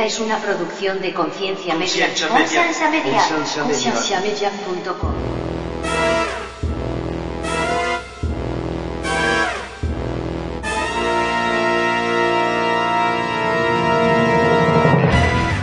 [0.00, 2.06] Esta es una producción de Conciencia Media.
[2.06, 2.40] Conciencia Media.
[2.40, 3.18] Conciencia Media.
[3.18, 3.92] Conciencia Media.
[3.92, 5.12] Concienciamedia.com.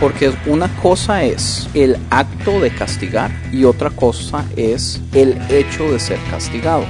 [0.00, 5.98] Porque una cosa es el acto de castigar y otra cosa es el hecho de
[5.98, 6.84] ser castigado.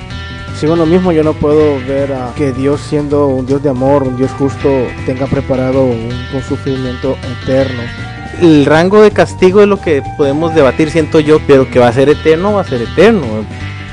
[0.59, 4.02] Sigo lo mismo, yo no puedo ver a que Dios siendo un Dios de amor,
[4.02, 4.68] un Dios justo,
[5.07, 7.80] tenga preparado un, un sufrimiento eterno.
[8.43, 11.93] El rango de castigo es lo que podemos debatir, siento yo, pero que va a
[11.93, 13.25] ser eterno, va a ser eterno.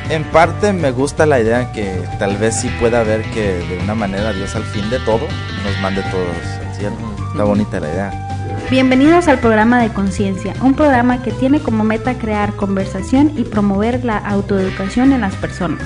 [0.10, 3.94] En parte me gusta la idea que tal vez sí pueda ver que de una
[3.94, 5.28] manera Dios al fin de todo
[5.64, 6.96] nos mande todos al cielo.
[7.32, 8.26] Está bonita la idea.
[8.72, 14.04] Bienvenidos al programa de Conciencia, un programa que tiene como meta crear conversación y promover
[14.04, 15.86] la autoeducación en las personas,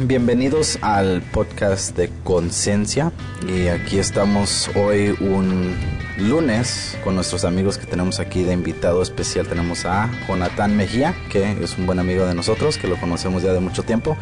[0.00, 3.12] bienvenidos al podcast de Conciencia
[3.48, 5.74] y aquí estamos hoy un
[6.18, 9.46] lunes con nuestros amigos que tenemos aquí de invitado especial.
[9.46, 13.52] Tenemos a Jonathan Mejía, que es un buen amigo de nosotros, que lo conocemos ya
[13.52, 14.16] de mucho tiempo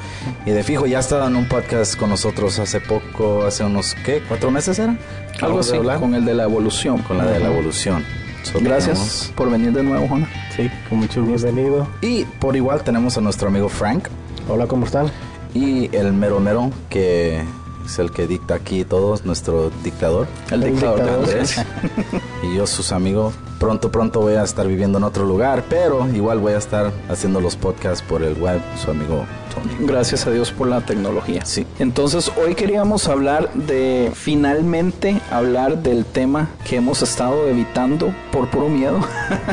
[0.46, 3.96] y de fijo ya ha estado en un podcast con nosotros hace poco, hace unos,
[4.04, 4.22] ¿qué?
[4.28, 4.96] ¿Cuatro meses era?
[5.40, 6.98] Algo así, con el de la evolución.
[7.02, 8.04] Con la de la evolución.
[8.44, 10.28] So, Gracias tenemos- por venir de nuevo, Juana.
[10.56, 11.46] Sí, con mucho gusto.
[11.46, 11.88] Bienvenido.
[12.00, 14.08] Y por igual tenemos a nuestro amigo Frank.
[14.48, 15.06] Hola, ¿cómo están?
[15.54, 17.42] Y el mero mero, que
[17.84, 20.26] es el que dicta aquí todos, nuestro dictador.
[20.50, 20.96] El El dictador.
[21.00, 21.24] dictador.
[21.24, 21.56] Andrés.
[22.42, 23.34] y yo, sus amigos.
[23.58, 27.40] Pronto, pronto voy a estar viviendo en otro lugar, pero igual voy a estar haciendo
[27.40, 29.24] los podcasts por el web, su amigo
[29.54, 29.86] Tony.
[29.86, 31.44] Gracias a Dios por la tecnología.
[31.44, 31.64] Sí.
[31.78, 38.68] Entonces hoy queríamos hablar de, finalmente, hablar del tema que hemos estado evitando por puro
[38.68, 38.98] miedo.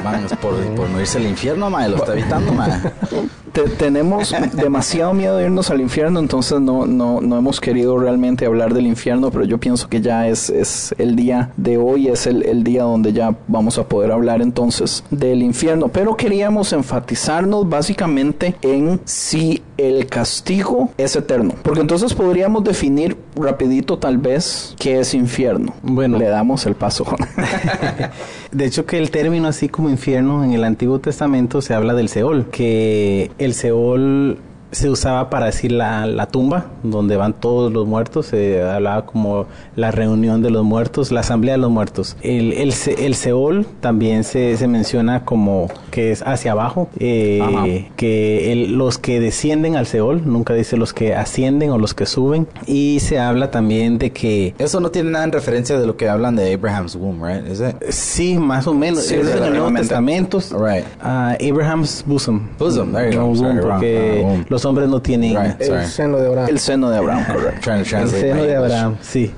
[0.04, 2.82] Man, es por, por no irse al infierno, mae, lo está evitando, mae.
[3.54, 8.46] Te- tenemos demasiado miedo de irnos al infierno, entonces no, no, no hemos querido realmente
[8.46, 12.28] hablar del infierno, pero yo pienso que ya es, es el día de hoy, es
[12.28, 15.88] el, el día donde ya vamos a poder hablar entonces del infierno.
[15.90, 23.98] Pero queríamos enfatizarnos básicamente en si el castigo es eterno, porque entonces podríamos definir rapidito
[23.98, 25.74] tal vez qué es infierno.
[25.82, 26.18] Bueno.
[26.18, 27.06] le damos el paso.
[28.52, 32.10] De hecho que el término así como infierno en el Antiguo Testamento se habla del
[32.10, 34.40] Seol, que el Seol
[34.72, 39.48] se usaba para decir la, la tumba, donde van todos los muertos, se hablaba como
[39.76, 42.16] la reunión de los muertos, la asamblea de los muertos.
[42.22, 48.52] El, el, el Seol también se, se menciona como que es hacia abajo, eh, que
[48.52, 52.48] el- los que descienden al Seol, nunca dice los que ascienden o los que suben,
[52.66, 56.08] y se habla también de que Eso no tiene nada en referencia de lo que
[56.10, 57.46] hablan de Abraham's womb, right?
[57.52, 57.76] Is it?
[57.90, 59.04] Sí, más o menos.
[59.04, 59.72] Sí, es en el Nuevo.
[59.74, 60.40] Testamento.
[60.52, 60.84] Right.
[61.02, 62.50] ah, Abraham's bosom.
[62.58, 63.34] Bosom, there you go.
[63.34, 64.46] No, womb, porque Ah, womb.
[64.50, 65.62] los hombres no tienen Right.
[65.62, 65.86] El Sorry.
[65.88, 66.50] seno de Abraham.
[66.50, 67.72] el seno de Abraham, correcto.
[67.74, 68.56] El seno de.
[68.56, 68.96] Abraham.
[69.02, 69.32] Sí.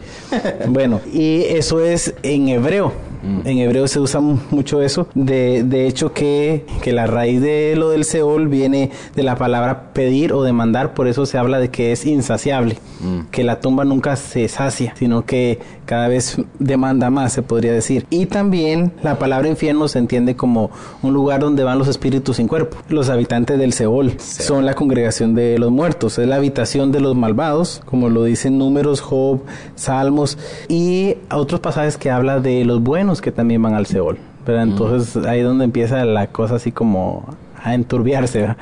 [0.67, 2.93] bueno, y eso es en hebreo.
[3.23, 3.47] Mm.
[3.47, 5.07] En hebreo se usa mu- mucho eso.
[5.13, 9.93] De, de hecho, que, que la raíz de lo del Seol viene de la palabra
[9.93, 10.93] pedir o demandar.
[10.95, 12.77] Por eso se habla de que es insaciable.
[12.99, 13.27] Mm.
[13.29, 15.59] Que la tumba nunca se sacia, sino que
[15.91, 18.05] cada vez demanda más, se podría decir.
[18.09, 20.71] Y también la palabra infierno se entiende como
[21.03, 22.77] un lugar donde van los espíritus sin cuerpo.
[22.87, 26.17] Los habitantes del Seol son la congregación de los muertos.
[26.17, 29.41] Es la habitación de los malvados, como lo dicen números, Job,
[29.75, 30.37] Salmos.
[30.69, 34.17] Y otros pasajes que habla de los buenos que también van al Seol.
[34.45, 37.25] Pero entonces ahí es donde empieza la cosa así como
[37.61, 38.55] a enturbiarse.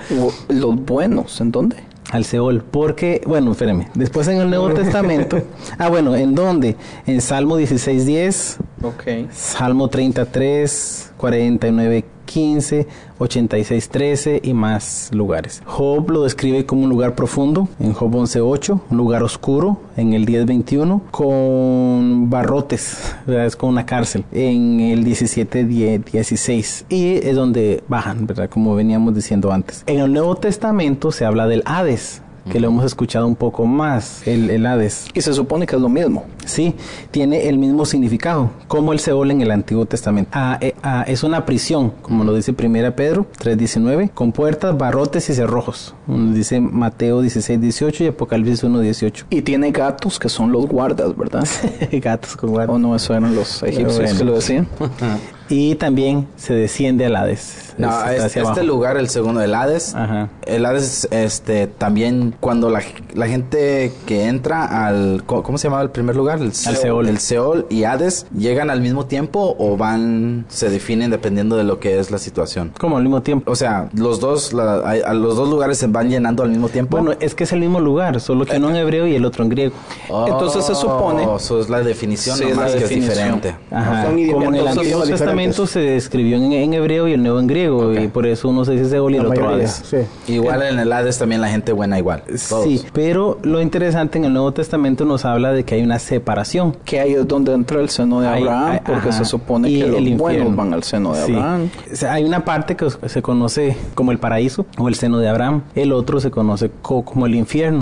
[0.47, 1.75] Los buenos, ¿en dónde?
[2.11, 5.41] Al Seol, porque, bueno, espérame, después en el Nuevo Testamento,
[5.77, 6.75] ah, bueno, ¿en dónde?
[7.05, 9.31] En Salmo 16.10, Ok.
[9.33, 12.87] Salmo 33, 49, 15,
[13.17, 15.63] 86, 13 y más lugares.
[15.65, 20.27] Job lo describe como un lugar profundo en Job 11.8, un lugar oscuro en el
[20.27, 23.47] 10.21, con barrotes, ¿verdad?
[23.47, 28.47] es como una cárcel en el 17.16 y es donde bajan, ¿verdad?
[28.47, 29.83] como veníamos diciendo antes.
[29.87, 34.27] En el Nuevo Testamento se habla del Hades, que lo hemos escuchado un poco más,
[34.27, 35.07] el, el, Hades.
[35.13, 36.25] Y se supone que es lo mismo.
[36.45, 36.75] Sí,
[37.11, 40.31] tiene el mismo significado, como el Seol en el Antiguo Testamento.
[40.33, 45.29] Ah, eh, ah, es una prisión, como lo dice 1 Pedro 3.19, con puertas, barrotes
[45.29, 45.93] y cerrojos.
[46.07, 49.25] Dice Mateo 16.18 y Apocalipsis 1.18.
[49.29, 51.47] Y tiene gatos que son los guardas, ¿verdad?
[51.91, 52.75] gatos con guardas.
[52.75, 54.17] O no, eso eran los egipcios bueno.
[54.17, 54.67] que lo decían.
[55.49, 57.73] y también se desciende al Hades.
[57.77, 58.61] No, es, este abajo.
[58.61, 59.95] lugar, el segundo, el Hades.
[59.95, 60.29] Ajá.
[60.45, 62.81] El Hades, este, también cuando la,
[63.15, 66.39] la, gente que entra al, ¿cómo se llamaba el primer lugar?
[66.39, 67.07] El Seol, Seol.
[67.07, 71.79] El Seol y Hades, ¿llegan al mismo tiempo o van, se definen dependiendo de lo
[71.79, 72.71] que es la situación?
[72.77, 73.51] ¿Cómo al mismo tiempo?
[73.51, 76.97] O sea, los dos, la, a los dos lugares se van llenando al mismo tiempo.
[76.97, 79.43] Bueno, es que es el mismo lugar, solo que uno en hebreo y el otro
[79.45, 79.73] en griego.
[80.09, 81.23] Oh, Entonces se supone.
[81.35, 83.11] Eso es la definición, sí, nomás es la que definición.
[83.11, 83.55] es diferente.
[83.71, 84.03] Ajá.
[84.03, 85.38] Son Como en el idiomas Antiguo diferentes.
[85.47, 88.05] Testamento se escribió en, en, hebreo y el nuevo en griego, okay.
[88.05, 89.81] y por eso uno se dice Seol y el otro Hades.
[89.85, 89.97] sí.
[90.33, 92.23] Igual en el Hades también la gente buena igual.
[92.49, 92.63] Todos.
[92.65, 96.75] Sí, pero lo interesante en el Nuevo Testamento nos habla de que hay una separación.
[96.85, 99.17] Que ahí es donde entra el seno de Abraham, ahí- porque ajá.
[99.19, 100.17] se supone Y que el los infierno.
[100.23, 101.33] buenos van al seno de Sí.
[101.33, 101.69] Abraham.
[101.91, 105.27] O sea, hay una parte que se conoce como el paraíso o el seno de
[105.29, 107.79] Abraham, el otro se conoce co- como el infierno,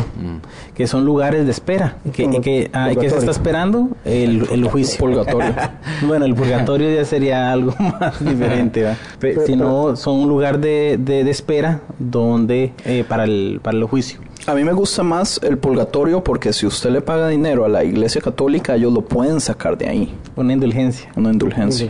[0.75, 1.97] que son lugares de espera.
[2.13, 3.89] Que, Como que, ah, ¿Qué se está esperando?
[4.05, 4.97] El, el juicio.
[4.99, 5.53] Purgatorio.
[6.07, 8.95] bueno, el purgatorio ya sería algo más diferente, ¿va?
[9.19, 13.59] Pe- Pero- si no, son un lugar de, de, de espera donde eh, para, el,
[13.61, 14.19] para el juicio.
[14.45, 17.83] A mí me gusta más el purgatorio porque si usted le paga dinero a la
[17.83, 20.15] iglesia católica, ellos lo pueden sacar de ahí.
[20.37, 21.09] Una indulgencia.
[21.17, 21.89] Una indulgencia.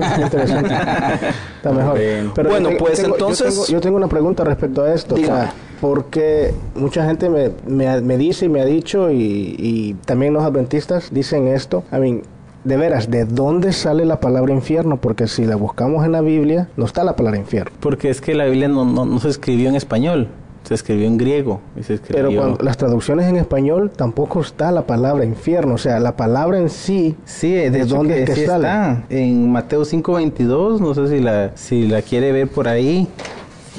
[0.00, 0.74] Ah, qué interesante.
[1.56, 1.98] Está mejor.
[2.34, 4.94] Pero Bueno, yo te- pues, tengo- yo entonces- tengo- Yo tengo, una pregunta respecto a
[4.94, 5.14] esto.
[5.14, 5.52] o sea,
[5.82, 10.42] porque mucha gente me, me, me dice y me ha dicho, y, y también los
[10.42, 11.84] adventistas dicen esto.
[11.92, 12.22] I mean,
[12.64, 15.00] de veras, ¿de dónde sale la palabra infierno?
[15.00, 17.72] Porque si la buscamos en la Biblia, no está la palabra infierno.
[17.80, 20.28] Porque es que la Biblia no, no, no se escribió en español,
[20.64, 21.60] se escribió en griego.
[21.76, 22.28] Y se escribió...
[22.28, 25.74] Pero cuando las traducciones en español tampoco está la palabra infierno.
[25.74, 27.16] O sea, la palabra en sí.
[27.24, 28.68] Sí, de, ¿De hecho dónde que es que sí sale?
[28.68, 29.02] está.
[29.08, 33.08] En Mateo 5.22, no sé si la, si la quiere ver por ahí.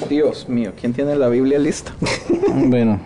[0.10, 1.94] Dios mío, ¿quién tiene la Biblia lista?
[2.66, 3.00] bueno,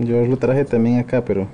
[0.00, 1.46] yo lo traje también acá, pero...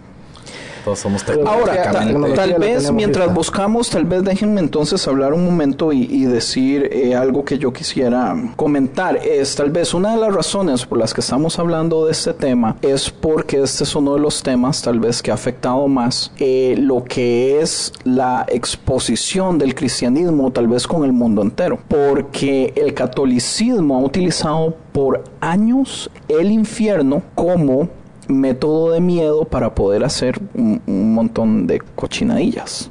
[0.85, 1.91] Todos somos Ahora,
[2.35, 3.35] tal vez mientras lista.
[3.35, 7.73] buscamos, tal vez déjenme entonces hablar un momento y, y decir eh, algo que yo
[7.73, 9.17] quisiera comentar.
[9.19, 12.77] Es tal vez una de las razones por las que estamos hablando de este tema
[12.83, 16.75] es porque este es uno de los temas tal vez que ha afectado más eh,
[16.79, 21.79] lo que es la exposición del cristianismo tal vez con el mundo entero.
[21.89, 27.89] Porque el catolicismo ha utilizado por años el infierno como
[28.29, 32.91] método de miedo para poder hacer un, un montón de cochinadillas.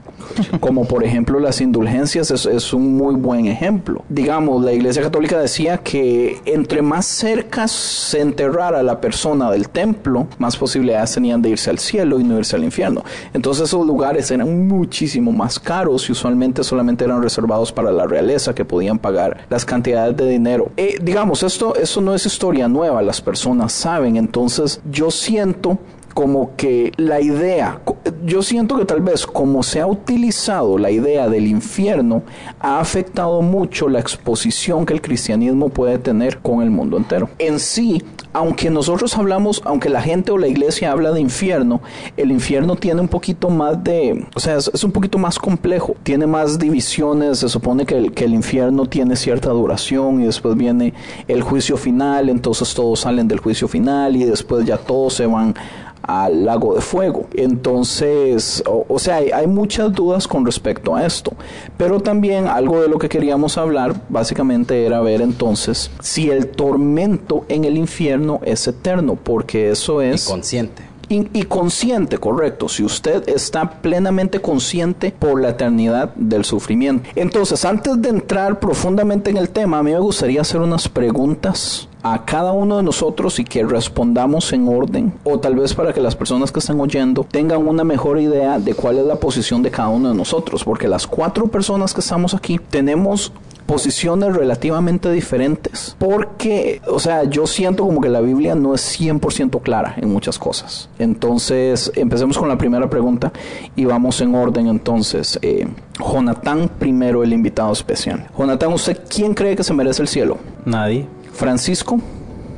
[0.60, 4.04] Como por ejemplo las indulgencias es, es un muy buen ejemplo.
[4.10, 10.28] Digamos, la Iglesia Católica decía que entre más cerca se enterrara la persona del templo,
[10.38, 13.04] más posibilidades tenían de irse al cielo y no irse al infierno.
[13.34, 18.54] Entonces esos lugares eran muchísimo más caros y usualmente solamente eran reservados para la realeza
[18.54, 20.72] que podían pagar las cantidades de dinero.
[20.78, 24.18] Eh, digamos, esto, esto no es historia nueva, las personas saben.
[24.18, 25.78] Entonces yo siento
[26.14, 27.82] como que la idea,
[28.26, 32.24] yo siento que tal vez como se ha utilizado la idea del infierno,
[32.60, 37.30] ha afectado mucho la exposición que el cristianismo puede tener con el mundo entero.
[37.38, 41.82] En sí, aunque nosotros hablamos, aunque la gente o la iglesia habla de infierno,
[42.16, 45.96] el infierno tiene un poquito más de, o sea, es, es un poquito más complejo,
[46.04, 50.56] tiene más divisiones, se supone que el, que el infierno tiene cierta duración y después
[50.56, 50.94] viene
[51.28, 55.56] el juicio final, entonces todos salen del juicio final y después ya todos se van
[56.04, 57.28] al lago de fuego.
[57.34, 61.34] Entonces, o, o sea, hay, hay muchas dudas con respecto a esto.
[61.78, 67.46] Pero también algo de lo que queríamos hablar básicamente era ver entonces si el tormento
[67.50, 70.26] en el infierno es eterno, porque eso es...
[70.26, 70.84] Consciente.
[71.12, 77.10] Y, y consciente, correcto, si usted está plenamente consciente por la eternidad del sufrimiento.
[77.16, 81.89] Entonces, antes de entrar profundamente en el tema, a mí me gustaría hacer unas preguntas
[82.04, 86.02] a cada uno de nosotros y que respondamos en orden, o tal vez para que
[86.02, 89.72] las personas que están oyendo tengan una mejor idea de cuál es la posición de
[89.72, 93.32] cada uno de nosotros, porque las cuatro personas que estamos aquí tenemos
[93.70, 99.62] posiciones relativamente diferentes porque, o sea, yo siento como que la Biblia no es 100%
[99.62, 100.90] clara en muchas cosas.
[100.98, 103.32] Entonces, empecemos con la primera pregunta
[103.76, 105.38] y vamos en orden entonces.
[105.44, 105.68] Eh,
[106.00, 108.28] Jonathan primero, el invitado especial.
[108.36, 110.40] Jonathan, ¿usted quién cree que se merece el cielo?
[110.66, 111.06] Nadie.
[111.34, 112.00] Francisco,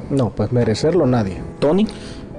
[0.09, 1.37] No, pues merecerlo nadie.
[1.59, 1.87] Tony.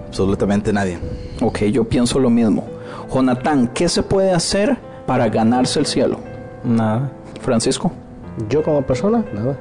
[0.08, 0.98] Absolutamente nadie.
[1.40, 2.64] Ok, yo pienso lo mismo.
[3.12, 6.18] Jonathan, ¿qué se puede hacer para ganarse el cielo?
[6.64, 7.10] Nada.
[7.40, 7.90] Francisco,
[8.48, 9.56] Yo como persona, nada.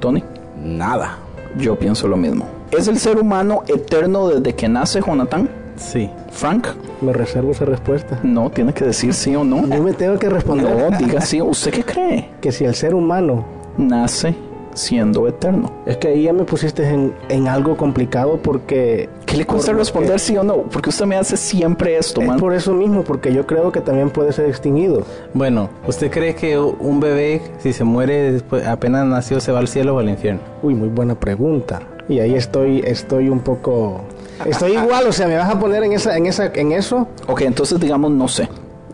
[0.00, 0.22] Tony.
[0.62, 1.18] Nada.
[1.56, 2.44] Yo pienso lo mismo.
[2.70, 5.48] ¿Es el ser humano eterno desde que nace, Jonathan?
[5.76, 6.10] Sí.
[6.30, 6.66] Frank,
[7.00, 8.18] Me reservo esa respuesta.
[8.22, 9.66] no, tiene que decir sí o no.
[9.66, 11.40] Yo me tengo que responder No, diga sí.
[11.40, 12.30] ¿Usted qué cree?
[12.40, 13.44] que si el ser humano
[13.76, 14.34] Nace
[14.74, 15.72] siendo eterno.
[15.86, 19.08] Es que ahí ya me pusiste en, en algo complicado porque...
[19.26, 20.58] ¿Qué le cuesta Por- responder sí o no?
[20.64, 22.38] Porque usted me hace siempre esto, Es man.
[22.38, 25.02] por eso mismo, porque yo creo que también puede ser extinguido.
[25.32, 29.68] Bueno, ¿usted cree que un bebé, si se muere después, apenas nació, se va al
[29.68, 30.40] cielo o al infierno?
[30.62, 31.80] Uy, muy buena pregunta.
[32.08, 34.02] Y ahí estoy, estoy un poco...
[34.44, 37.06] Estoy igual, o sea, me vas a poner en esa, en esa, en eso.
[37.28, 38.48] Ok, entonces digamos no sé.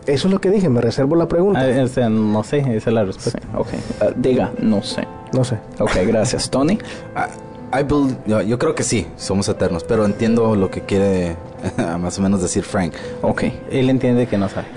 [0.07, 1.61] Eso es lo que dije, me reservo la pregunta.
[1.61, 3.39] Ah, o sea, no sé, esa es la Sí, respuesta.
[3.55, 3.67] ok.
[4.01, 5.07] Ah, diga no sé.
[5.33, 5.57] No sé.
[5.79, 6.49] Ok, gracias.
[6.49, 6.73] Tony.
[6.73, 11.35] I- I bel- yo, yo creo que sí, somos eternos, pero entiendo lo que quiere
[11.99, 12.93] más o menos decir Frank.
[13.21, 13.43] Ok.
[13.71, 14.67] Él entiende que no sabe.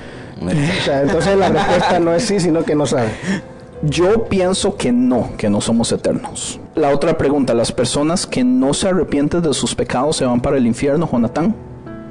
[0.43, 3.09] O sea, entonces la respuesta no es sí, sino que no sabe.
[3.83, 6.61] Yo pienso que no, que no somos eternos.
[6.75, 10.57] La otra pregunta, ¿las personas que no se arrepienten de sus pecados se van para
[10.57, 11.55] el infierno, Jonathan?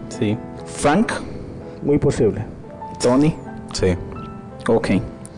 [0.09, 0.37] Sí.
[0.65, 1.11] Frank,
[1.81, 2.45] Muy posible.
[3.03, 3.35] Tony.
[3.73, 3.95] Sí.
[4.67, 4.91] Ok,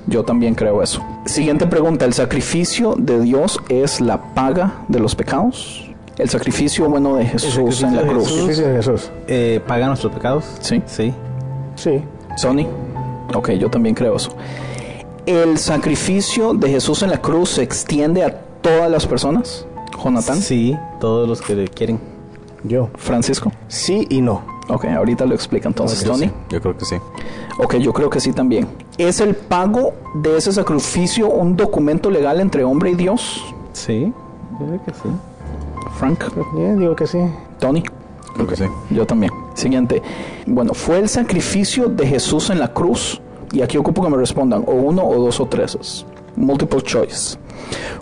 [0.07, 1.03] yo también creo eso.
[1.25, 5.89] Siguiente pregunta, ¿el sacrificio de Dios es la paga de los pecados?
[6.17, 8.23] El sacrificio bueno de Jesús en la de cruz.
[8.23, 8.37] Jesús.
[8.37, 9.11] Sacrificio de Jesús.
[9.27, 10.45] Eh, ¿Paga nuestros pecados?
[10.61, 10.81] Sí.
[10.85, 11.13] Sí.
[11.75, 12.01] Sí.
[12.37, 12.67] Sony.
[13.33, 14.29] Ok, yo también creo eso.
[15.25, 19.65] ¿El sacrificio de Jesús en la cruz se extiende a todas las personas?
[20.01, 20.39] Jonathan.
[20.39, 21.99] Sí, todos los que quieren.
[22.63, 22.89] Yo.
[22.95, 23.51] Francisco.
[23.67, 24.54] Sí y no.
[24.67, 26.25] Ok, ahorita lo explica entonces, Yo Tony.
[26.25, 26.95] sí, Yo creo que sí.
[27.59, 28.67] Ok, yo creo que sí también.
[28.97, 33.43] ¿Es el pago de ese sacrificio un documento legal entre hombre y Dios?
[33.73, 34.11] Sí,
[34.59, 35.09] yo creo que sí.
[35.99, 36.23] Frank,
[36.57, 37.19] Ya, digo que sí.
[37.59, 37.83] Tony.
[38.33, 38.65] Creo que sí.
[38.89, 39.31] Yo también.
[39.53, 40.01] Siguiente.
[40.45, 43.21] Bueno, ¿fue el sacrificio de Jesús en la cruz?
[43.53, 45.77] Y aquí ocupo que me respondan, o uno, o dos, o tres.
[45.79, 46.05] Es
[46.35, 47.37] Multiple choice.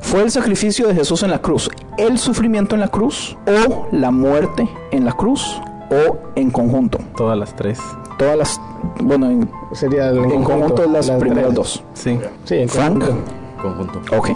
[0.02, 3.38] ¿Fue el sacrificio de Jesús en la cruz el sufrimiento en la cruz?
[3.46, 5.62] ¿O la muerte en la cruz?
[5.94, 6.98] ¿O en conjunto?
[7.16, 7.80] Todas las tres.
[8.18, 8.62] Todas las.
[9.02, 11.56] Bueno, en, Sería en conjunto las primeras tres.
[11.56, 11.84] dos.
[11.94, 12.20] Sí.
[12.46, 13.00] Sí, en Frank.
[13.00, 13.32] conjunto.
[13.62, 14.18] Conjunto.
[14.18, 14.30] Ok.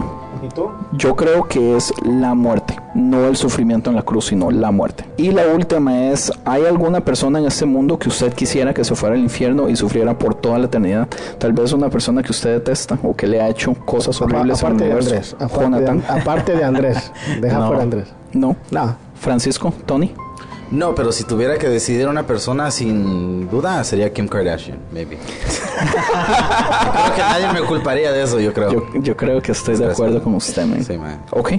[0.44, 0.70] ¿Y tú?
[0.94, 5.04] Yo creo que es la muerte, no el sufrimiento en la cruz, sino la muerte.
[5.18, 8.94] Y la última es, ¿hay alguna persona en este mundo que usted quisiera que se
[8.96, 11.08] fuera al infierno y sufriera por toda la eternidad?
[11.40, 14.68] Tal vez una persona que usted detesta o que le ha hecho cosas horribles en
[14.68, 14.92] el aparte de.
[14.94, 15.36] Andrés.
[15.40, 15.98] Aparte Jonathan.
[16.02, 17.12] de, aparte de Andrés.
[17.42, 17.66] Deja No.
[17.68, 18.14] fuera a Andrés.
[18.34, 18.56] No.
[18.70, 18.96] No.
[19.16, 20.14] Francisco, Tony.
[20.72, 25.18] No, pero si tuviera que decidir una persona sin duda sería Kim Kardashian, maybe.
[25.78, 28.72] creo que nadie me culparía de eso, yo creo.
[28.72, 30.84] Yo, yo creo que estoy de acuerdo con usted, man.
[30.84, 31.24] Sí, man.
[31.32, 31.54] Ok,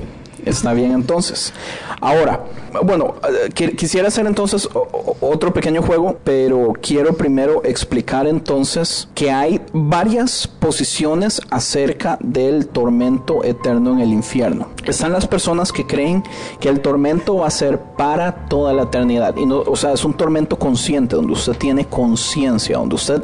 [0.45, 1.52] está bien entonces.
[2.00, 2.45] Ahora,
[2.85, 4.68] bueno, eh, qui- quisiera hacer entonces
[5.21, 13.42] otro pequeño juego, pero quiero primero explicar entonces que hay varias posiciones acerca del tormento
[13.45, 14.68] eterno en el infierno.
[14.85, 16.23] Están las personas que creen
[16.61, 19.37] que el tormento va a ser para toda la eternidad.
[19.37, 23.23] Y no, o sea, es un tormento consciente, donde usted tiene conciencia, donde usted,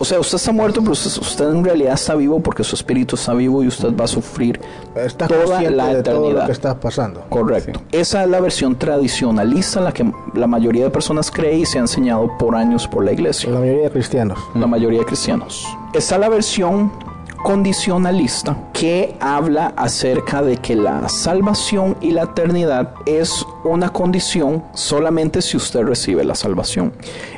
[0.00, 3.16] o sea, usted está muerto, pero usted, usted en realidad está vivo porque su espíritu
[3.16, 4.58] está vivo y usted va a sufrir
[5.28, 6.46] toda la de todo lo eternidad.
[6.46, 7.22] que está pasando.
[7.28, 7.80] Correcto.
[7.92, 11.82] Esa es la versión tradicionalista, la que la mayoría de personas cree y se ha
[11.82, 14.38] enseñado por años por la iglesia La mayoría de cristianos.
[14.54, 15.66] la mayoría de cristianos.
[15.92, 16.90] Está la versión
[17.42, 25.42] condicionalista que habla acerca de que la salvación y la eternidad es una condición solamente
[25.42, 26.92] si usted recibe la salvación.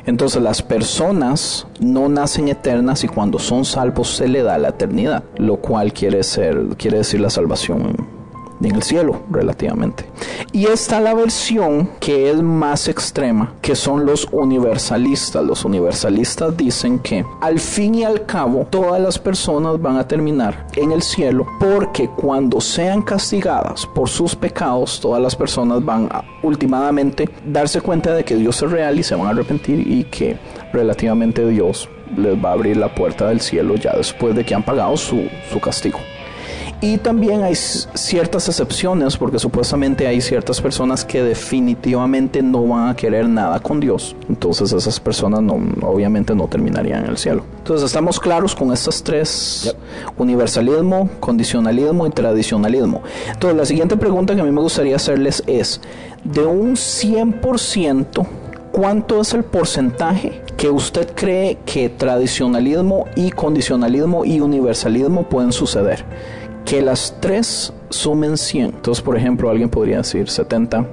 [0.05, 5.23] Entonces las personas no nacen eternas y cuando son salvos se le da la eternidad,
[5.37, 8.12] lo cual quiere ser quiere decir la salvación
[8.69, 10.05] en el cielo relativamente.
[10.51, 15.43] Y está la versión que es más extrema, que son los universalistas.
[15.43, 20.67] Los universalistas dicen que al fin y al cabo todas las personas van a terminar
[20.75, 26.23] en el cielo porque cuando sean castigadas por sus pecados, todas las personas van a
[26.43, 30.37] últimamente darse cuenta de que Dios es real y se van a arrepentir y que
[30.71, 34.63] relativamente Dios les va a abrir la puerta del cielo ya después de que han
[34.63, 35.99] pagado su, su castigo.
[36.83, 42.93] Y también hay ciertas excepciones, porque supuestamente hay ciertas personas que definitivamente no van a
[42.93, 44.17] querer nada con Dios.
[44.27, 45.53] Entonces esas personas no,
[45.87, 47.45] obviamente no terminarían en el cielo.
[47.59, 49.73] Entonces estamos claros con estas tres,
[50.17, 53.01] universalismo, condicionalismo y tradicionalismo.
[53.31, 55.79] Entonces la siguiente pregunta que a mí me gustaría hacerles es,
[56.25, 58.27] de un 100%,
[58.73, 66.03] ¿cuánto es el porcentaje que usted cree que tradicionalismo y condicionalismo y universalismo pueden suceder?
[66.65, 68.65] Que las tres sumen 100.
[68.65, 70.85] Entonces, por ejemplo, alguien podría decir 70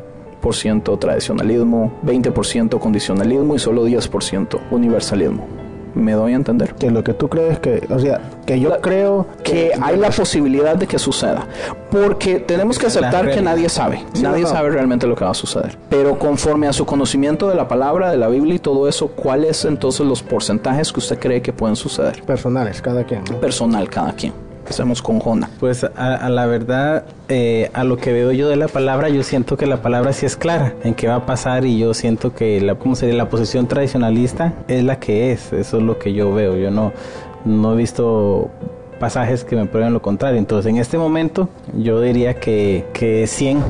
[0.99, 5.47] tradicionalismo, 20% condicionalismo y solo 10% universalismo
[5.95, 6.75] me doy a entender.
[6.75, 10.77] Que lo que tú crees que, o sea, que yo creo que, hay la posibilidad
[10.77, 11.47] de que suceda,
[11.91, 15.77] porque tenemos que aceptar que nadie sabe, nadie sabe realmente lo que va a suceder.
[15.89, 19.65] Pero conforme a su conocimiento de la palabra, de la Biblia y todo eso, ¿cuáles
[19.65, 22.23] entonces los porcentajes que usted cree que pueden suceder?
[22.23, 23.25] Personales, cada quien.
[23.25, 25.51] Personal, cada quien hacemos con Jona?
[25.61, 29.57] Pues a, la verdad, eh, a lo que veo yo de la palabra, yo siento
[29.57, 32.61] que la palabra sí es clara en qué va a pasar y yo siento que
[32.61, 33.15] la, ¿cómo sería?
[33.15, 36.93] la posición tradicionalista es la que es, eso es lo que yo veo, yo no,
[37.45, 38.51] no he visto
[39.01, 40.39] pasajes que me prueben lo contrario.
[40.39, 43.65] Entonces, en este momento, yo diría que, que 100,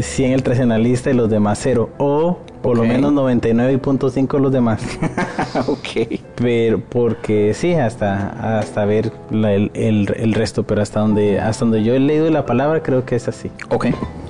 [0.00, 1.88] 100 el tradicionalista y los demás cero.
[1.96, 4.82] O por lo menos 99.5 los demás.
[5.66, 6.20] ok.
[6.36, 11.94] Pero porque sí, hasta, hasta ver el, el, resto, pero hasta donde, hasta donde yo
[11.94, 13.50] he leído la palabra creo que es así.
[13.70, 13.86] Ok.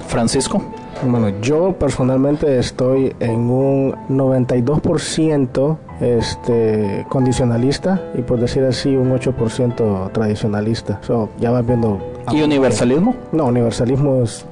[0.06, 0.62] Francisco.
[1.04, 10.12] Bueno, yo personalmente estoy en un 92% este, condicionalista y por decir así un 8%
[10.12, 10.98] tradicionalista.
[11.02, 11.98] So, ya vas viendo...
[12.32, 13.14] ¿Y universalismo?
[13.32, 14.44] No, universalismo es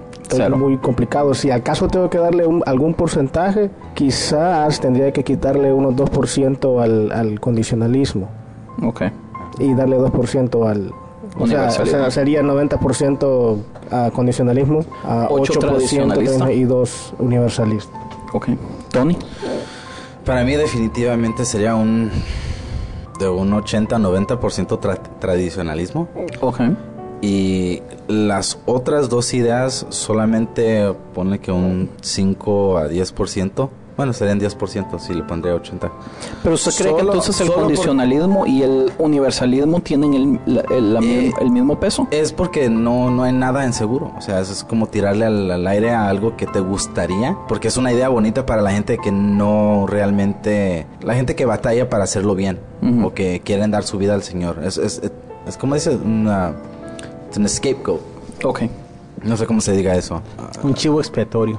[0.56, 1.34] muy complicado.
[1.34, 7.40] Si acaso tengo que darle algún porcentaje, quizás tendría que quitarle unos 2% al, al
[7.40, 8.28] condicionalismo.
[8.82, 9.02] Ok.
[9.58, 10.92] Y darle 2% al...
[11.38, 11.70] O sea,
[12.10, 13.56] sería 90%
[13.90, 17.98] a condicionalismo, a 8%, y 2 universalista.
[18.32, 18.48] Ok.
[18.90, 19.16] Tony.
[20.24, 22.10] Para mí definitivamente sería un
[23.18, 26.08] de un 80-90% tradicionalismo.
[26.40, 26.60] Ok.
[27.22, 33.68] Y las otras dos ideas solamente pone que un 5 a 10%.
[33.96, 35.90] Bueno, serían 10% si le pondría 80.
[36.42, 41.80] Pero usted cree que entonces el condicionalismo y el universalismo tienen el, eh, el, mismo
[41.80, 42.06] peso?
[42.10, 44.12] Es porque no, no hay nada en seguro.
[44.18, 47.38] O sea, es como tirarle al, aire a algo que te gustaría.
[47.48, 50.86] Porque es una idea bonita para la gente que no realmente...
[51.00, 52.60] La gente que batalla para hacerlo bien.
[53.02, 54.62] O que quieren dar su vida al Señor.
[54.62, 55.00] Es, es,
[55.46, 56.54] es como dice una
[57.36, 58.00] un scapegoat.
[58.44, 58.62] Ok.
[59.22, 60.20] No sé cómo se diga eso.
[60.62, 61.58] Un chivo expiatorio.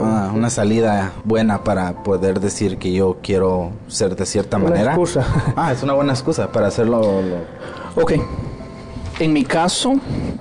[0.00, 4.90] Ah, una salida buena para poder decir que yo quiero ser de cierta una manera.
[4.92, 5.24] excusa.
[5.56, 7.02] Ah, es una buena excusa para hacerlo.
[7.94, 8.14] Ok.
[9.20, 9.92] En mi caso,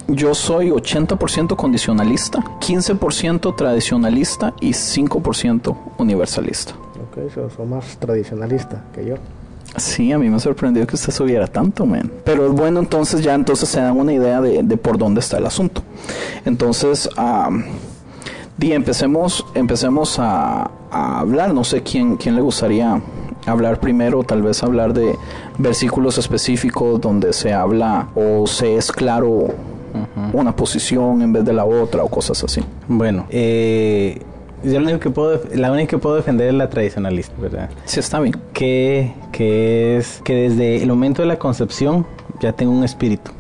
[0.08, 6.74] yo soy 80% condicionalista, 15% tradicionalista y 5% universalista.
[6.74, 9.16] Ok, soy más tradicionalista que yo.
[9.76, 12.12] Sí, a mí me sorprendió que usted subiera tanto, man.
[12.24, 15.46] Pero es bueno, entonces ya entonces se dan una idea de, por dónde está el
[15.46, 15.82] asunto.
[16.46, 17.10] Entonces,
[18.58, 21.54] di, empecemos, empecemos a, hablar.
[21.54, 23.02] No sé quién, quién le gustaría
[23.48, 25.18] hablar primero, tal vez hablar de
[25.58, 29.48] versículos específicos donde se habla o se es claro
[30.34, 32.62] una posición en vez de la otra o cosas así.
[32.88, 34.22] Bueno, eh
[34.64, 37.70] yo lo único que puedo, la única que puedo defender es la tradicionalista, ¿verdad?
[37.86, 38.36] Sí, está bien.
[38.54, 42.06] Que, que es que desde el momento de la concepción
[42.40, 43.32] ya tengo un espíritu.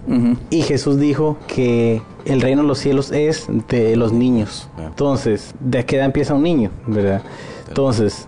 [0.49, 4.69] Y Jesús dijo que el reino de los cielos es de los niños.
[4.77, 6.71] Entonces, ¿de qué edad empieza un niño?
[6.87, 7.21] ¿Verdad?
[7.67, 8.27] Entonces,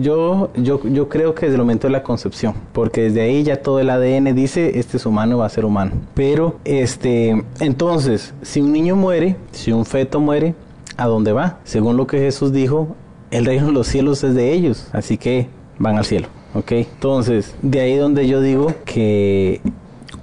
[0.00, 3.60] yo, yo, yo creo que desde el momento de la concepción, porque desde ahí ya
[3.60, 5.92] todo el ADN dice, este es humano, va a ser humano.
[6.14, 10.54] Pero, este, entonces, si un niño muere, si un feto muere,
[11.00, 11.58] a dónde va.
[11.64, 12.94] Según lo que Jesús dijo,
[13.30, 16.28] el reino de los cielos es de ellos, así que van al cielo.
[16.54, 16.72] ¿Ok?
[16.72, 19.62] Entonces, de ahí donde yo digo que...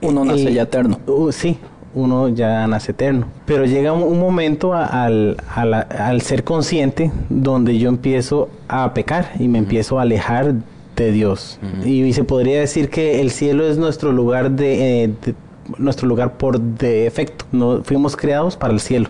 [0.01, 0.99] Uno nace ya eterno.
[1.07, 1.57] Uh, sí,
[1.95, 3.25] uno ya nace eterno.
[3.47, 9.57] Pero llega un, momento al, al, ser consciente donde yo empiezo a pecar y me
[9.57, 10.53] empiezo a alejar
[10.95, 11.59] de Dios.
[11.83, 15.33] y, se podría decir que el cielo es nuestro lugar de, eh, de
[15.77, 17.45] nuestro lugar por defecto.
[17.51, 19.09] No fuimos creados para el cielo.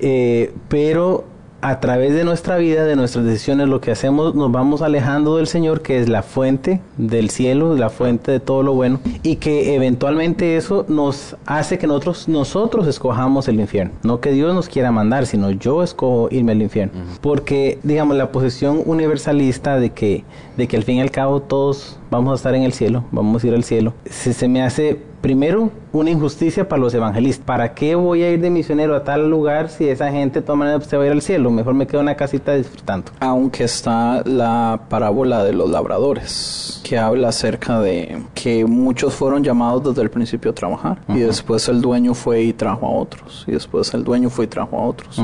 [0.00, 1.24] Eh, pero
[1.62, 5.46] a través de nuestra vida, de nuestras decisiones, lo que hacemos, nos vamos alejando del
[5.46, 9.76] Señor, que es la fuente del cielo, la fuente de todo lo bueno, y que
[9.76, 13.92] eventualmente eso nos hace que nosotros, nosotros escojamos el infierno.
[14.02, 16.94] No que Dios nos quiera mandar, sino yo escojo irme al infierno.
[17.20, 20.24] Porque, digamos, la posición universalista de que,
[20.56, 23.44] de que al fin y al cabo todos vamos a estar en el cielo, vamos
[23.44, 27.46] a ir al cielo, se, se me hace Primero, una injusticia para los evangelistas.
[27.46, 30.96] ¿Para qué voy a ir de misionero a tal lugar si esa gente maneras se
[30.96, 31.48] va a ir al cielo?
[31.52, 33.12] Mejor me quedo en una casita disfrutando.
[33.20, 39.84] Aunque está la parábola de los labradores, que habla acerca de que muchos fueron llamados
[39.84, 43.52] desde el principio a trabajar y después el dueño fue y trajo a otros y
[43.52, 45.22] después el dueño fue y trajo a otros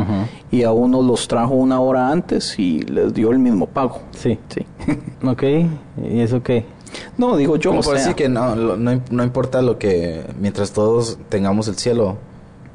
[0.53, 4.01] y a unos los trajo una hora antes y les dio el mismo pago.
[4.13, 4.39] Sí.
[4.49, 4.65] Sí.
[5.25, 6.65] Ok, ¿y eso qué?
[7.17, 10.23] No, digo yo, Como o por sea, decir que no, no, no importa lo que,
[10.41, 12.17] mientras todos tengamos el cielo,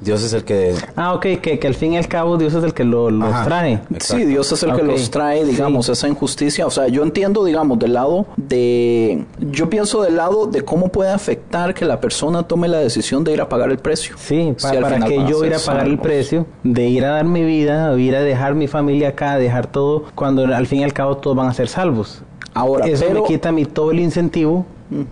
[0.01, 0.75] Dios es el que...
[0.97, 3.29] Ah, ok, que, que al fin y al cabo Dios es el que lo- los
[3.33, 3.45] Ajá.
[3.45, 3.73] trae.
[3.89, 4.17] Exacto.
[4.17, 6.67] Sí, Dios es el que los trae, digamos, esa injusticia.
[6.67, 9.23] O sea, yo entiendo, digamos, del lado de...
[9.39, 13.31] Yo pienso del lado de cómo puede afectar que la persona tome la decisión de
[13.31, 14.17] ir a pagar el precio.
[14.17, 17.45] Sí, pa- para que yo ir a pagar el precio de ir a dar mi
[17.45, 20.91] vida, o ir a dejar mi familia acá, dejar todo, cuando al fin y al
[20.91, 22.23] cabo todos van a ser salvos.
[22.53, 23.21] Ahora, Eso pero...
[23.21, 24.65] me quita a mí todo el incentivo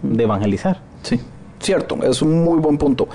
[0.03, 0.79] de evangelizar.
[1.01, 1.19] Sí,
[1.59, 3.07] cierto, es un muy buen punto.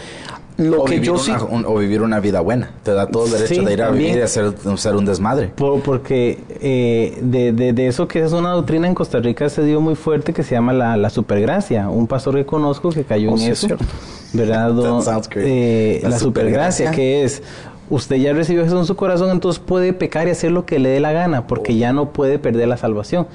[0.58, 1.32] Lo o, que vivir yo una, sí...
[1.50, 2.70] un- o vivir una vida buena.
[2.82, 4.06] Te da todo el derecho Sí, de ir a también.
[4.06, 5.48] vivir y hacer, hacer un desmadre.
[5.48, 9.62] Por- porque eh, de, de- de eso que es una doctrina en Costa Rica se
[9.64, 11.90] dio muy fuerte que se llama la, la supergracia.
[11.90, 13.66] Un pastor que conozco que cayó Oh, en sí, es eso.
[13.66, 13.84] cierto.
[14.32, 14.70] ¿Verdad?
[14.72, 14.98] don?
[15.04, 15.46] That sounds great.
[15.46, 16.90] Eh, La la, supergracia, supergracia.
[16.92, 17.42] que es
[17.90, 20.78] usted ya recibió a Jesús en su corazón, entonces puede pecar y hacer lo que
[20.78, 23.26] le dé la gana, porque ya no puede perder la salvación.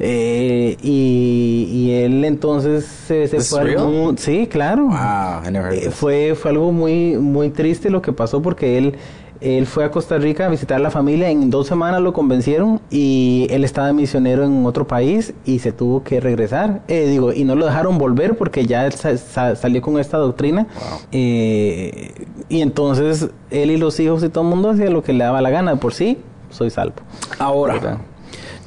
[0.00, 4.14] Eh, y, y él entonces se, fue real?
[4.18, 4.86] Sí, claro.
[4.86, 8.94] Wow, Eh, fue, fue algo muy, muy triste lo que pasó porque él,
[9.40, 11.28] él fue a Costa Rica a visitar a la familia.
[11.30, 16.02] En dos semanas lo convencieron y él estaba misionero en otro país y se tuvo
[16.02, 16.82] que regresar.
[16.88, 20.16] Eh, digo, y no lo dejaron volver porque ya él sa- sa- salió con esta
[20.18, 20.66] doctrina.
[21.12, 22.12] Eh,
[22.48, 25.40] y entonces él y los hijos y todo el mundo hacía lo que le daba
[25.40, 25.76] la gana.
[25.76, 26.18] Por sí,
[26.50, 26.94] soy salvo.
[27.38, 27.98] Ahora, ¿Verdad?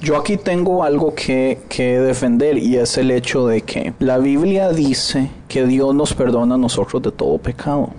[0.02, 4.70] yo aquí tengo algo que, que defender y es el hecho de que la Biblia
[4.72, 7.90] dice que Dios nos perdona a nosotros de todo pecado,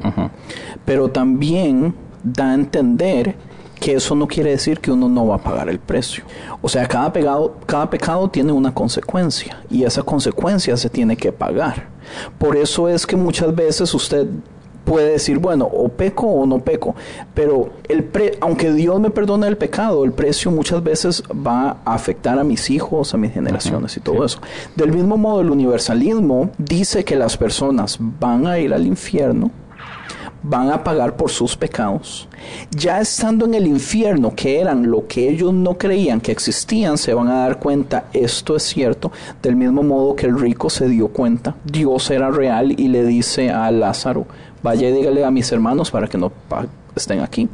[0.85, 3.37] pero también da a entender
[3.78, 6.24] que eso no quiere decir que uno no va a pagar el precio.
[6.61, 11.33] O sea, cada pecado, cada pecado tiene una consecuencia y esa consecuencia se tiene que
[11.33, 11.88] pagar.
[12.38, 14.26] Por eso es que muchas veces usted
[14.85, 16.94] puede decir, bueno, o peco o no peco,
[17.35, 21.94] pero el pre aunque Dios me perdone el pecado, el precio muchas veces va a
[21.94, 24.40] afectar a mis hijos, a mis generaciones y todo eso.
[24.76, 29.50] Del mismo modo, el universalismo dice que las personas van a ir al infierno,
[30.42, 32.29] van a pagar por sus pecados.
[32.70, 37.14] Ya estando en el infierno, que eran lo que ellos no creían que existían, se
[37.14, 41.09] van a dar cuenta, esto es cierto, del mismo modo que el rico se dio
[41.09, 44.27] cuenta, Dios era real y le dice a Lázaro,
[44.62, 46.33] vaya y dígale a mis hermanos para que no
[46.94, 47.48] estén aquí.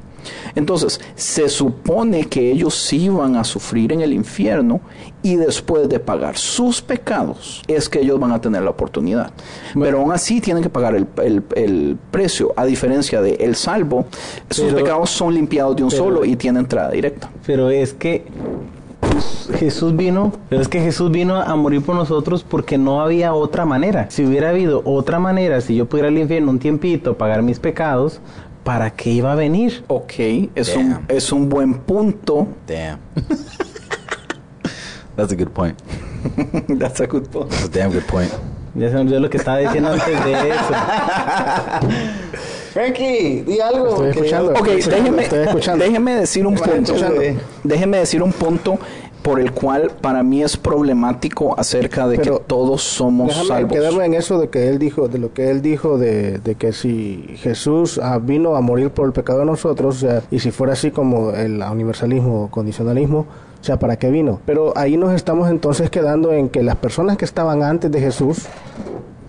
[0.55, 4.81] Entonces, se supone que ellos van a sufrir en el infierno
[5.23, 9.31] y después de pagar sus pecados es que ellos van a tener la oportunidad.
[9.79, 14.07] Pero aún así tienen que pagar el, el- el precio, a diferencia de el salvo,
[14.51, 17.31] sus Pero- pecados son limpiados de un pero- solo y tienen entrada directa.
[17.47, 18.25] Pero es que
[19.59, 23.65] Jesús vino, pero es que Jesús vino a morir por nosotros porque no había otra
[23.65, 24.07] manera.
[24.11, 27.61] Si hubiera habido otra manera, si yo pudiera ir al infierno un tiempito, pagar mis
[27.61, 28.21] pecados,
[28.65, 29.85] ¿para qué iba a venir?
[29.87, 30.15] Ok,
[30.55, 32.49] es, un, es un buen punto.
[32.67, 32.99] Damn.
[35.17, 35.79] That's a good point.
[36.79, 37.51] That's a good point.
[37.51, 38.33] That's a damn good point.
[38.75, 40.75] Ya se me olvidó lo que estaba diciendo antes de eso.
[42.73, 43.91] Frankie, di algo.
[43.91, 44.51] Estoy escuchando.
[44.51, 45.85] Ok, estoy escuchando, déjeme, estoy escuchando.
[45.85, 46.95] déjeme decir un punto.
[47.63, 48.79] Déjeme decir un punto
[49.25, 53.73] por el cual para mí es problemático acerca de Pero que todos somos Déjame salvos.
[53.73, 56.75] quedarme en eso de que él dijo, de lo que él dijo de, de que
[56.75, 60.51] si Jesús ah, vino a morir por el pecado de nosotros, o sea, y si
[60.51, 64.41] fuera así como el universalismo o condicionalismo, o sea, ¿para qué vino?
[64.45, 68.45] Pero ahí nos estamos entonces quedando en que las personas que estaban antes de Jesús,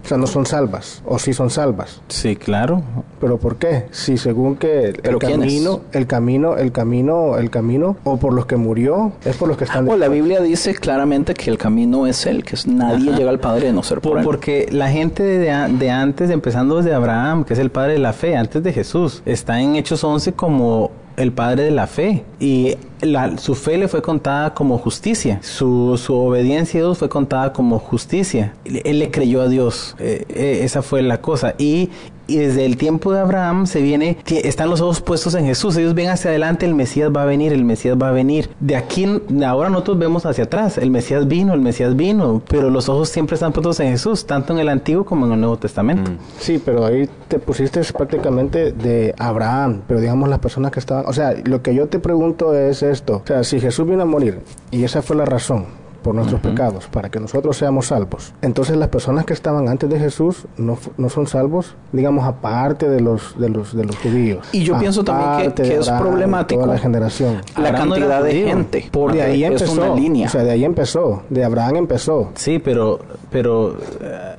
[0.06, 2.02] o sea, no son salvas, o sí son salvas.
[2.08, 2.82] Sí, claro.
[3.20, 3.86] ¿Pero por qué?
[3.92, 8.56] Si según que el camino, el camino, el camino, el camino, o por los que
[8.56, 9.86] murió, es por los que están...
[9.86, 13.40] Bueno, la Biblia dice claramente que el camino es Él, que es- nadie llega al
[13.40, 14.26] Padre de no ser por, Por- Él.
[14.26, 18.14] porque la gente de, de antes, empezando desde Abraham, que es el padre de la
[18.14, 22.24] fe, antes de Jesús, está en Hechos 11 como el padre de la fe.
[22.40, 25.40] Y la- su fe le fue contada como justicia.
[25.42, 28.54] Su, su obediencia a Dios fue contada como justicia.
[28.66, 29.96] Él, le creyó a Dios.
[30.00, 31.56] Eh, eh, esa fue la cosa.
[31.58, 31.90] Y,
[32.28, 35.76] y desde el tiempo de Abraham se viene que están los ojos puestos en Jesús.
[35.78, 38.50] Ellos ven hacia adelante, el Mesías va a venir, el Mesías va a venir.
[38.60, 39.06] De aquí,
[39.46, 40.78] ahora nosotros vemos hacia atrás.
[40.78, 42.42] El Mesías vino, el Mesías vino.
[42.48, 45.40] Pero los ojos siempre están puestos en Jesús, tanto en el Antiguo como en el
[45.40, 46.12] Nuevo Testamento.
[46.40, 51.14] Sí, pero ahí te pusiste prácticamente de Abraham, pero digamos las personas que estaban, o
[51.14, 54.40] sea, lo que yo te pregunto es esto, o sea, si Jesús vino a morir
[54.72, 58.32] y esa fue la razón por nuestros pecados, para que nosotros seamos salvos.
[58.44, 63.02] Entonces las personas que estaban antes de Jesús no, no son salvos, digamos, aparte de
[63.02, 64.48] los, de los, de los judíos.
[64.52, 66.62] Y yo pienso también que, que es problemático.
[66.62, 67.42] Toda la generación.
[67.60, 68.88] La cantidad de gente.
[68.92, 69.66] Por de ahí empezó.
[69.66, 70.28] Es una línea.
[70.28, 71.24] O sea, de ahí empezó.
[71.32, 72.30] De Abraham empezó.
[72.36, 73.00] Sí, pero,
[73.32, 73.76] pero uh,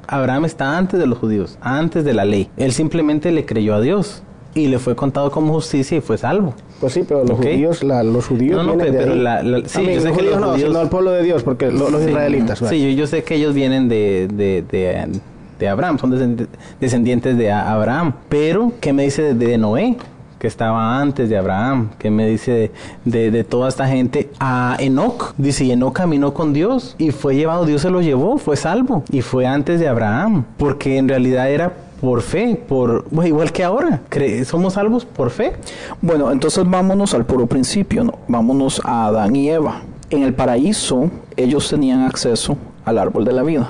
[0.07, 2.48] Abraham está antes de los judíos, antes de la ley.
[2.57, 4.22] Él simplemente le creyó a Dios
[4.56, 6.54] y le fue contado como justicia y fue salvo.
[6.80, 9.22] Pues sí, pero los judíos, la, los judíos no, no, vienen pero, de ahí.
[9.22, 11.42] la, la, sí, yo sé los que los no, judíos- sino el pueblo de Dios,
[11.42, 12.58] porque lo- los Sí, israelitas.
[12.58, 15.08] Sí, yo, yo sé que ellos vienen de, de, de,
[15.58, 16.46] de Abraham, son descendi-
[16.80, 18.14] descendientes de Abraham.
[18.28, 19.96] Pero, ¿qué me dice de, Noé?
[20.38, 21.88] Que estaba antes de Abraham.
[21.98, 22.70] ¿Qué me dice de,
[23.06, 24.28] de, de toda esta gente?
[24.38, 25.32] A Enoch.
[25.38, 29.02] Dice, y Enoch caminó con Dios y fue llevado, Dios se lo llevó, fue salvo.
[29.10, 30.44] Y fue antes de Abraham.
[30.58, 34.02] Porque en realidad era por fe, por bueno, igual que ahora.
[34.44, 35.52] Somos salvos por fe.
[36.00, 38.18] Bueno, entonces vámonos al puro principio, ¿no?
[38.28, 39.82] Vámonos a Adán y Eva.
[40.11, 42.56] En el paraíso ellos tenían acceso
[42.87, 43.68] al árbol de la vida.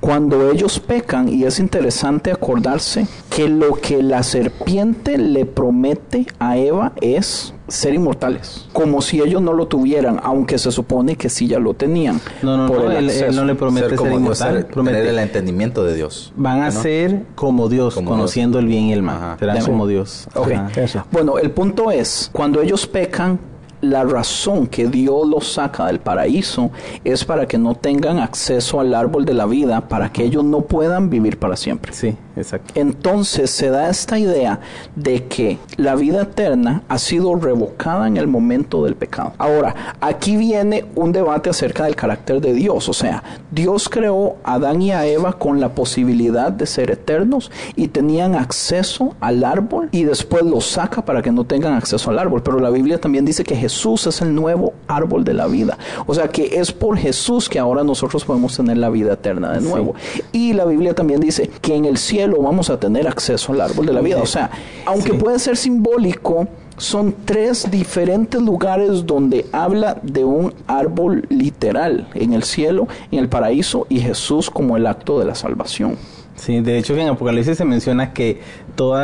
[0.00, 6.56] Cuando ellos pecan, y es interesante acordarse que lo que la serpiente le promete a
[6.56, 11.48] Eva es ser inmortales, como si ellos no lo tuvieran, aunque se supone que sí
[11.48, 12.20] ya lo tenían.
[12.42, 14.52] No, no, por no, el él, no le promete ser ser, inmortal.
[14.54, 16.32] ser- promete- tener el entendimiento de Dios.
[16.36, 16.82] Van a ¿no?
[16.82, 19.38] ser como Dios, Como conociendo el bien y el mal.
[19.38, 19.66] Serán Deme.
[19.66, 20.28] como Dios.
[20.76, 21.04] Eso.
[21.10, 23.38] Bueno, el punto es, cuando ellos pecan,
[23.80, 26.70] la razón que Dios los saca del paraíso
[27.04, 30.62] es para que no tengan acceso al árbol de la vida, para que ellos no
[30.62, 31.92] puedan vivir para siempre.
[31.92, 32.72] Sí, exacto.
[32.74, 34.60] Entonces se da esta idea
[34.96, 39.32] de que la vida eterna ha sido revocada en el momento del pecado.
[39.38, 42.88] Ahora, aquí viene un debate acerca del carácter de Dios.
[42.88, 47.50] O sea, Dios creó a Adán y a Eva con la posibilidad de ser eternos
[47.76, 52.18] y tenían acceso al árbol y después los saca para que no tengan acceso al
[52.18, 52.42] árbol.
[52.42, 55.78] Pero la Biblia también dice que Jesús es el nuevo árbol de la vida.
[56.06, 59.60] O sea, que es por Jesús que ahora nosotros podemos tener la vida eterna de
[59.60, 59.94] nuevo.
[60.32, 63.86] Y la Biblia también dice que en el cielo vamos a tener acceso al árbol
[63.86, 64.20] de la vida.
[64.22, 64.50] O sea,
[64.84, 65.18] aunque Sí.
[65.18, 72.44] puede ser simbólico, son tres diferentes lugares donde habla de un árbol literal, en el
[72.44, 75.96] cielo, en el paraíso y Jesús como el acto de la salvación.
[76.36, 78.40] Sí, de hecho en Apocalipsis se menciona que
[78.78, 78.96] todo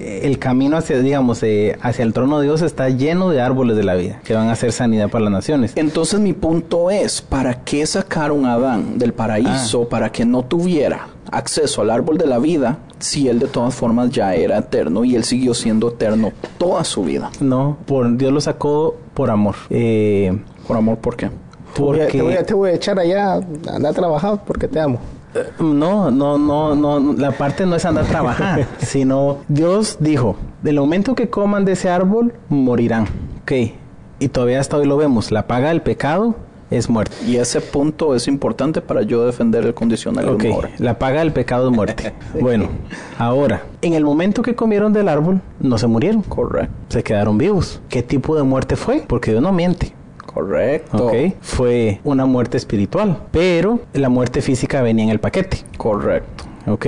[0.00, 3.82] el camino hacia, digamos, eh, hacia el trono de Dios está lleno de árboles de
[3.82, 5.72] la vida, que van a ser sanidad para las naciones.
[5.74, 11.08] Entonces mi punto es, ¿para qué sacaron a Adán del paraíso para que no tuviera
[11.32, 15.16] acceso al árbol de la vida si él de todas formas ya era eterno y
[15.16, 17.32] él siguió siendo eterno toda su vida?
[17.40, 19.56] No, por Dios lo sacó por amor.
[19.68, 20.32] Eh,
[20.68, 21.28] Por amor, ¿por qué?
[21.74, 24.44] Te voy, a, porque te, voy a, te voy a echar allá, anda a trabajar
[24.46, 25.00] porque te amo.
[25.58, 30.76] No, no, no, no, la parte no es andar a trabajar, sino Dios dijo, del
[30.76, 33.04] momento que coman de ese árbol, morirán.
[33.42, 33.52] Ok,
[34.20, 36.34] y todavía hasta hoy lo vemos, la paga del pecado
[36.70, 37.16] es muerte.
[37.26, 40.70] Y ese punto es importante para yo defender el condicional Ok, ahora.
[40.78, 42.12] la paga del pecado es muerte.
[42.40, 42.68] bueno,
[43.18, 47.80] ahora, en el momento que comieron del árbol, no se murieron, Correcto, se quedaron vivos.
[47.88, 49.02] ¿Qué tipo de muerte fue?
[49.06, 49.94] Porque Dios no miente.
[50.32, 51.10] Correcto,
[51.40, 55.58] fue una muerte espiritual, pero la muerte física venía en el paquete.
[55.76, 56.44] correcto.
[56.66, 56.86] Ok,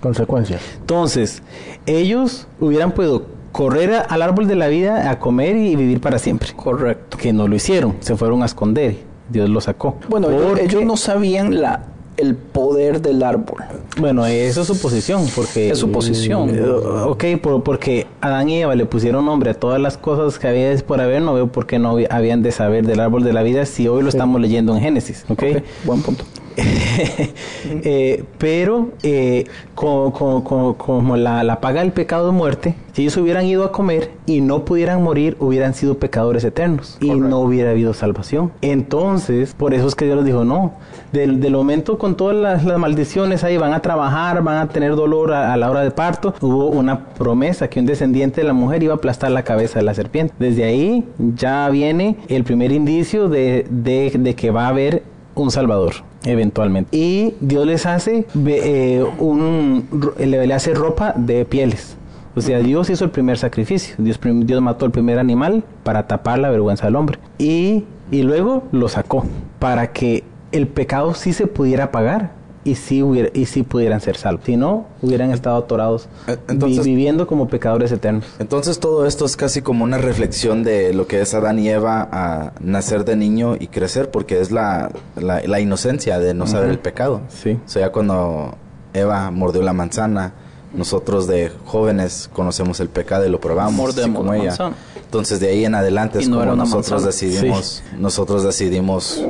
[0.00, 0.60] Consecuencias.
[0.78, 1.42] Entonces,
[1.86, 6.18] ellos hubieran podido correr a- al árbol de la vida a comer y vivir para
[6.18, 6.50] siempre.
[6.54, 7.16] Correcto.
[7.16, 8.98] Que no lo hicieron, se fueron a esconder.
[9.28, 9.96] Dios los sacó.
[10.08, 11.82] Bueno, Porque- ellos no sabían la,
[12.16, 13.62] el poder del árbol.
[13.98, 15.70] Bueno, eso es su posición, porque...
[15.70, 16.50] Es su posición.
[16.54, 16.62] Eh,
[17.06, 20.74] ok, por- porque Adán y Eva le pusieron nombre a todas las cosas que había
[20.86, 23.42] por haber, no veo por qué no había- habían de saber del árbol de la
[23.42, 25.24] vida si hoy lo estamos leyendo en Génesis.
[25.28, 25.42] Ok.
[25.56, 26.24] Ok, buen punto.
[27.68, 33.02] Eh, pero eh, co- co- co- como la, la paga del pecado de muerte, si
[33.02, 37.40] ellos hubieran ido a comer y no pudieran morir, hubieran sido pecadores eternos y no
[37.40, 38.52] hubiera habido salvación.
[38.62, 40.74] Entonces, por eso es que Dios les dijo, no,
[41.12, 44.94] del, del momento con todas las, las maldiciones ahí van a trabajar, van a tener
[44.94, 48.52] dolor a, a la hora de parto, hubo una promesa que un descendiente de la
[48.52, 50.32] mujer iba a aplastar la cabeza de la serpiente.
[50.38, 55.02] Desde ahí ya viene el primer indicio de, de- de que va a haber
[55.34, 55.92] un salvador
[56.26, 56.96] eventualmente.
[56.96, 61.96] Y Dios les hace eh, un ro- le, hace ropa de pieles.
[62.34, 63.94] O sea Dios hizo el primer sacrificio.
[63.98, 67.18] Dios, Dios mató el primer animal para tapar la vergüenza del hombre.
[67.38, 69.24] Y, y luego lo sacó
[69.58, 72.32] para que el pecado sí se pudiera pagar
[72.66, 76.84] y sí, hubiera, y sí pudieran ser salvos si no hubieran estado atorados Eh, entonces-
[76.84, 81.06] vi- viviendo como pecadores eternos Entonces todo esto es casi como una reflexión de lo
[81.06, 85.40] que es Adán y Eva a nacer de niño y crecer, porque es la, la,
[85.46, 87.20] la inocencia de no saber el pecado.
[87.28, 87.58] Sí.
[87.64, 88.54] O sea, ya cuando
[88.92, 90.32] Eva mordió la manzana,
[90.74, 94.48] nosotros de jóvenes conocemos el pecado y lo probamos, Mordemos como la ella.
[94.48, 94.76] manzana.
[95.04, 97.06] Entonces de ahí en adelante es no como nosotros manzana.
[97.06, 99.24] decidimos, nosotros decidimos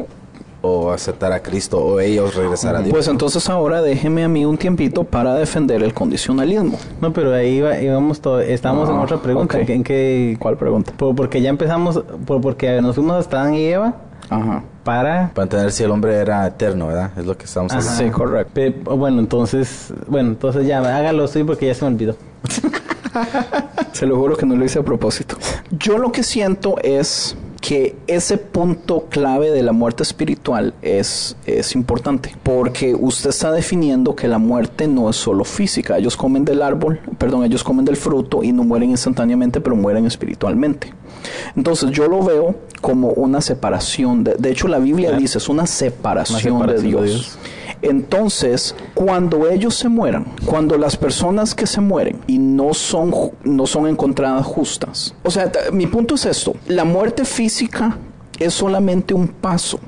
[0.63, 2.91] o aceptar a Cristo o ellos regresar a Dios.
[2.93, 6.79] Pues entonces ahora déjeme a mí un tiempito para defender el condicionalismo.
[7.01, 9.59] No, pero ahí va, íbamos todo, estamos en Ah, otra pregunta.
[9.61, 10.93] ¿En qué, ¿Cuál pregunta?
[10.97, 13.95] por- porque ya empezamos, por- porque nos fuimos hasta Adán y Eva
[14.29, 14.65] Ajá.
[14.83, 15.31] para...
[15.35, 17.11] Para entender si el hombre era eterno, ¿verdad?
[17.17, 17.81] Es lo que estamos Ajá.
[17.81, 18.13] haciendo.
[18.15, 18.51] Sí, correcto.
[18.55, 22.17] Pe- bueno, entonces, bueno, entonces ya, hágalo sí porque ya se me olvidó.
[23.93, 25.37] Se lo juro que no lo hice a propósito.
[25.71, 27.35] Yo lo que siento es
[27.67, 34.15] que ese punto clave de la muerte espiritual es, es importante porque usted está definiendo
[34.15, 35.99] que la muerte no es solo física.
[35.99, 40.07] Ellos comen del árbol, perdón, ellos comen del fruto y no mueren instantáneamente, pero mueren
[40.07, 40.93] espiritualmente.
[41.57, 44.23] Entonces yo lo veo como una separación.
[44.23, 45.23] De, de hecho, la Biblia Claro.
[45.23, 47.39] dice es una separación, Una separación de de Dios.
[47.83, 53.13] Entonces, cuando ellos se mueran, cuando las personas que se mueren y no son,
[53.45, 57.97] no son encontradas justas, o sea, mi punto es esto, la muerte física
[58.39, 59.79] es solamente un paso.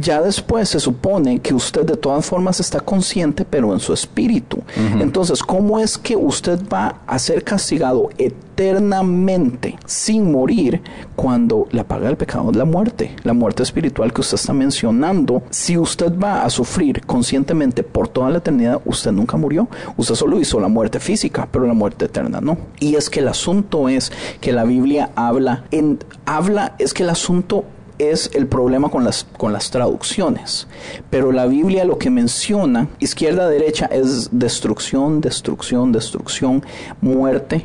[0.00, 4.62] Ya después se supone que usted de todas formas está consciente, pero en su espíritu.
[5.00, 10.80] Entonces, ¿cómo es que usted va a ser castigado eternamente sin morir
[11.16, 13.16] cuando la paga del pecado es la muerte?
[13.24, 15.42] La muerte espiritual que usted está mencionando.
[15.50, 19.68] Si usted va a sufrir conscientemente por toda la eternidad, usted nunca murió.
[19.96, 22.58] Usted solo hizo la muerte física, pero la muerte eterna no.
[22.80, 27.10] Y es que el asunto es que la Biblia habla, en, habla, es que el
[27.10, 27.64] asunto
[28.10, 30.66] es el problema con las, con las traducciones.
[31.10, 36.62] Pero la Biblia lo que menciona, izquierda, derecha, es destrucción, destrucción, destrucción,
[37.00, 37.64] muerte.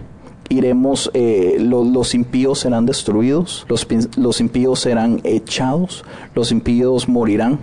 [0.49, 3.85] Iremos, eh, lo- los impíos serán destruidos, los,
[4.17, 7.59] los impíos serán echados, los impíos morirán.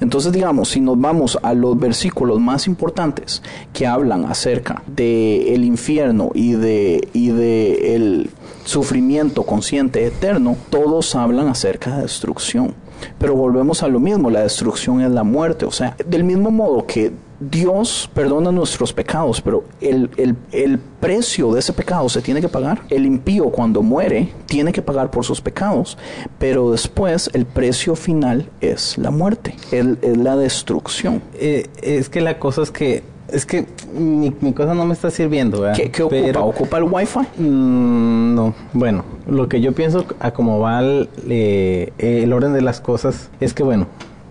[0.00, 5.64] Entonces, digamos, si nos vamos a los versículos más importantes que hablan acerca de el
[5.64, 8.30] infierno y de, y de el
[8.68, 12.74] sufrimiento consciente eterno, todos hablan acerca de destrucción.
[13.18, 15.64] Pero volvemos a lo mismo, la destrucción es la muerte.
[15.64, 21.52] O sea, del mismo modo que Dios perdona nuestros pecados, pero el, el- el precio
[21.52, 22.82] de ese pecado se tiene que pagar.
[22.90, 25.96] El impío cuando muere tiene que pagar por sus pecados,
[26.38, 29.86] pero después el precio final es la muerte, es
[30.18, 31.22] la destrucción.
[31.34, 35.10] Eh, es que la cosa es que, es que mi, mi cosa no me está
[35.10, 35.76] sirviendo, ¿verdad?
[35.76, 36.20] ¿Qué, qué ocupa?
[36.24, 37.18] Pero- ¿Ocupa el wifi?
[37.38, 42.62] Mm, no, bueno, lo que yo pienso a cómo va el, eh, el orden de
[42.62, 43.86] las cosas es que, bueno,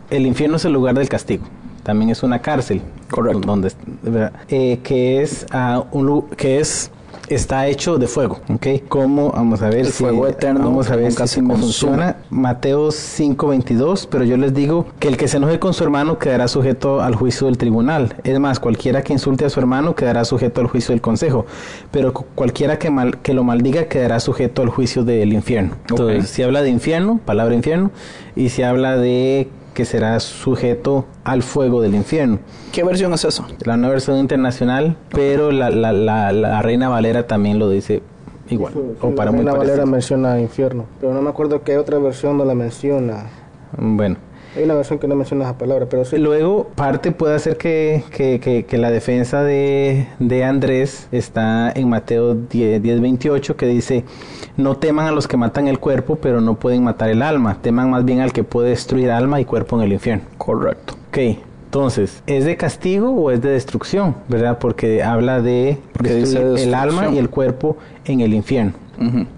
[0.09, 1.43] el infierno es el lugar del castigo,
[1.83, 3.39] también es una cárcel, Correcto.
[3.45, 3.71] donde
[4.03, 4.31] ¿verdad?
[4.49, 6.91] Eh, que es ah, un que es
[7.29, 8.67] está hecho de fuego, ¿ok?
[8.87, 12.17] Como vamos a ver El si fuego eterno vamos a ver si se me funciona.
[12.29, 16.47] Mateo 5:22, pero yo les digo que el que se enoje con su hermano quedará
[16.47, 18.15] sujeto al juicio del tribunal.
[18.23, 21.45] Es más, cualquiera que insulte a su hermano quedará sujeto al juicio del consejo,
[21.91, 25.75] pero cu- cualquiera que, mal, que lo maldiga quedará sujeto al juicio del infierno.
[25.89, 27.91] Entonces, si habla de infierno, palabra infierno,
[28.35, 32.39] y si habla de que será sujeto al fuego del infierno.
[32.71, 33.45] ¿Qué versión es esa?
[33.63, 38.01] La nueva versión internacional, pero la, la, la, la Reina Valera también lo dice
[38.49, 39.85] igual, o para muy la Valera parecido.
[39.85, 43.25] menciona infierno, pero no me acuerdo qué otra versión no la menciona.
[43.77, 44.15] Bueno,
[44.55, 46.17] Hay una versión que no menciona esa palabra, pero sí.
[46.17, 51.87] Luego, parte puede hacer que, que, que, que la defensa de, de Andrés está en
[51.87, 54.05] Mateo 10, 10, 28, que dice,
[54.57, 57.91] no teman a los que matan el cuerpo, pero no pueden matar el alma, teman
[57.91, 60.25] más bien al que puede destruir alma y cuerpo en el infierno.
[60.37, 60.95] Correcto.
[61.09, 61.17] Ok,
[61.65, 64.15] entonces, ¿es de castigo o es de destrucción?
[64.27, 64.57] ¿Verdad?
[64.59, 66.75] Porque habla de destruir el destrucción.
[66.75, 68.73] alma y el cuerpo en el infierno.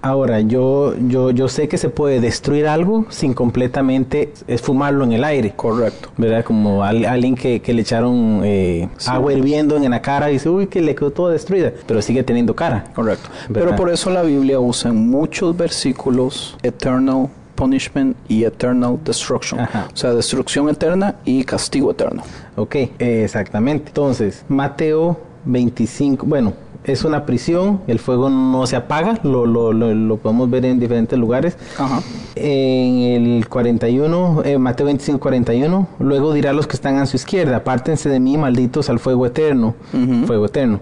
[0.01, 5.23] Ahora, yo, yo, yo sé que se puede destruir algo sin completamente esfumarlo en el
[5.23, 5.53] aire.
[5.55, 6.09] Correcto.
[6.17, 6.43] ¿Verdad?
[6.45, 9.09] Como al- alguien que, que le echaron eh, Sí.
[9.11, 12.23] agua hirviendo en la cara y dice, uy, que le quedó toda destruida, pero sigue
[12.23, 12.85] teniendo cara.
[12.95, 13.29] Correcto.
[13.49, 13.67] ¿Verdad?
[13.67, 19.59] Pero por eso la Biblia usa en muchos versículos eternal punishment y eternal destruction.
[19.59, 19.87] Ajá.
[19.93, 22.23] O sea, destrucción eterna y castigo eterno.
[22.55, 23.87] Ok, exactamente.
[23.89, 26.53] Entonces, Mateo 25, bueno,
[26.91, 30.79] es una prisión, el fuego no se apaga, lo, lo, lo, lo podemos ver en
[30.79, 31.57] diferentes lugares.
[31.77, 32.01] Ajá.
[32.35, 37.17] En el 41, eh, Mateo 25, 41, luego dirá a los que están a su
[37.17, 39.75] izquierda, apártense de mí, malditos al fuego eterno,
[40.25, 40.79] fuego eterno,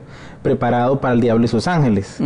[0.47, 2.19] preparado para el diablo y sus ángeles.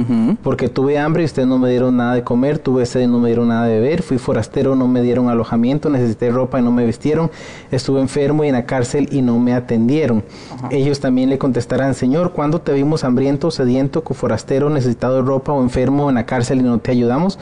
[0.44, 3.18] Porque tuve hambre y ustedes no me dieron nada de comer, tuve sed y no
[3.18, 6.72] me dieron nada de beber, fui forastero, no me dieron alojamiento, necesité ropa y no
[6.72, 7.32] me vistieron,
[7.72, 10.24] estuve enfermo y en la cárcel y no me atendieron.
[10.70, 15.64] Ellos también le contestarán, Señor, ¿cuándo te vimos hambriento, sediento, forastero, necesitado de ropa o
[15.64, 17.40] enfermo en la cárcel y no te ayudamos?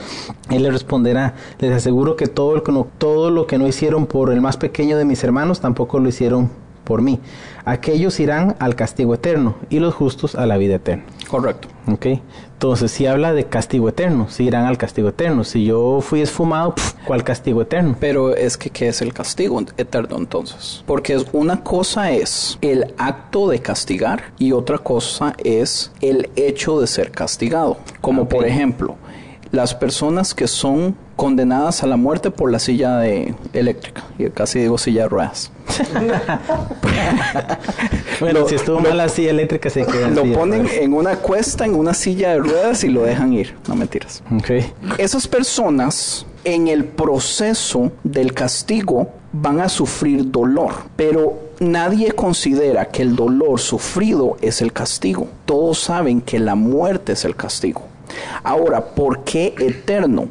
[0.49, 2.61] Él le responderá, les aseguro que todo, el
[2.97, 6.49] todo lo que no hicieron por el más pequeño de mis hermanos, tampoco lo hicieron
[6.85, 7.19] por mí.
[7.69, 11.03] Aquellos irán al castigo eterno y los justos a la vida eterna.
[11.27, 11.67] Correcto.
[11.85, 12.07] ¿Ok?
[12.53, 15.43] Entonces, si habla de castigo eterno, si irán al castigo eterno.
[15.43, 16.73] Si yo fui esfumado,
[17.05, 17.95] ¿cuál castigo eterno?
[17.99, 20.83] Pero es que, ¿qué es el castigo eterno entonces?
[20.87, 26.81] Porque es, una cosa es el acto de castigar y otra cosa es el hecho
[26.81, 27.77] de ser castigado.
[28.01, 28.95] Como por ejemplo,
[29.51, 34.05] las personas que son condenadas a la muerte por la silla de eléctrica.
[34.17, 35.51] Y casi digo silla de ruedas.
[38.19, 41.65] Bueno, Lo- si estuvo mal la silla eléctrica, se queda Lo ponen en una cuesta,
[41.65, 43.55] en una silla de ruedas y lo dejan ir.
[43.67, 44.21] No mentiras.
[44.35, 44.51] Ok.
[44.97, 53.03] Esas personas en el proceso del castigo van a sufrir dolor, pero nadie considera que
[53.03, 55.27] el dolor sufrido es el castigo.
[55.45, 57.83] Todos saben que la muerte es el castigo.
[58.43, 60.27] Ahora, ¿por qué eterno?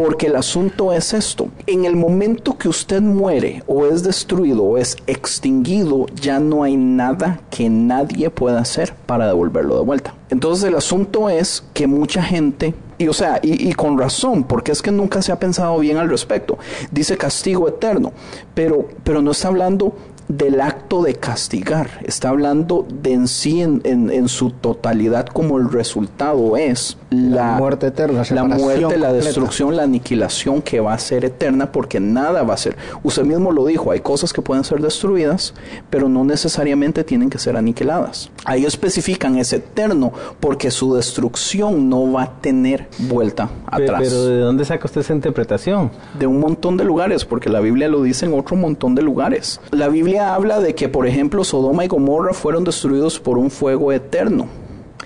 [0.00, 1.50] Porque el asunto es esto.
[1.66, 6.78] En el momento que usted muere o es destruido o es extinguido, ya no hay
[6.78, 10.14] nada que nadie pueda hacer para devolverlo de vuelta.
[10.30, 14.80] Entonces el asunto es que mucha gente, y o sea, y, con razón, porque es
[14.80, 16.56] que nunca se ha pensado bien al respecto.
[16.90, 18.14] Dice castigo eterno,
[18.54, 19.94] pero, pero no está hablando
[20.30, 25.58] del acto de castigar, está hablando de en sí, en, en- en su totalidad, como
[25.58, 30.94] el resultado es la, La muerte eterna, la muerte, la destrucción, la aniquilación que va
[30.94, 32.76] a ser eterna, porque nada va a ser.
[33.02, 35.52] Usted mismo lo dijo, hay cosas que pueden ser destruidas,
[35.90, 38.30] pero no necesariamente tienen que ser aniquiladas.
[38.44, 44.38] Ahí especifican es eterno, porque su destrucción no va a tener vuelta atrás Pero ¿de
[44.38, 45.90] dónde saca usted esa interpretación?
[46.18, 49.60] de un montón de lugares, porque la Biblia lo dice en otro montón de lugares.
[49.72, 53.92] La Biblia habla de que, por ejemplo, Sodoma y Gomorra fueron destruidos por un fuego
[53.92, 54.46] eterno.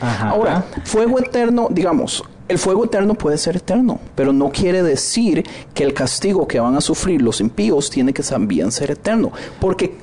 [0.01, 0.31] Ajá.
[0.31, 5.83] Ahora, fuego eterno, digamos, el fuego eterno puede ser eterno, pero no quiere decir que
[5.83, 9.33] el castigo que van a sufrir los impíos tiene que también ser eterno.
[9.61, 9.97] Porque,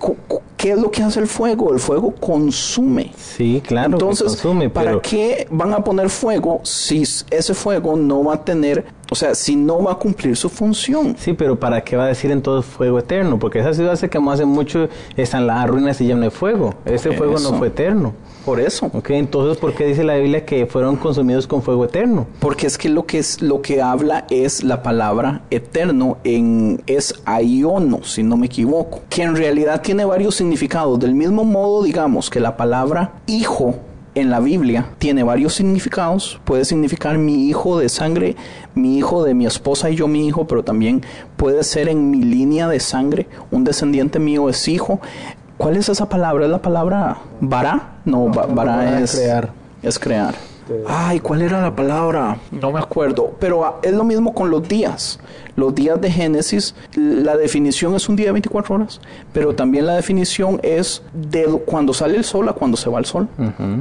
[0.58, 1.72] ¿qué es lo que hace el fuego?
[1.72, 3.12] El fuego consume.
[3.16, 8.24] Sí, claro, que Entonces, consume, ¿para qué van a poner fuego si ese fuego no
[8.24, 11.18] va a tener, o sea, si no va a cumplir su función?
[11.20, 13.38] Sí, pero ¿para qué va a decir entonces fuego eterno?
[13.38, 14.88] Porque esa ciudad se quemó hace mucho,
[15.18, 16.74] están las ruinas y no hay fuego.
[16.86, 17.52] Ese fuego eso.
[17.52, 18.14] no fue eterno.
[18.46, 18.90] Por eso.
[18.94, 22.26] Ok, entonces ¿por qué dice la Biblia que fueron consumidos con fuego eterno?
[22.40, 27.14] Porque es que lo que es lo que habla es la palabra eterno en es
[27.26, 30.98] aiono, si no me equivoco, que en realidad tiene varios significados.
[31.02, 33.76] Del mismo modo, digamos que la palabra hijo
[34.14, 36.40] en la Biblia tiene varios significados.
[36.44, 38.36] Puede significar mi hijo de sangre,
[38.76, 41.02] mi hijo de mi esposa y yo mi hijo, pero también
[41.38, 45.00] puede ser en mi línea de sangre, un descendiente mío es hijo.
[45.58, 46.46] ¿Cuál es esa palabra?
[46.46, 47.94] ¿Es la palabra vará?
[48.06, 49.50] No, ba- vará es crear.
[49.84, 50.34] es crear.
[50.88, 52.38] Ay, ¿cuál era la palabra?
[52.52, 53.36] No me acuerdo.
[53.40, 55.20] Pero ah, es lo mismo con los días.
[55.56, 59.02] Los días de Génesis, la definición es un día de 24 horas,
[59.34, 63.06] pero también la definición es de cuando sale el sol a cuando se va el
[63.06, 63.28] sol.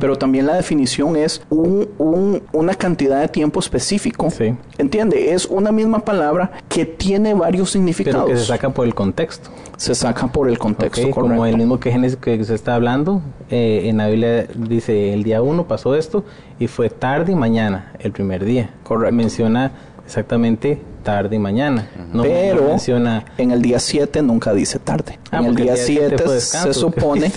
[0.00, 4.30] Pero también la definición es un- un- una cantidad de tiempo específico.
[4.30, 4.54] Sí.
[4.78, 5.32] ¿Entiende?
[5.32, 8.24] Es una misma palabra que tiene varios significados.
[8.24, 9.50] Pero que se saca por el contexto.
[9.76, 11.20] Se saca por el contexto, correcto.
[11.20, 15.22] Como el mismo que Génesis que se está hablando, eh, en la Biblia dice el
[15.22, 16.24] día uno pasó esto
[16.58, 18.70] y fue tarde y mañana, el primer día.
[18.82, 19.14] Correcto.
[19.14, 19.72] Menciona
[20.04, 21.88] exactamente tarde y mañana.
[22.12, 25.18] No, pero no menciona en el día 7 nunca dice tarde.
[25.30, 27.30] Ah, en el día siete 7 fue se supone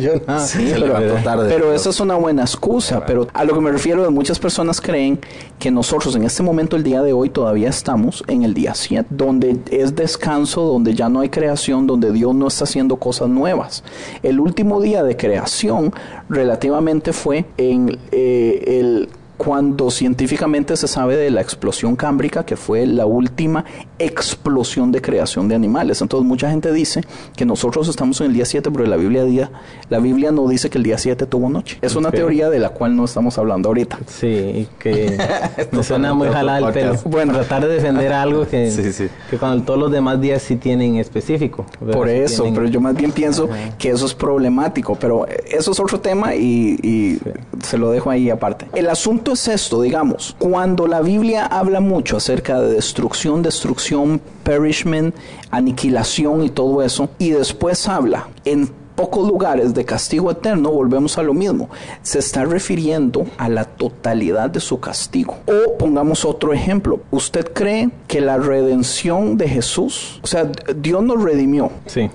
[0.00, 0.46] yo nada.
[0.46, 1.48] Sí, pero, tarde.
[1.48, 3.04] pero esa es una buena excusa.
[3.06, 5.18] Pero a lo que me refiero es muchas personas creen
[5.58, 9.06] que nosotros en este momento, el día de hoy, todavía estamos en el día 7,
[9.10, 13.84] donde es descanso, donde ya no hay creación, donde Dios no está haciendo cosas nuevas.
[14.22, 15.92] El último día de creación
[16.28, 22.86] relativamente fue en eh, el cuando científicamente se sabe de la explosión cámbrica, que fue
[22.86, 23.64] la última
[23.98, 26.00] explosión de creación de animales.
[26.02, 27.02] Entonces mucha gente dice
[27.36, 29.50] que nosotros estamos en el día 7, pero la Biblia, día,
[29.88, 31.78] la Biblia no dice que el día 7 tuvo noche.
[31.82, 33.98] Es una teoría de la cual no estamos hablando ahorita.
[34.06, 35.16] Sí, que
[35.72, 36.94] me suena muy jalada el pelo.
[37.06, 39.08] Bueno, tratar de defender algo que, Sí, sí.
[39.30, 41.66] que cuando todos los demás días sí tienen específico.
[41.92, 45.80] Por eso, tienen- pero yo más bien pienso que eso es problemático, pero eso es
[45.80, 47.18] otro tema y, y
[47.62, 48.66] se lo dejo ahí aparte.
[48.74, 55.14] El asunto es esto, digamos, cuando la Biblia habla mucho acerca de destrucción, destrucción, perishment,
[55.50, 61.22] aniquilación y todo eso, y después habla en pocos lugares de castigo eterno, volvemos a
[61.22, 61.68] lo mismo.
[62.02, 65.36] Se está refiriendo a la totalidad de su castigo.
[65.46, 67.00] O pongamos otro ejemplo.
[67.10, 71.70] ¿Usted cree que la redención de Jesús, o sea, Dios nos redimió?
[71.86, 72.10] Sí,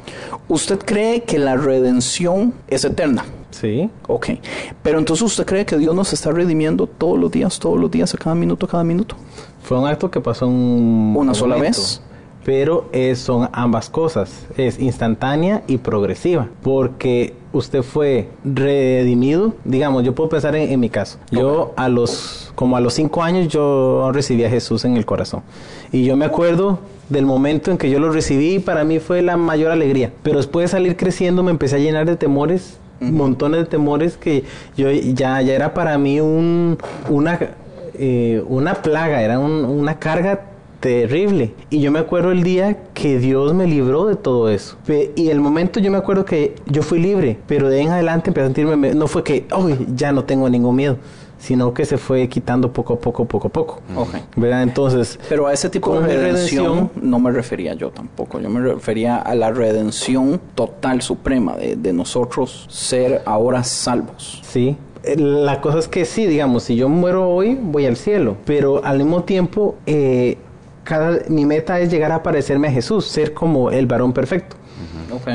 [0.48, 3.26] ¿Usted cree que la redención es eterna?
[3.52, 3.90] Sí.
[4.08, 4.30] Ok.
[4.84, 8.14] Pero entonces usted cree que Dios nos está redimiendo todos los días, todos los días,
[8.14, 9.16] a cada minuto, a cada minuto.
[9.64, 11.80] Fue un acto que pasó un ¿Una sola momento.
[11.80, 12.02] vez?
[12.50, 20.16] pero es, son ambas cosas, es instantánea y progresiva, porque usted fue redimido, digamos, yo
[20.16, 24.44] puedo pensar en, mi caso, yo a los, como a los cinco años yo recibí
[24.46, 25.44] a Jesús en el corazón,
[25.92, 26.80] y yo me acuerdo
[27.10, 30.64] del momento en que yo lo recibí, para mí fue la mayor alegría, pero después
[30.64, 34.44] de salir creciendo me empecé a llenar de temores, montones de temores que
[34.76, 36.78] yo ya, ya era para mí un,
[37.10, 37.40] una,
[37.96, 40.46] eh, una plaga, era una carga
[40.80, 41.54] terrible.
[41.70, 44.78] Y yo me acuerdo el día que Dios me libró de todo eso.
[45.16, 48.44] Y el momento yo me acuerdo que yo fui libre, pero de en adelante empecé
[48.44, 50.98] a sentirme, no fue que, hoy ya no tengo ningún miedo
[51.40, 53.80] sino que se fue quitando poco a poco, poco a poco.
[54.36, 54.64] ¿Verdad?
[54.64, 55.20] Entonces...
[55.28, 58.40] Pero a ese tipo de redención, no me refería yo tampoco.
[58.40, 64.42] Yo me refería a la redención total, suprema, de, de nosotros ser ahora salvos.
[64.44, 68.84] Sí, la cosa es que sí, digamos, si yo muero hoy, voy al cielo, pero
[68.84, 70.38] al mismo tiempo eh,
[71.30, 74.56] mi meta es llegar a parecerme a Jesús, ser como el varón perfecto.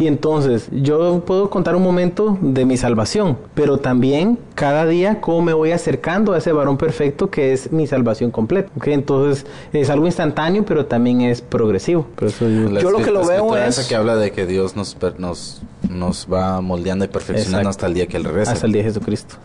[0.01, 5.42] Y entonces yo puedo contar un momento de mi salvación, pero también cada día cómo
[5.42, 8.70] me voy acercando a ese varón perfecto que es mi salvación completa.
[8.84, 12.07] Entonces es algo instantáneo, pero también es progresivo.
[12.20, 13.78] yo, lo que lo veo es...
[13.86, 18.07] que habla de que Dios nos, nos, nos va moldeando y perfeccionando hasta el día
[18.07, 18.53] que Él regresa.
[18.53, 19.36] Hasta el día de Jesucristo.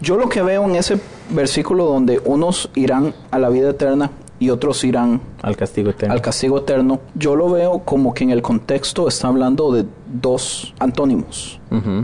[0.00, 0.98] Yo lo que veo en ese
[1.30, 4.10] versículo donde unos irán a la vida eterna
[4.40, 6.14] y otros irán al castigo eterno.
[6.14, 7.00] Al castigo eterno.
[7.14, 11.60] Yo lo veo como que en el contexto está hablando de dos antónimos.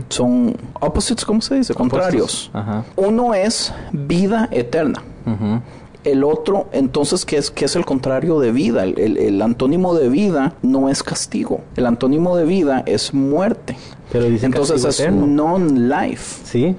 [0.07, 1.73] Son opposites, ¿cómo se dice?
[1.73, 2.51] Contrarios.
[2.95, 5.03] Uno es vida eterna.
[6.03, 8.85] El otro, entonces, ¿qué es, qué es el contrario de vida?
[8.85, 11.61] El, antónimo de vida no es castigo.
[11.75, 13.75] El antónimo de vida es muerte.
[14.11, 16.41] Pero dice entonces es non-life.
[16.45, 16.75] Sí.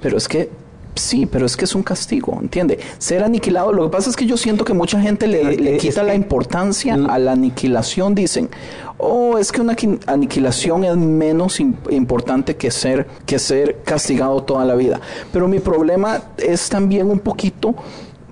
[0.00, 0.50] Pero es que
[0.98, 2.80] Sí, pero es que es un castigo, ¿entiende?
[2.98, 6.02] Ser aniquilado, lo que pasa es que yo siento que mucha gente le, eh, quita
[6.02, 8.50] la importancia a la aniquilación, dicen,
[8.98, 9.76] oh, es que una
[10.06, 15.00] aniquilación es menos importante que ser, que ser castigado toda la vida.
[15.32, 17.76] Pero mi problema es también un poquito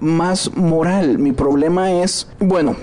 [0.00, 1.18] más moral.
[1.18, 2.74] Mi problema es, bueno,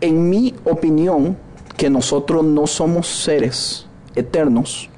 [0.00, 1.36] en mi opinión,
[1.76, 4.88] que nosotros no somos seres eternos,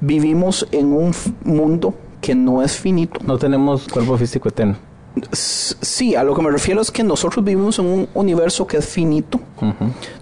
[0.00, 3.20] vivimos en un mundo que no es finito.
[3.24, 4.76] No tenemos cuerpo físico eterno.
[5.32, 8.86] Sí, a lo que me refiero es que nosotros vivimos en un universo que es
[8.86, 9.40] finito.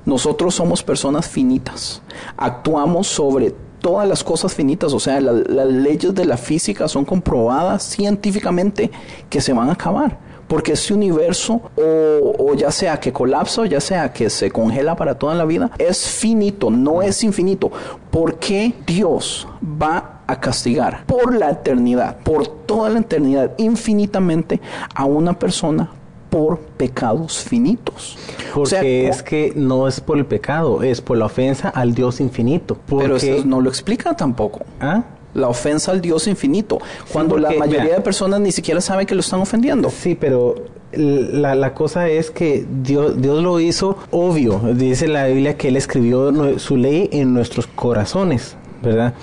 [0.05, 2.01] Nosotros somos personas finitas.
[2.37, 7.83] Actuamos sobre todas las cosas finitas, o sea, las leyes de la física son comprobadas
[7.83, 8.91] científicamente
[9.29, 13.81] que se van a acabar porque este universo o, ya sea que colapsa o ya
[13.81, 17.71] sea que se congela para toda la vida, es finito, no es infinito.
[18.11, 24.61] ¿Por qué Dios va a castigar por la eternidad, por toda la eternidad, infinitamente
[24.95, 25.91] a una persona
[26.35, 28.19] por pecados finitos.
[28.53, 32.77] Porque es que no es por el pecado, es por la ofensa al Dios infinito.
[32.89, 34.63] Pero eso no lo explica tampoco.
[34.81, 35.05] ¿Ah?
[35.35, 36.81] La ofensa al Dios infinito,
[37.13, 39.91] cuando la mayoría de personas ni siquiera saben que lo están ofendiendo.
[39.91, 40.57] Sí, pero
[40.93, 44.61] la, la, cosa es que Dios, Dios lo hizo obvio.
[44.75, 49.15] Dice la Biblia que Él escribió su ley en nuestros corazones, ¿verdad?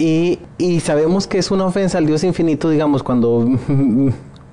[0.00, 3.46] Y, y sabemos que es una ofensa al Dios infinito, digamos, cuando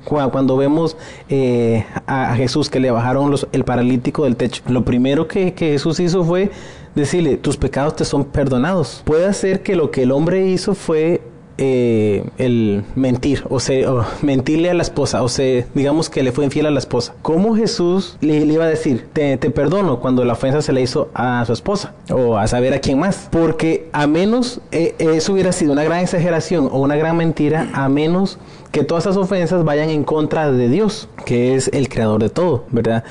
[0.04, 0.98] cuando vemos
[1.30, 5.72] eh, a Jesús que le bajaron los, el paralítico del techo, lo primero que, que,
[5.72, 6.52] Jesús hizo fue
[6.96, 9.04] decirle, tus pecados te son perdonados.
[9.06, 11.22] Puede ser que lo que el hombre hizo fue
[11.58, 16.46] eh, el mentir, o sea, mentirle a la esposa, o sea, digamos que le fue
[16.46, 17.16] infiel a la esposa.
[17.22, 21.10] ¿Cómo Jesús le, iba a decir, te, te, perdono cuando la ofensa se le hizo
[21.14, 23.28] a su esposa o a saber a quién más?
[23.32, 27.90] Porque a menos eh, eso hubiera sido una gran exageración o una gran mentira, a
[27.90, 28.38] menos
[28.78, 32.66] que todas esas ofensas vayan en contra de Dios, que es el creador de todo,
[32.70, 33.04] ¿verdad?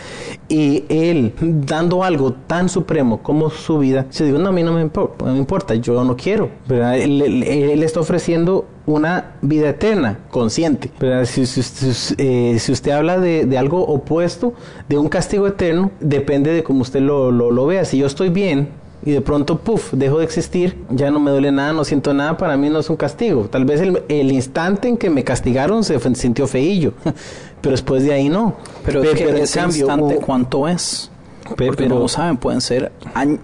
[0.48, 4.72] Y Él, dando algo tan supremo como su vida, se digo, no, a mí no
[4.72, 6.98] me, importa, yo no quiero, ¿verdad?
[6.98, 10.92] Él, está ofreciendo una vida eterna, consciente.
[11.24, 11.42] Si,
[12.18, 14.54] eh, usted habla de, algo opuesto,
[14.88, 17.84] de un castigo eterno, depende de cómo usted lo vea.
[17.84, 18.68] Si yo estoy bien,
[19.07, 22.36] y de pronto, puff, dejo de existir, ya no me duele nada, no siento nada,
[22.36, 23.44] para mí no es un castigo.
[23.44, 26.92] Tal vez el, el instante en que me castigaron se sintió feillo,
[27.61, 28.57] pero después de ahí no.
[28.84, 31.09] Pero, es que ese instante, ¿cuánto es?
[31.48, 32.90] Porque pero, no saben, pueden ser,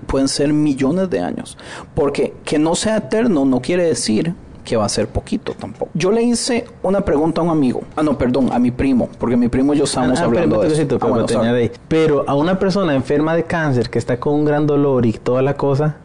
[0.09, 1.57] pueden ser millones de años.
[1.95, 4.35] Porque que no sea eterno no quiere decir
[4.65, 5.91] que va a ser poquito tampoco.
[5.95, 9.37] Yo le hice una pregunta a un amigo, ah no, perdón, a mi primo, porque
[9.37, 10.99] mi primo y yo estábamos ah, hablando de eso.
[11.01, 15.13] Ah, pero a una persona enferma de cáncer que está con un gran dolor y
[15.13, 15.97] toda la cosa,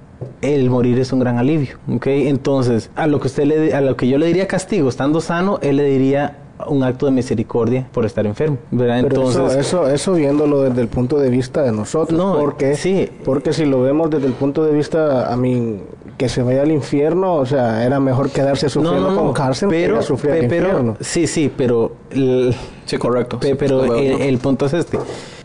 [0.41, 2.08] el morir es un gran alivio, ¿ok?
[2.08, 5.60] Entonces, a lo que usted le, a lo que yo le diría castigo, estando sano,
[5.62, 9.01] él le diría un acto de misericordia por estar enfermo, ¿verdad?
[9.03, 12.76] Pero Entonces, eso, eso, eso viéndolo desde el punto de vista de nosotros, No, porque,
[12.76, 13.10] sí.
[13.24, 15.82] porque si lo vemos desde el punto de vista, a mí,
[16.18, 20.32] que se vaya al infierno, o sea, era mejor quedarse sufriendo con cárcel pero, sufrir
[20.34, 20.97] al pe- pero infierno.
[20.99, 22.55] sí, sí, pero el-
[22.86, 23.39] Sí, correcto.
[23.39, 24.18] Pe- pero el, ¿no?
[24.24, 24.97] el punto es este.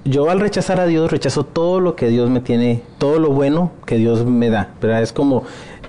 [0.04, 3.70] Yo al rechazar a Dios, rechazo todo lo que Dios me tiene, todo lo bueno
[3.84, 4.70] que Dios me da.
[4.80, 5.02] ¿verdad?
[5.02, 5.42] Es como,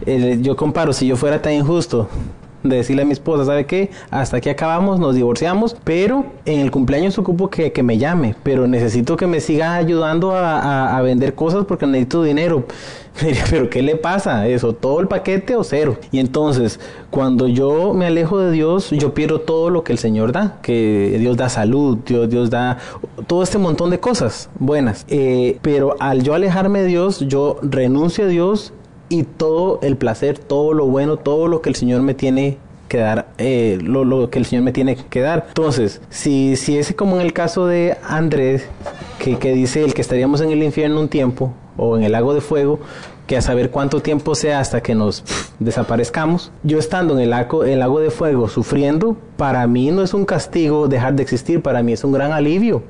[0.05, 2.09] eh, yo comparo, si yo fuera tan injusto
[2.64, 3.91] de decirle a mi esposa, ¿sabe qué?
[4.09, 8.68] Hasta aquí acabamos, nos divorciamos, pero en el cumpleaños ocupo que, que me llame, pero
[8.68, 12.64] necesito que me siga ayudando a, a- vender cosas porque necesito dinero.
[13.51, 14.47] Pero ¿qué le pasa?
[14.47, 15.97] ¿Eso todo el paquete o cero?
[16.11, 16.80] Y entonces,
[17.11, 21.18] cuando yo me alejo de Dios, yo pierdo todo lo que el Señor da, que
[21.20, 22.80] Dios da salud, Dios, Dios da
[23.28, 25.05] todo este montón de cosas buenas.
[25.09, 28.74] Eh, pero al yo alejarme de Dios, yo renuncio a Dios
[29.14, 32.57] y todo el placer, todo lo bueno, todo lo que el Señor me tiene
[32.88, 35.45] que dar, eh, lo, que el Señor me tiene que dar.
[35.49, 38.68] Entonces, si, si es como en el caso de Andrés,
[39.20, 42.41] que, dice el que estaríamos en el infierno un tiempo, o en el lago de
[42.41, 42.80] fuego,
[43.28, 45.24] que a saber cuánto tiempo sea hasta que nos
[45.59, 46.51] desaparezcamos.
[46.64, 50.26] Yo estando en el lago, el lago de fuego sufriendo, para mí no es un
[50.26, 52.82] castigo dejar de existir, para mí es un gran alivio,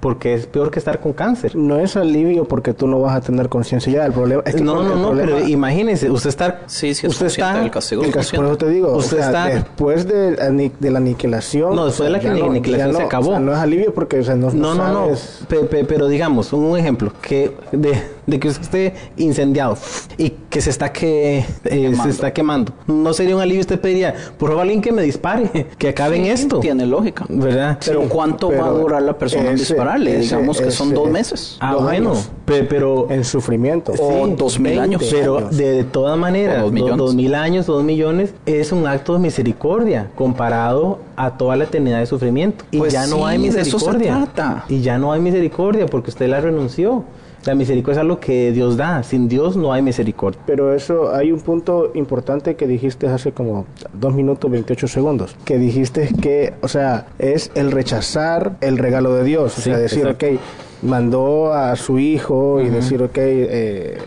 [0.00, 1.56] porque es peor que estar con cáncer.
[1.56, 4.06] No es alivio porque tú no vas a tener conciencia ya.
[4.06, 6.60] El problema es que no, el no, no, problema- pero imagínese, usted está...
[6.66, 9.16] Sí, sí, es usted consciente del castigo, el es cas- por eso te digo, Usted
[9.16, 11.74] o sea, está- después de, de la aniquilación.
[11.74, 13.28] No, después de la no- aniquilación se no, acabó.
[13.28, 15.04] o sea, no es alivio porque o sea, no, No, no, no.
[15.06, 19.76] sabes- Pe- pe- pero digamos, un ejemplo, que de, de que usted esté incendiado
[20.18, 22.72] y que se está que eh, se está quemando.
[22.86, 26.24] No sería un alivio, usted pediría, por favor, alguien que me dispare, que acabe en
[26.24, 26.60] Sí, esto.
[26.60, 27.24] Tiene lógica.
[27.28, 27.78] ¿Verdad?
[27.84, 30.10] Pero Sí, ¿cuánto pero va a durar la persona en dispararle?
[30.12, 31.56] ese- Digamos que son ese- dos meses.
[31.60, 32.30] Ah, dos bueno, años.
[32.44, 33.92] pero en sufrimiento.
[33.98, 35.08] O dos mil 20 años.
[35.10, 35.56] Pero años.
[35.56, 36.62] de, de todas maneras,
[36.96, 42.00] dos mil años, dos millones, es un acto de misericordia comparado a toda la eternidad
[42.00, 42.64] de sufrimiento.
[42.70, 44.26] Y Pues ya no sí, hay misericordia.
[44.68, 47.04] Y ya no hay misericordia porque usted la renunció.
[47.46, 49.02] La misericordia es lo que Dios da.
[49.02, 50.40] Sin Dios no hay misericordia.
[50.46, 55.36] Pero eso, hay un punto importante que dijiste hace como 2 minutos 28 segundos.
[55.44, 59.56] Que dijiste que, o sea, es el rechazar el regalo de Dios.
[59.58, 60.26] O Sí, sea, decir, exacto.
[60.26, 60.40] ok,
[60.82, 63.98] mandó a su hijo y decir, ok, eh,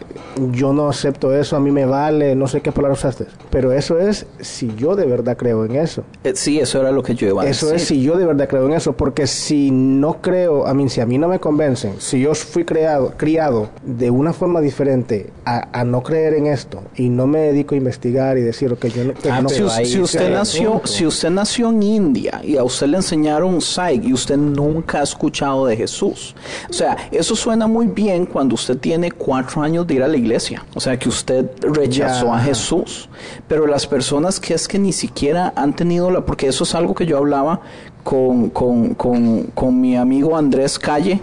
[0.51, 3.26] yo no acepto eso, a mí me vale, no sé qué palabra usaste.
[3.49, 6.03] Pero eso es si yo de verdad creo en eso.
[6.24, 7.76] Eh, Sí, eso era lo que yo iba a Eso decir.
[7.82, 11.01] es si yo de verdad creo en eso, porque si no creo, a mí, si
[11.01, 15.67] a mí no me convencen, si yo fui creado, criado de una forma diferente a,
[15.80, 19.03] a no creer en esto y no me dedico a investigar y decir, ok, yo
[19.05, 22.57] no, que Ah, no Si, ahí si usted nació, si usted nació en India y
[22.57, 26.36] a usted le enseñaron Psych y usted nunca ha escuchado de Jesús,
[26.68, 30.18] o sea, eso suena muy bien cuando usted tiene cuatro años de ir a la
[30.18, 32.36] iglesia, o sea, que usted rechazó Ya.
[32.36, 33.10] a Jesús,
[33.47, 36.93] pero las personas que es que ni siquiera han tenido la, porque eso es algo
[36.95, 37.62] que yo hablaba
[38.03, 41.20] con, con, con, con mi amigo Andrés Calle,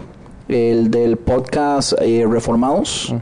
[0.48, 3.12] el del podcast eh, Reformados,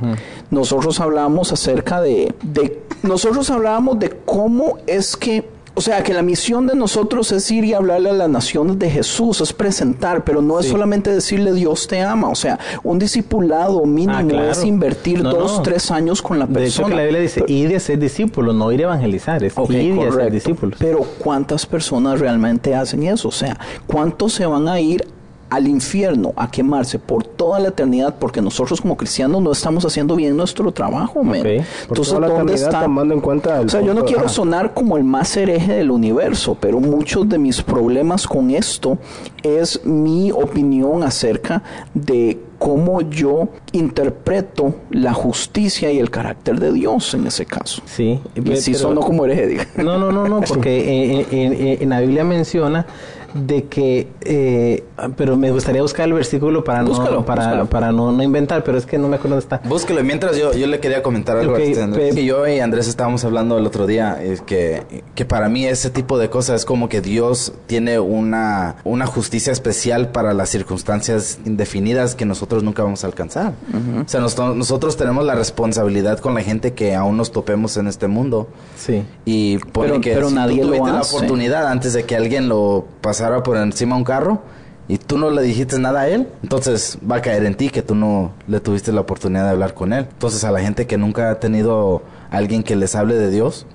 [0.51, 6.22] nosotros hablamos acerca de, de, nosotros hablábamos de cómo es que, o sea, que la
[6.22, 10.41] misión de nosotros es ir y hablarle a las naciones de Jesús, es presentar, pero
[10.41, 14.51] no es solamente decirle Dios te ama, o sea, un discipulado mínimo Ah, claro.
[14.51, 15.62] es invertir No, dos, no.
[15.62, 16.89] tres años con la De hecho, persona.
[16.89, 19.81] que la Biblia dice, ir y ser discípulos, no ir a evangelizar, es Ok, ir
[19.81, 20.33] y ser correcto.
[20.35, 20.77] discípulos.
[20.79, 23.29] Pero ¿cuántas personas realmente hacen eso?
[23.29, 25.07] O sea, ¿cuántos se van a ir
[25.55, 30.17] al infierno a quemarse por toda la eternidad porque nosotros como cristianos no estamos haciendo
[30.17, 32.83] bien nuestro trabajo, Entonces, ¿dónde está?
[32.83, 36.57] tomando en cuenta O sea, yo no quiero sonar como el más hereje del universo,
[36.59, 38.99] pero muchos de mis problemas con esto
[39.45, 41.63] es mi opinión acerca
[41.95, 47.83] de cómo yo interpreto la justicia y el carácter de Dios en ese caso.
[47.85, 49.67] Sí, Y si sonó como hereje, diga.
[49.77, 52.87] No, no, no, no, porque eh, eh, eh, en la Biblia menciona
[53.35, 54.85] de que, eh,
[55.16, 57.66] pero me gustaría buscar el versículo para no, para, búscalo.
[57.66, 59.68] para no, no inventar, pero es que no me acuerdo dónde está.
[59.68, 60.03] Búsquelo.
[60.05, 62.14] Mientras yo, yo le quería comentar algo Ok, a este Andrés.
[62.14, 65.91] Que yo y Andrés estábamos hablando el otro día, es que, que para mí ese
[65.91, 71.39] tipo de cosas es como que Dios tiene una, una justicia especial para las circunstancias
[71.45, 73.53] indefinidas que nosotros nunca vamos a alcanzar.
[74.05, 77.89] O sea, nos- nosotros tenemos la responsabilidad con la gente que aún nos topemos en
[77.89, 78.49] este mundo.
[78.76, 79.03] Sí.
[79.24, 81.16] Y pone Pero- que pero si nadie tú lo tuviste la hace.
[81.16, 84.43] oportunidad antes de que alguien lo pasara por encima de un carro
[84.87, 87.83] y tú no le dijiste nada a él, entonces va a caer en ti que
[87.83, 90.07] tú no le tuviste la oportunidad de hablar con él.
[90.11, 93.66] Entonces a la gente que nunca ha tenido alguien que les hable de Dios,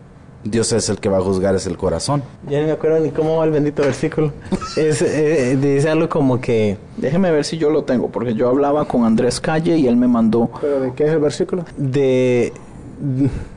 [0.44, 2.24] Dios es el que va a juzgar es el corazón.
[2.48, 4.32] Ya no me acuerdo ni cómo va el bendito versículo.
[4.78, 8.86] Es, eh, dice algo como que, Déjeme ver si yo lo tengo, porque yo hablaba
[8.86, 10.50] con Andrés Calle y él me mandó.
[10.62, 11.66] ¿Pero de qué es el versículo?
[11.76, 12.54] de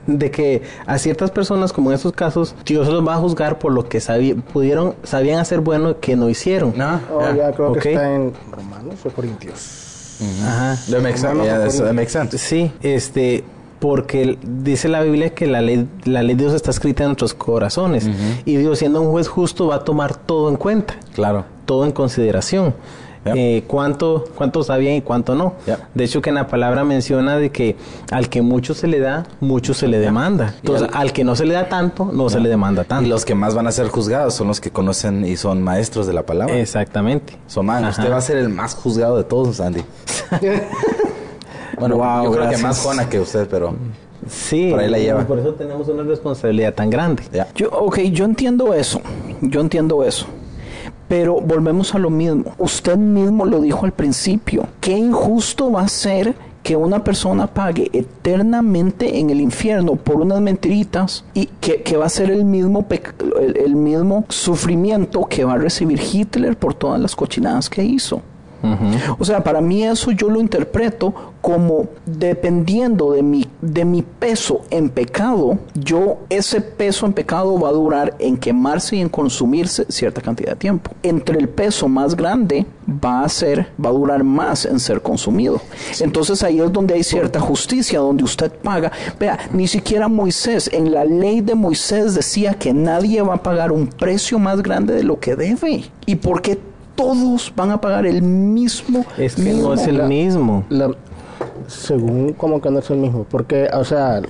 [0.07, 3.72] de que a ciertas personas, como en estos casos, Dios los va a juzgar por
[3.72, 6.72] lo que sabí- pudieron, sabían hacer bueno que no hicieron.
[6.76, 7.36] No, Oh, ya.
[7.36, 7.78] ya creo Ok.
[7.80, 10.18] que está en Romanos o Corintios.
[10.47, 10.76] Ajá.
[10.90, 11.26] That makes sense.
[11.28, 12.38] Hermano, Yeah, that's- por- that makes sense.
[12.38, 13.43] Sí, este,
[13.80, 17.34] porque dice la Biblia que la ley, la ley de Dios está escrita en nuestros
[17.34, 18.09] corazones
[18.45, 21.45] y Dios siendo un juez justo va a tomar todo en cuenta, Claro.
[21.66, 22.74] todo en consideración.
[23.25, 23.35] Ya.
[23.37, 25.55] Eh, cuánto, cuánto sabían y cuánto no.
[25.95, 27.77] De hecho que en la palabra menciona de que
[28.11, 30.55] al que mucho se le da, mucho se le demanda.
[30.61, 33.05] Entonces, al que no se le da tanto, no se le demanda tanto.
[33.05, 36.07] Y los que más van a ser juzgados son los que conocen y son maestros
[36.07, 36.57] de la palabra.
[36.59, 37.39] Exactamente.
[37.47, 39.83] Somán, usted va a ser el más juzgado de todos, Andy.
[41.79, 43.75] bueno, Wow, yo creo que más Juana que usted, pero
[44.29, 45.27] Sí, Por ahí la lleva.
[45.27, 47.25] por eso tenemos una responsabilidad tan grande.
[47.57, 49.01] Yo, ok, yo entiendo eso,
[49.41, 50.27] yo entiendo eso.
[51.12, 52.54] Pero volvemos a lo mismo.
[52.56, 54.66] Usted mismo lo dijo al principio.
[54.80, 60.40] Qué injusto va a ser que una persona pague eternamente en el infierno por unas
[60.40, 62.86] mentiritas y que, que va a ser el mismo,
[63.36, 68.22] el mismo sufrimiento que va a recibir Hitler por todas las cochinadas que hizo.
[69.18, 74.62] O sea, para mí eso yo lo interpreto como dependiendo de mi, de mi peso
[74.70, 79.86] en pecado, yo ese peso en pecado va a durar en quemarse y en consumirse
[79.88, 80.90] cierta cantidad de tiempo.
[81.04, 85.60] Entre el peso más grande va a ser, va a durar más en ser consumido.
[86.00, 88.90] Entonces ahí es donde hay cierta justicia, donde usted paga.
[89.20, 93.70] Vea, ni siquiera Moisés, en la ley de Moisés decía que nadie va a pagar
[93.70, 95.84] un precio más grande de lo que debe.
[96.04, 96.58] ¿Y por qué
[96.96, 99.04] todos van a pagar el mismo?
[99.16, 99.68] Es que mismo?
[99.68, 100.64] no es el La- mismo.
[100.68, 100.90] La-
[101.66, 104.20] según como que no es el mismo porque o sea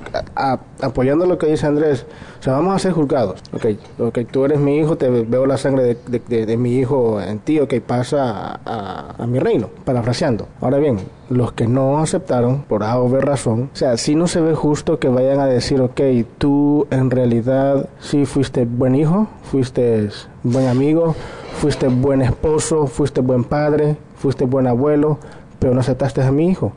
[0.80, 2.06] apoyando lo que dice Andrés
[2.40, 3.40] o sea vamos a ser juzgados.
[3.52, 3.66] Ok,
[3.98, 7.74] ok, tú eres mi hijo te veo la sangre de, mi hijo en ti ok
[7.86, 10.48] pasa a, a- mi reino parafraseando.
[10.60, 10.98] Ahora bien
[11.30, 14.54] los que no aceptaron por A o B razón o sea sí no se ve
[14.54, 16.00] justo que vayan a decir ok
[16.38, 20.08] tú en realidad sí fuiste buen hijo fuiste
[20.42, 21.14] buen amigo
[21.60, 25.18] fuiste buen esposo fuiste buen padre fuiste buen abuelo
[25.58, 26.72] pero no aceptaste a mi hijo,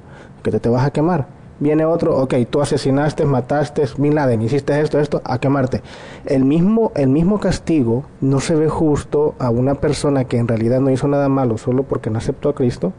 [0.46, 1.26] que te, te vas a quemar.
[1.60, 5.82] Viene otro, ok, tú asesinaste, mataste, Bin Laden, hiciste esto, esto, a quemarte.
[6.26, 10.82] El mismo, el mismo castigo no se ve justo a una persona que en realidad
[10.82, 12.92] no hizo nada malo solo porque no aceptó a Cristo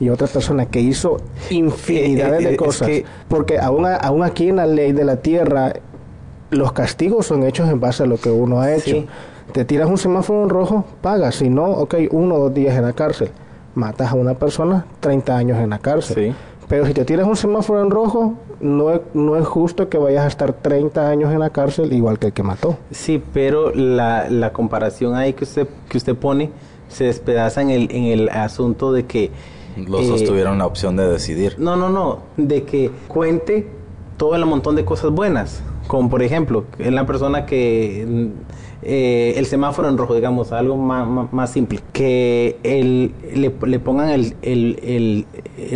[0.00, 1.18] y otra persona que hizo
[1.50, 2.88] infinidades Eh, eh, de es cosas.
[2.88, 5.74] que- Porque aún, a- aún aquí en la ley de la tierra,
[6.50, 8.90] los castigos son hechos en base a lo que uno ha hecho.
[8.96, 9.06] Sí.
[9.52, 11.34] Te tiras un semáforo en rojo, pagas.
[11.36, 13.28] Si no, ok, uno o dos días en la cárcel.
[13.74, 16.14] Matas a una persona, 30 años en la cárcel.
[16.32, 16.34] Sí.
[16.72, 20.24] Pero si te tiras un semáforo en rojo, no es, no es justo que vayas
[20.24, 22.78] a estar 30 años en la cárcel igual que el que mató.
[22.90, 26.50] Sí, pero la, la comparación ahí que usted, que usted pone
[26.88, 29.30] se despedaza en el, en el asunto de que...
[29.76, 31.56] Los dos eh, tuvieron la opción de decidir.
[31.58, 33.68] No, no, no, de que cuente
[34.16, 35.62] todo el montón de cosas buenas.
[35.88, 38.30] Como por ejemplo, es la persona que...
[38.82, 41.80] eh, el semáforo en rojo, digamos, algo más, más, simple.
[41.92, 45.26] Que el, le, le pongan el- el-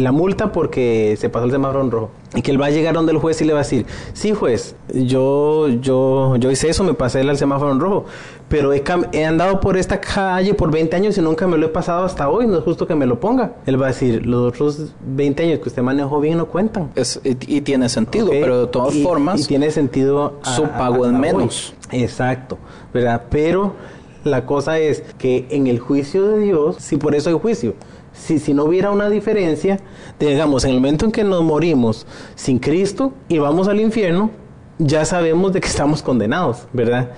[0.03, 2.11] la multa porque se pasó el semáforo en rojo.
[2.35, 4.33] Y que él va a llegar donde el juez y le va a decir, sí
[4.33, 8.05] juez, yo, yo, yo hice eso, me pasé el semáforo en rojo,
[8.49, 12.05] pero he, andado por esta calle por 20 años y nunca me lo he pasado
[12.05, 13.55] hasta hoy, no es justo que me lo ponga.
[13.67, 16.91] Él va a decir, los otros 20 años que usted manejó bien no cuentan.
[16.95, 21.07] Es- y, y tiene sentido, pero de todas Y- formas, y tiene sentido su pago
[21.07, 21.75] es menos.
[21.93, 22.01] hoy.
[22.03, 22.59] Exacto,
[22.95, 23.23] ¿verdad?
[23.31, 23.73] Pero
[24.25, 27.75] la cosa es que en el juicio de Dios, si por eso hay juicio,
[28.13, 29.81] si, si no hubiera una diferencia,
[30.21, 34.31] digamos, en el momento en que nos morimos sin Cristo y vamos al infierno,
[34.79, 37.11] ya sabemos de que estamos condenados, ¿verdad?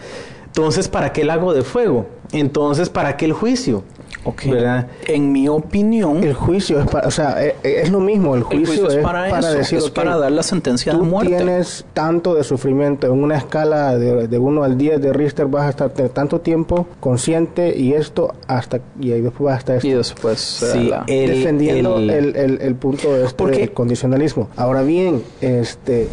[0.48, 2.06] Entonces, ¿para qué el lago de fuego?
[2.32, 3.84] Entonces, ¿para qué el juicio?
[4.24, 4.42] Ok.
[4.46, 4.88] ¿Verdad?
[5.06, 8.34] en mi opinión, El juicio es para, o sea, e- e- es, lo mismo.
[8.34, 10.98] El el juicio, juicio es para, eso, decir, es ok, para dar la sentencia de
[10.98, 11.36] tú muerte.
[11.36, 15.66] tienes tanto de sufrimiento en una escala de, de 1 al 10 de Richter vas
[15.66, 19.88] a estar tanto tiempo consciente y esto hasta y ahí después vas a estar y
[19.92, 24.82] esto, después Sí, la- el- defendiendo el- el, el- punto de este del condicionalismo ahora
[24.82, 26.08] bien este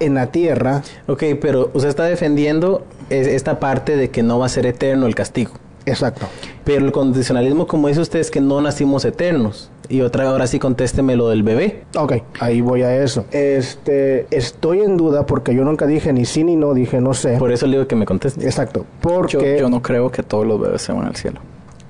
[0.00, 4.46] en la tierra Ok, pero usted está defendiendo es- esta parte de que no va
[4.46, 5.52] a ser eterno el castigo.
[5.86, 6.26] exacto
[6.64, 9.70] Pero el condicionalismo, como dice usted, es que no nacimos eternos.
[9.90, 11.84] Y otra, ahora sí contésteme lo del bebé.
[11.96, 13.24] Ok, ahí voy a eso.
[13.30, 17.38] Este, estoy en duda porque yo nunca dije ni sí ni no, dije no sé.
[17.38, 18.44] Por eso le digo que me conteste.
[18.44, 21.40] Exacto, yo, porque yo no creo que todos los bebés se van al cielo.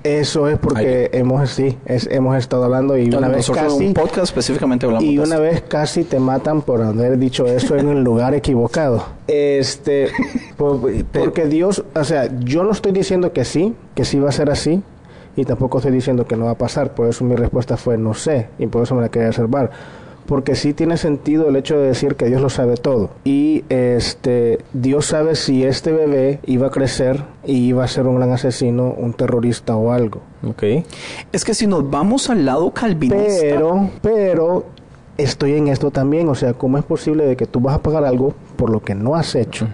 [0.03, 4.23] Eso es porque hemos sí, es- hemos estado hablando y una vez casi un podcast
[4.25, 8.33] específicamente hablamos y una vez casi te matan por haber dicho eso en el lugar
[8.33, 9.03] equivocado.
[9.27, 10.09] Este,
[10.57, 10.79] por-
[11.13, 14.49] porque Dios, o sea, yo no estoy diciendo que sí, que sí va a ser
[14.49, 14.81] así,
[15.35, 16.93] y tampoco estoy diciendo que no va a pasar.
[16.95, 19.69] Por eso mi respuesta fue no sé, y por eso me la quería reservar.
[20.29, 23.09] Porque sí tiene sentido el hecho de decir que Dios lo sabe todo.
[23.23, 28.17] Y este Dios sabe si este bebé iba a crecer y iba a ser un
[28.17, 30.21] gran asesino, un terrorista o algo.
[30.47, 30.85] Ok.
[31.31, 33.41] Es que si nos vamos al lado calvinista...
[33.41, 34.65] Pero, pero
[35.17, 38.05] estoy en esto también, o sea, ¿cómo es posible de que tú vas a pagar
[38.05, 39.67] algo por lo que no has hecho?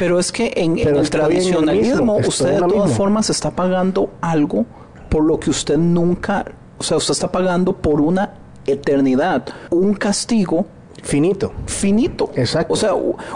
[0.00, 2.88] Pero es que en, el estoy en el tradicionalismo usted de todas mismo.
[2.88, 4.66] formas está pagando algo
[5.08, 6.44] por lo que usted nunca,
[6.76, 8.34] o sea, usted está pagando por una
[8.66, 10.66] eternidad, un castigo
[11.02, 11.52] Finito.
[11.66, 12.30] finito.
[12.34, 12.72] Exacto.
[12.72, 12.90] O sea,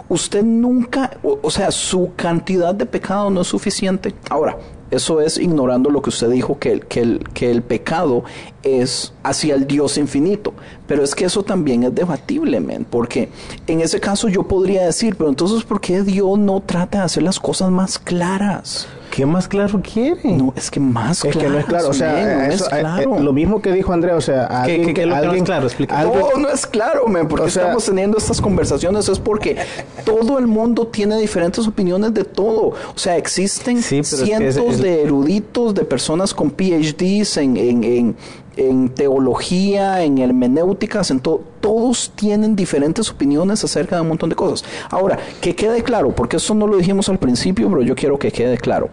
[0.09, 4.13] usted nunca, o, o sea, su cantidad de pecado no es suficiente.
[4.29, 4.59] Ahora,
[4.91, 8.25] eso es ignorando lo que usted dijo, que el, que el, que el pecado
[8.65, 10.53] es hacia el Dios infinito.
[10.89, 13.29] Pero es que eso también es debatible, men, porque
[13.69, 17.23] en ese caso yo podría decir, pero entonces, ¿por qué Dios no trata de hacer
[17.23, 18.89] las cosas más claras?
[19.11, 20.21] ¿Qué más claro quiere?
[20.37, 22.71] No, es que más Es que no es claro, o sea, men, no eso, es
[22.71, 23.17] claro.
[23.17, 25.43] eh, lo mismo que dijo Andrea, o sea, ¿Qué- alguien, qué- qué que no es
[25.43, 25.67] claro?
[25.67, 25.99] Explica.
[25.99, 29.57] alguien- No, no es claro, men, porque O sea- estamos teniendo estas conversaciones es porque
[30.05, 32.69] todo el mundo tiene diferentes opiniones de todo.
[32.95, 37.37] O sea, existen Sí, pero es que cientos es- de eruditos, de personas con PhDs
[37.39, 38.17] en, en, en,
[38.61, 41.43] en teología, en hermenéuticas, en todo.
[41.61, 44.69] Todos tienen diferentes opiniones acerca de un montón de cosas.
[44.91, 48.31] Ahora, que quede claro, porque eso no lo dijimos al principio, pero yo quiero que
[48.31, 48.91] quede claro.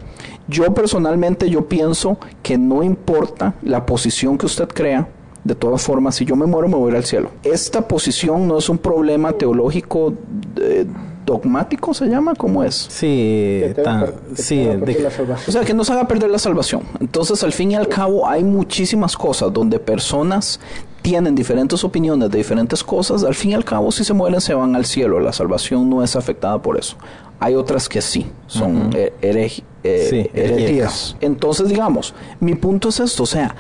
[0.48, 5.10] Yo personalmente, yo pienso que no importa la posición que usted crea,
[5.44, 7.32] de todas formas, si yo me muero, me voy a ir al cielo.
[7.44, 10.14] Esta posición no es un problema teológico
[10.62, 10.86] eh,
[11.28, 12.34] dogmático, ¿se llama?
[12.34, 12.88] ¿Cómo es?
[12.90, 15.50] Sí, tan- sí, de- perder la salvación.
[15.50, 16.82] O sea, que nos haga perder la salvación.
[17.00, 20.60] Entonces, al fin y al cabo, hay muchísimas cosas donde personas
[21.04, 23.24] tienen diferentes opiniones de diferentes cosas.
[23.24, 25.20] Al fin y al cabo, si se mueren, se van al cielo.
[25.20, 26.96] La salvación no es afectada por eso.
[27.40, 29.14] Hay otras que sí, son eh,
[30.10, 31.16] Sí, herejías.
[31.22, 33.54] Entonces, digamos, mi punto es esto, o sea,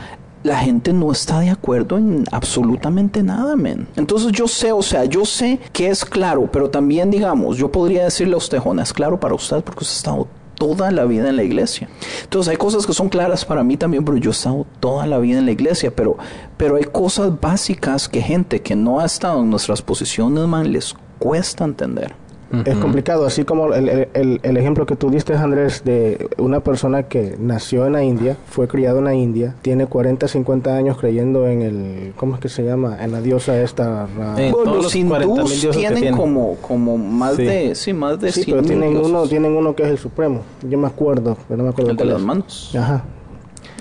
[0.47, 3.87] la gente no está de acuerdo en absolutamente nada, men.
[3.97, 8.05] Entonces yo sé, o sea, yo sé que es claro, pero también, digamos, yo podría
[8.05, 11.29] decirle a usted, Jona, es claro para usted porque usted ha estado toda la vida
[11.29, 11.89] en la iglesia.
[12.23, 15.19] Entonces hay cosas que son claras para mí también, pero yo he estado toda la
[15.19, 16.17] vida en la iglesia, pero,
[16.55, 20.95] pero hay cosas básicas que gente que no ha estado en nuestras posiciones, man, les
[21.19, 22.15] cuesta entender.
[22.65, 27.03] Es complicado, así como el, el- el- ejemplo que tú diste, Andrés, de una persona
[27.03, 31.47] que nació en la India, fue criado en la India, tiene 40, 50 años creyendo
[31.47, 32.97] en el, ¿cómo es que se llama?
[33.03, 34.07] En la diosa esta.
[34.15, 36.15] Bueno, todos los los 40.000 hindús tienen tienen.
[36.15, 37.43] como, como más Sí.
[37.43, 39.09] de, sí, más de sí, 100 pero tienen dioses.
[39.09, 40.41] uno, tienen uno que es el supremo.
[40.69, 42.73] Yo me acuerdo, pero no me acuerdo el de cuál las manos.
[42.77, 43.03] Ajá.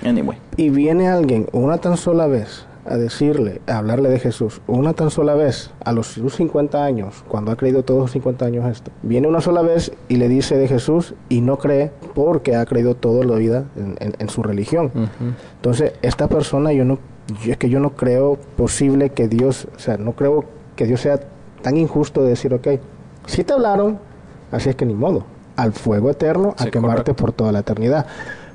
[0.05, 0.37] Anyway.
[0.57, 5.09] Y viene alguien una tan sola vez a decirle, a hablarle de Jesús, una tan
[5.11, 8.91] sola vez, a los sus 50 años, cuando ha creído todos los 50 años esto,
[9.03, 12.95] viene una sola vez y le dice de Jesús y no cree porque ha creído
[12.95, 14.91] toda la vida en, en- en su religión.
[15.57, 16.99] Entonces, esta persona yo no,
[17.43, 21.01] yo- es que yo no creo posible que Dios, o sea, no creo que Dios
[21.01, 21.19] sea
[21.61, 22.67] tan injusto de decir, ok,
[23.25, 23.99] si te hablaron,
[24.51, 25.25] así es que ni modo,
[25.55, 27.15] al fuego eterno, a Sí, quemarte correcto.
[27.15, 28.05] por toda la eternidad.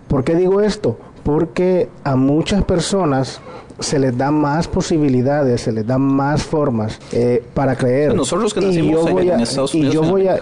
[0.09, 0.97] ¿Por qué digo esto?
[1.25, 3.41] Porque a muchas personas
[3.83, 8.15] se les da más posibilidades, se les da más formas eh, para creer.
[8.15, 10.29] Nosotros que Y nacimos yo en- voy a- en Estados y Unidos, yo en voy
[10.29, 10.41] a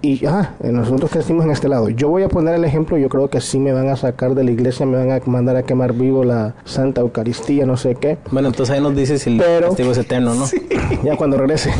[0.00, 0.30] y eh,
[0.70, 3.40] nosotros que nacimos en este lado, yo voy a poner el ejemplo, yo creo que
[3.40, 6.22] sí me van a sacar de la iglesia, me van a mandar a quemar vivo
[6.22, 8.16] la Santa Eucaristía, no sé qué.
[8.30, 10.44] Bueno, entonces ahí nos dice si el Pero- castigo es eterno, ¿no?
[11.02, 11.72] Ya cuando regrese.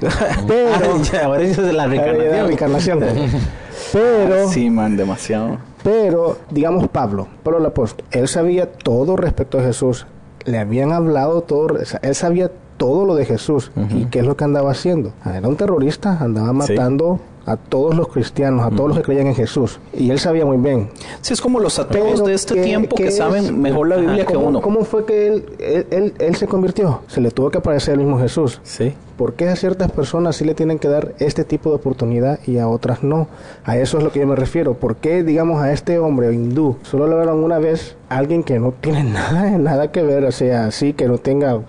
[0.48, 3.00] Pero Ah, ya, ahora es la la reencarnación.
[3.00, 3.00] reencarnación.
[3.92, 5.58] Pero Sí, man, demasiado.
[5.84, 10.06] Pero, digamos Pablo, Pablo el apóstol, él sabía todo respecto a Jesús.
[10.46, 13.70] Le habían hablado todo, o sea, él sabía todo lo de Jesús.
[13.94, 15.12] ¿Y qué es lo que andaba haciendo?
[15.24, 16.72] Ah, Era un terrorista, andaba Sí.
[16.72, 19.78] matando a todos los cristianos, a todos los que creían en Jesús.
[19.92, 20.88] Y él sabía muy bien.
[21.20, 23.16] Sí, es como los ateos Pero de este ¿qué- tiempo qué que es?
[23.16, 24.60] saben mejor la Biblia que ¿Cómo, uno.
[24.60, 27.00] ¿Cómo fue que él, él, él- él se convirtió?
[27.06, 28.60] Se le tuvo que aparecer el mismo Jesús.
[28.64, 28.94] Sí.
[29.16, 32.58] ¿Por qué a ciertas personas sí le tienen que dar este tipo de oportunidad y
[32.58, 33.28] a otras no?
[33.64, 34.74] A eso es lo que yo me refiero.
[34.74, 38.58] ¿Por qué, digamos, a este hombre hindú solo le hablaron una vez a alguien que
[38.58, 41.62] no tiene nada, nada que ver, o sea, así, que no tenga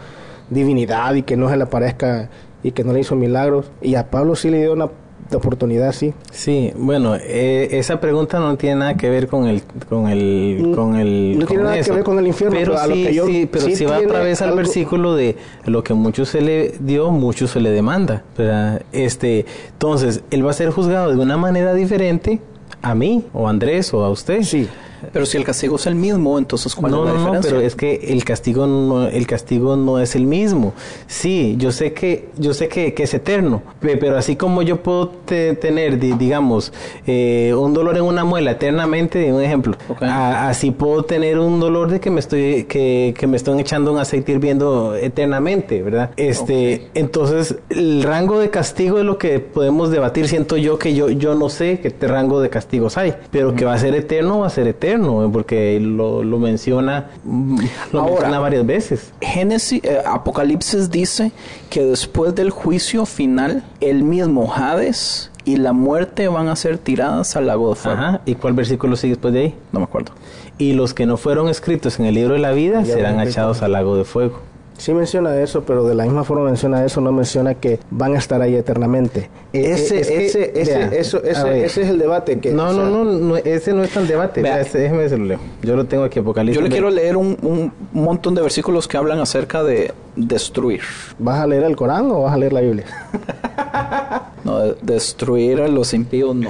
[0.49, 2.29] divinidad y que no se le aparezca
[2.63, 3.71] y que no le hizo milagros?
[3.81, 4.89] Y a Pablo sí le dio una
[5.35, 6.13] oportunidad, sí.
[6.31, 10.95] Sí, bueno, eh, esa pregunta no tiene nada que ver con el con el con
[10.95, 13.13] el No tiene nada que ver con el infierno, pero pero a lo sí, que
[13.13, 16.41] yo- sí, pero sí si va otra vez al versículo de lo que mucho se
[16.41, 18.81] le dio, mucho se le demanda, ¿verdad?
[18.91, 22.39] Este, entonces, él va a ser juzgado de una manera diferente
[22.81, 24.43] a mí o a Andrés o a usted.
[24.43, 24.67] Sí.
[25.13, 27.51] Pero si el castigo es el mismo, entonces ¿cuál no, es la no, diferencia?
[27.51, 30.73] No, pero es que el castigo no, el castigo no es el mismo.
[31.07, 34.77] Sí, yo sé que, yo sé que, que es eterno, pe- pero así como yo
[34.81, 36.73] puedo te- tener, di- digamos,
[37.05, 40.03] eh, un dolor en una muela eternamente, un ejemplo, Ok.
[40.03, 43.91] a- así puedo tener un dolor de que me estoy, que, que me están echando
[43.91, 46.11] un aceite hirviendo eternamente, ¿verdad?
[46.17, 50.27] Este, entonces el rango de castigo es lo que podemos debatir.
[50.27, 53.73] Siento yo que yo, yo no sé qué rango de castigos hay, pero que va
[53.73, 54.86] a ser eterno, va a ser eterno,
[55.31, 57.59] porque lo, lo menciona, mm,
[57.91, 59.13] lo Ahora, menciona varias veces.
[59.21, 61.31] Génesis, eh, Apocalipsis dice
[61.69, 67.35] que después del juicio final, el mismo Hades y la muerte van a ser tiradas
[67.37, 67.97] al lago de fuego.
[67.97, 68.21] Ajá.
[68.25, 69.55] ¿Y cuál versículo sigue después de ahí?
[69.71, 70.11] No me acuerdo.
[70.57, 73.61] Y los que no fueron escritos en el libro de la vida Ya serán echados
[73.61, 74.41] al lago de fuego.
[74.77, 78.19] Sí menciona eso, pero de la misma forma menciona eso, no menciona que van a
[78.19, 79.29] estar ahí eternamente.
[79.51, 82.39] Eh, Ese- eh, es que, ese- ese- vea, eso, ese, ese es el debate.
[82.39, 84.41] Que, No, o no, sea, no, no, ese no está el debate.
[84.43, 84.53] Vea.
[84.55, 85.37] Vea, ese- déjeme.
[85.63, 86.55] Yo lo tengo aquí, Apocalipsis.
[86.57, 90.81] Yo le quiero leer un, un montón de versículos que hablan acerca de destruir.
[91.17, 92.85] ¿Vas a leer el Corán o vas a leer la Biblia?
[94.43, 96.49] No, de- destruir a los impíos no.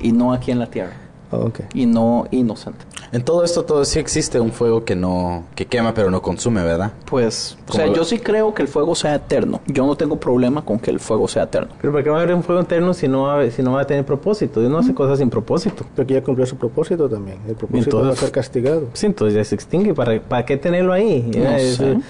[0.00, 0.92] Y no aquí en la tierra.
[1.30, 1.60] Oh, ok.
[1.72, 2.84] Y no inocente.
[3.12, 6.62] En todo esto, todo sí existe un fuego que no, que quema pero no consume,
[6.64, 6.92] ¿verdad?
[7.04, 9.60] Pues, o sea, lo- yo sí creo que el fuego sea eterno.
[9.66, 11.68] Yo no tengo problema con que el fuego sea eterno.
[11.80, 13.62] Pero ¿para qué va a haber un fuego eterno si no va a, haber- si
[13.62, 14.60] no va a tener propósito?
[14.60, 15.84] Dios no hace cosas sin propósito.
[15.94, 17.36] Porque ya cumplió su propósito también.
[17.46, 18.88] El propósito Entonces- va a ser castigado.
[18.94, 19.92] Sí, entonces ya se extingue.
[19.92, 21.22] ¿Para, para qué tenerlo ahí?
[21.34, 21.68] No Ya, sé.
[21.70, 22.00] eso-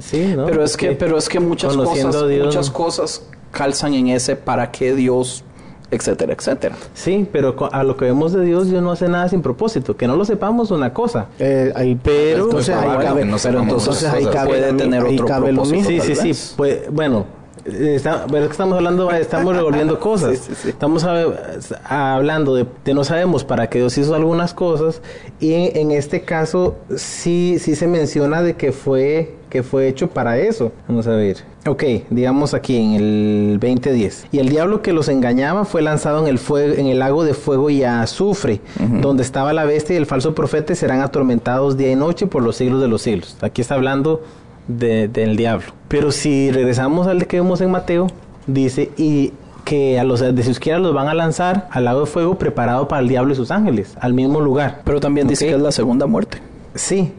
[0.00, 0.46] Sí, ¿no?
[0.46, 2.72] pero es que, pero es que muchas cosas, Dios, muchas ¿no?
[2.72, 5.42] cosas calzan en ese para qué Dios,
[5.90, 6.76] etcétera, etcétera.
[6.94, 9.96] Sí, pero a lo que vemos de Dios, Dios no hace nada sin propósito.
[9.96, 11.26] Que no lo sepamos, una cosa.
[11.38, 15.14] Eh, ahí, pero entonces muy ahí cabe, no pero entonces ahí cabe, Puede tener ahí
[15.14, 15.90] otro cabe lo propósito.
[15.90, 16.04] mismo.
[16.04, 16.54] Sí, sí, sí.
[16.56, 17.24] Pues, bueno,
[17.64, 20.38] eh, está- pero es que estamos hablando, estamos revolviendo cosas.
[20.38, 20.68] Sí, sí, sí.
[20.70, 25.00] Estamos a- hablando de, de no sabemos para qué Dios hizo algunas cosas
[25.40, 30.08] y en, en este caso sí, sí se menciona de que fue que fue hecho
[30.08, 30.72] para eso.
[30.86, 31.38] Vamos a ver.
[31.66, 34.26] Ok, digamos aquí en el 2010.
[34.32, 37.34] Y el diablo que los engañaba fue lanzado en el fuego, en el lago de
[37.34, 38.60] fuego y azufre,
[39.00, 42.42] donde estaba la bestia y el falso profeta y serán atormentados día y noche por
[42.42, 43.36] los siglos de los siglos.
[43.42, 44.22] Aquí está hablando
[44.66, 45.66] de- del diablo.
[45.88, 48.06] Pero si regresamos al que vemos en Mateo,
[48.46, 49.32] dice y
[49.64, 52.88] que a los de su izquierda los van a lanzar al lago de fuego preparado
[52.88, 54.80] para el diablo y sus ángeles, al mismo lugar.
[54.84, 56.38] Pero también dice que es la segunda muerte.
[56.74, 57.12] Sí,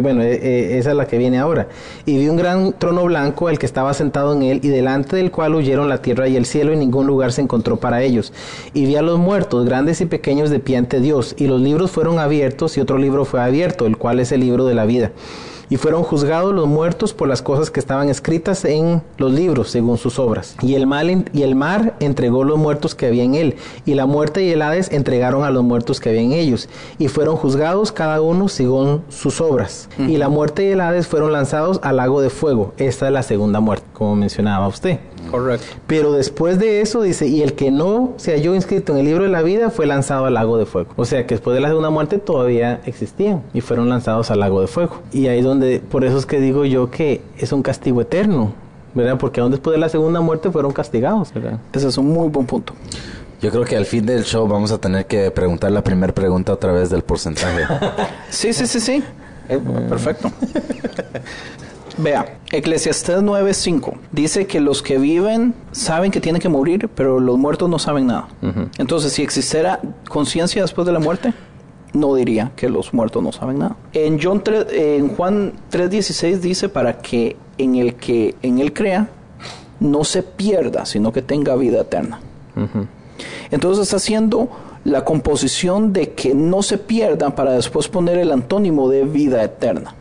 [0.00, 1.68] bueno, eh, eh, esa es la que viene ahora.
[2.06, 5.30] Y vi un gran trono blanco, el que estaba sentado en él, y delante del
[5.30, 8.32] cual huyeron la tierra y el cielo, y ningún lugar se encontró para ellos.
[8.74, 11.90] Y vi a los muertos, grandes y pequeños, de pie ante Dios, y los libros
[11.90, 15.12] fueron abiertos, y otro libro fue abierto, el cual es el libro de la vida.
[15.70, 19.96] Y fueron juzgados los muertos por las cosas que estaban escritas en los libros, según
[19.96, 20.56] sus obras.
[20.60, 23.54] Y el, mal y el mar entregó los muertos que había en él,
[23.86, 26.68] y la muerte y el Hades entregaron a los muertos que había en ellos,
[26.98, 29.88] y fueron juzgados cada uno según sus obras.
[29.98, 32.74] Y la muerte y el Hades fueron lanzados al lago de fuego.
[32.76, 34.98] Esta es la segunda muerte, como mencionaba usted.
[35.30, 35.66] Correcto.
[35.86, 39.24] Pero después de eso dice, y el que no se halló inscrito en el libro
[39.24, 40.90] de la vida fue lanzado al lago de fuego.
[40.96, 44.60] O sea que después de la segunda muerte todavía existían y fueron lanzados al lago
[44.60, 44.98] de fuego.
[45.12, 48.52] Y ahí es donde, por eso es que digo yo que es un castigo eterno,
[48.94, 49.18] ¿verdad?
[49.18, 51.58] Porque aún después de la segunda muerte fueron castigados, ¿verdad?
[51.72, 52.74] Ese es un muy buen punto.
[53.40, 56.52] Yo creo que al fin del show vamos a tener que preguntar la primera pregunta
[56.52, 57.64] otra vez del porcentaje.
[58.30, 59.02] Sí, sí, sí, sí.
[59.48, 59.58] Eh,
[59.88, 60.30] perfecto.
[61.98, 67.36] Vea, Eclesiastés 9:5 dice que los que viven saben que tienen que morir, pero los
[67.36, 68.28] muertos no saben nada.
[68.78, 71.34] Entonces, si existiera conciencia después de la muerte,
[71.92, 73.76] no diría que los muertos no saben nada.
[73.92, 79.08] En, John 3 en Juan 3:16 dice para que en el que en él crea
[79.80, 82.20] no se pierda, sino que tenga vida eterna.
[83.50, 84.48] Entonces está haciendo
[84.84, 89.94] la composición de que no se pierdan para después poner el antónimo de vida eterna.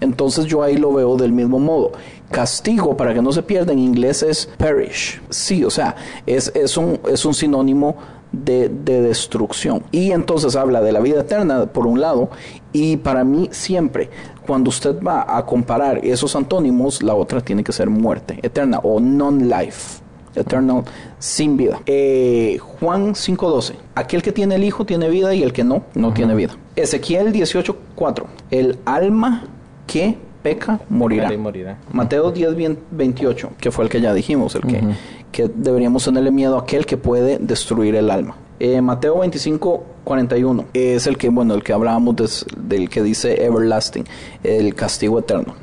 [0.00, 1.92] Entonces yo ahí lo veo del mismo modo.
[2.30, 5.20] Castigo para que no se pierda en inglés es perish.
[5.30, 5.96] Sí, o sea,
[6.26, 7.96] es, es, un, es un sinónimo
[8.34, 9.82] de, de destrucción.
[9.92, 12.30] Y entonces habla de la vida eterna por un lado
[12.72, 14.10] y para mí siempre
[14.46, 19.00] cuando usted va a comparar esos antónimos, la otra tiene que ser muerte eterna o
[19.00, 20.02] non-life.
[20.36, 20.82] Eternal,
[21.20, 21.80] sin vida.
[21.86, 23.74] Eh, Juan 5.12.
[23.94, 26.56] Aquel que tiene el Hijo tiene vida y el que no, no tiene vida.
[26.74, 28.24] Ezequiel 18.4.
[28.50, 29.44] El alma
[29.86, 31.32] que peca morirá.
[31.32, 31.78] Y morirá.
[31.92, 34.82] Mateo 10, 28, que fue el que ya dijimos, el que,
[35.34, 38.36] que deberíamos tenerle miedo a aquel que puede destruir el alma.
[38.60, 44.04] Eh, Mateo 25, 41 es el que, bueno, el que hablábamos del que dice everlasting,
[44.44, 45.56] el castigo eterno.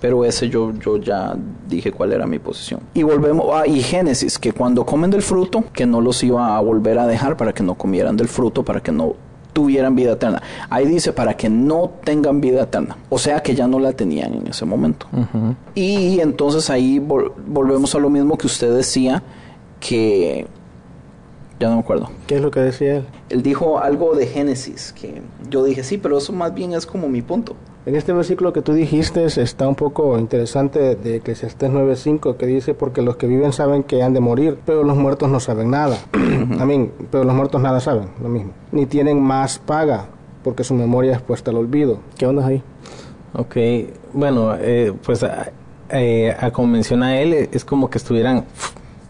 [0.00, 1.36] Pero ese yo, yo ya
[1.68, 2.80] dije cuál era mi posición.
[2.94, 6.60] Y volvemos, ah, y Génesis, que cuando comen del fruto, que no los iba a
[6.60, 9.16] volver a dejar para que no comieran del fruto, para que no
[9.52, 10.42] tuvieran vida eterna.
[10.70, 12.96] Ahí dice para que no tengan vida eterna.
[13.08, 15.06] O sea que ya no la tenían en ese momento.
[15.74, 19.22] Y entonces ahí volvemos a lo mismo que usted decía,
[19.80, 20.46] que
[21.60, 22.10] ya no me acuerdo.
[22.26, 23.06] ¿Qué es lo que decía él?
[23.28, 27.08] Él dijo algo de Génesis, que yo dije, sí, pero eso más bien es como
[27.08, 27.56] mi punto.
[27.84, 32.74] En este versículo que tú dijiste está un poco interesante de Eclesiastés 9.5 que dice
[32.74, 35.98] porque los que viven saben que han de morir, pero los muertos no saben nada.
[36.60, 38.52] Amén, pero los muertos nada saben, lo mismo.
[38.70, 40.06] Ni tienen más paga
[40.44, 41.98] porque su memoria es puesta al olvido.
[42.16, 42.62] ¿Qué onda ahí?
[43.34, 43.56] Ok,
[44.12, 45.26] bueno, eh, pues
[45.90, 48.44] eh, a como menciona él, es como que estuvieran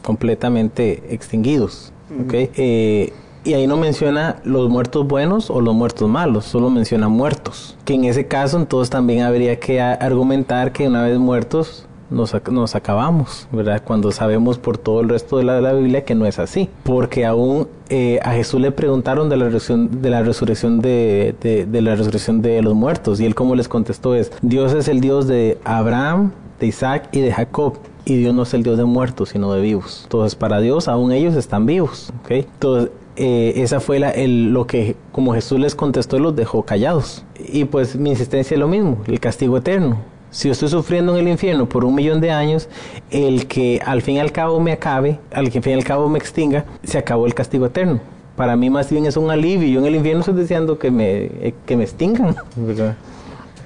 [0.03, 1.93] completamente extinguidos.
[2.25, 2.33] ¿ok?
[2.33, 3.13] Eh,
[3.45, 7.77] y ahí no menciona los muertos buenos o los muertos malos, solo menciona muertos.
[7.85, 12.75] Que en ese caso entonces también habría que argumentar que una vez muertos nos, nos
[12.75, 13.83] acabamos, ¿verdad?
[13.85, 16.69] Cuando sabemos por todo el resto de la, de la Biblia que no es así.
[16.85, 21.83] Porque aún eh, a Jesús le preguntaron de la resurrección de, la resurrección de, de,
[21.83, 25.27] la resurrección de los muertos y él como les contestó es, Dios es el Dios
[25.27, 29.31] de Abraham, de Isaac y de Jacob y Dios no es el Dios de muertos,
[29.31, 30.01] sino de vivos.
[30.05, 32.13] Entonces, para Dios, aún ellos están vivos.
[32.25, 32.41] ¿okay?
[32.41, 37.25] Entonces, eh, esa fue la, el, lo que como Jesús les contestó los dejó callados.
[37.39, 39.99] Y pues mi insistencia es lo mismo, el castigo eterno.
[40.31, 42.69] Si yo estoy sufriendo en el infierno por un millón de años,
[43.11, 45.85] el que al fin y al cabo me acabe, al que al fin y al
[45.85, 48.01] cabo me extinga, se acabó el castigo eterno.
[48.35, 49.69] Para mí más bien es un alivio.
[49.69, 52.35] Yo en el infierno estoy deseando que me, eh, que me extingan.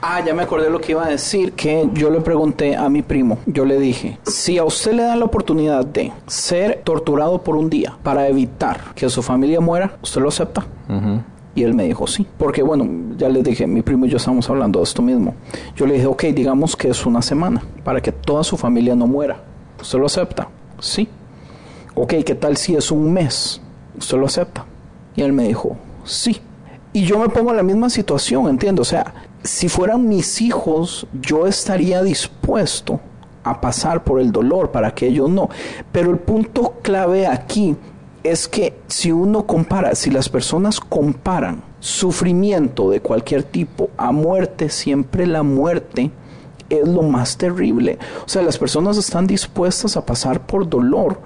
[0.08, 3.02] Ah, ya me acordé lo que iba a decir, que yo le pregunté a mi
[3.02, 7.56] primo, yo le dije, si a usted le dan la oportunidad de ser torturado por
[7.56, 10.64] un día para evitar que su familia muera, ¿usted lo acepta?
[11.56, 14.48] Y él me dijo sí, porque bueno, ya le dije, mi primo y yo estamos
[14.48, 15.34] hablando de esto mismo.
[15.74, 19.08] Yo le dije, ok, digamos que es una semana para que toda su familia no
[19.08, 19.40] muera.
[19.80, 20.48] ¿Usted lo acepta?
[20.78, 21.08] Sí.
[21.96, 23.60] Ok, ¿qué tal si es un mes?
[23.98, 24.66] ¿Usted lo acepta?
[25.16, 26.40] Y él me dijo, sí.
[26.92, 28.82] Y yo me pongo en la misma situación, entiendo.
[28.82, 29.12] O sea,
[29.46, 33.00] si fueran mis hijos, yo estaría dispuesto
[33.44, 35.48] a pasar por el dolor para que ellos no.
[35.92, 37.76] Pero el punto clave aquí
[38.24, 44.68] es que si uno compara, si las personas comparan sufrimiento de cualquier tipo a muerte,
[44.68, 46.10] siempre la muerte
[46.68, 47.98] es lo más terrible.
[48.24, 51.20] O sea, las personas están dispuestas a pasar por dolor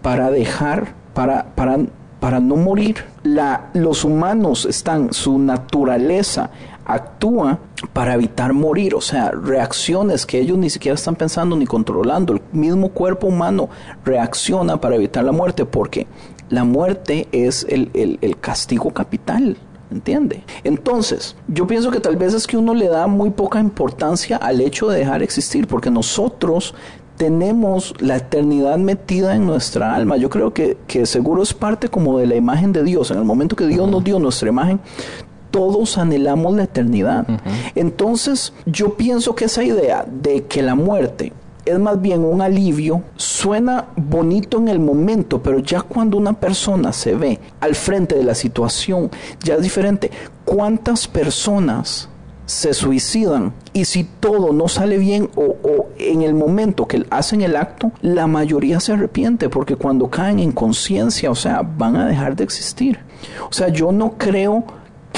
[0.00, 1.78] para dejar, para, para,
[2.20, 3.04] para no morir.
[3.74, 6.50] Los humanos están, su naturaleza
[6.86, 7.58] actúa
[7.92, 12.34] para evitar morir, o sea, reacciones que ellos ni siquiera están pensando ni controlando.
[12.34, 13.68] El mismo cuerpo humano
[14.04, 16.06] reacciona para evitar la muerte porque
[16.48, 19.56] la muerte es el, el, castigo capital.
[19.88, 20.42] ¿Entiende?
[20.64, 24.60] Entonces, yo pienso que tal vez es que uno le da muy poca importancia al
[24.60, 26.74] hecho de dejar existir, porque nosotros
[27.16, 30.16] tenemos la eternidad metida en nuestra alma.
[30.16, 33.12] Yo creo que, que, seguro es parte como de la imagen de Dios.
[33.12, 34.80] En el momento que Dios nos dio nuestra imagen,
[35.56, 37.26] todos anhelamos la eternidad.
[37.74, 41.32] Entonces, yo pienso que esa idea de que la muerte
[41.64, 46.92] es más bien un alivio, suena bonito en el momento, pero ya cuando una persona
[46.92, 49.10] se ve al frente de la situación,
[49.42, 50.10] ya es diferente.
[50.44, 52.10] ¿Cuántas personas
[52.44, 57.40] se suicidan y si todo no sale bien o, o, en el momento que hacen
[57.40, 62.06] el acto, la mayoría se arrepiente porque cuando caen en conciencia, o sea, van a
[62.06, 62.98] dejar de existir.
[63.50, 64.64] O sea, yo no creo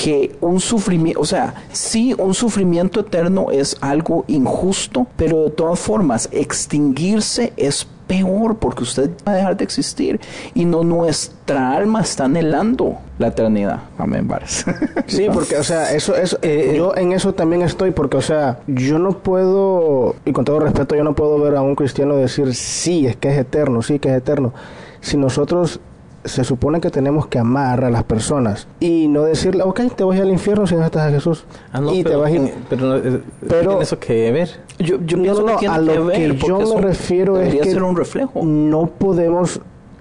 [0.03, 5.81] que un sufrimiento, o sea, sí, un sufrimiento eterno es algo injusto, pero de todas
[5.81, 10.21] formas, extinguirse es peor porque usted va a dejar de existir
[10.55, 13.81] y no nuestra alma está anhelando la eternidad.
[13.99, 14.65] Amén, Vares.
[15.09, 18.61] sí, porque, o sea, eso, eso eh, yo en eso también estoy porque, o sea,
[18.69, 22.55] yo no puedo, y con todo respeto, yo no puedo ver a un cristiano decir,
[22.55, 24.55] sí, es que es eterno, sí, que es eterno.
[25.01, 25.81] Si nosotros
[26.29, 30.21] se supone que tenemos que amar a las personas y no decirle, ok, te vas
[30.21, 31.45] al infierno si no estás a Jesús.
[31.73, 32.55] Ah, no, y pero, te vas a...
[32.69, 34.51] pero, eh, pero eso que ver.
[34.79, 38.43] Yo, yo pienso que a lo que, yo me refiero es que ser un reflejo.
[38.45, 39.61] no podemos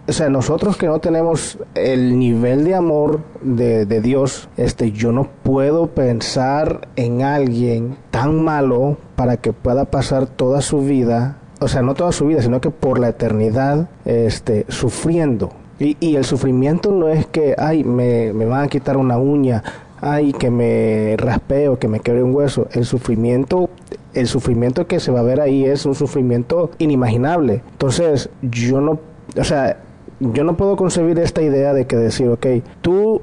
[0.09, 5.11] o sea, nosotros que no tenemos el nivel de amor de, de, Dios, este, yo
[5.11, 11.67] no puedo pensar en alguien tan malo para que pueda pasar toda su vida, o
[11.67, 15.51] sea, no toda su vida, sino que por la eternidad, este, sufriendo.
[15.80, 19.63] Y, y el sufrimiento no es que, ay, me, me van a quitar una uña,
[20.01, 22.67] ay, que me raspeo, que me quebre un hueso.
[22.71, 23.69] El sufrimiento,
[24.13, 27.61] el sufrimiento que se va a ver ahí es un sufrimiento inimaginable.
[27.71, 28.99] Entonces, yo no,
[29.38, 29.78] o sea,
[30.19, 32.47] yo no puedo concebir esta idea de que decir, ok,
[32.82, 33.21] tú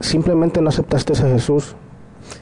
[0.00, 1.74] simplemente no aceptaste a Jesús,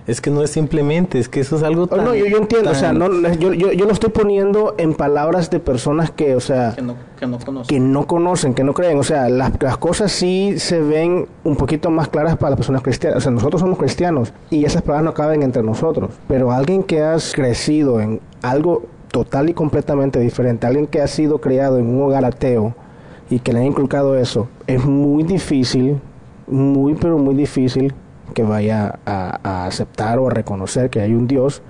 [0.06, 2.04] Es que no es simplemente, es que eso es algo Oh, tan...
[2.04, 5.50] no, yo, yo entiendo, o sea, no, yo, yo, yo lo estoy poniendo en palabras
[5.50, 7.68] de personas que, o sea, Que no, que no conozco.
[7.68, 8.98] que no conocen, que no creen.
[8.98, 12.82] O sea, las, las cosas sí se ven un poquito más claras para las personas
[12.82, 13.18] cristianas.
[13.18, 16.10] O sea, nosotros somos cristianos y esas palabras no caben entre nosotros.
[16.28, 21.38] Pero alguien que has crecido en algo total y completamente diferente, alguien que ha sido
[21.40, 22.74] criado en un hogar ateo
[23.30, 25.98] y que le han inculcado eso, es muy difícil,
[26.46, 27.92] muy, pero muy difícil
[28.34, 31.62] que vaya a, a aceptar o a reconocer que hay un Dios,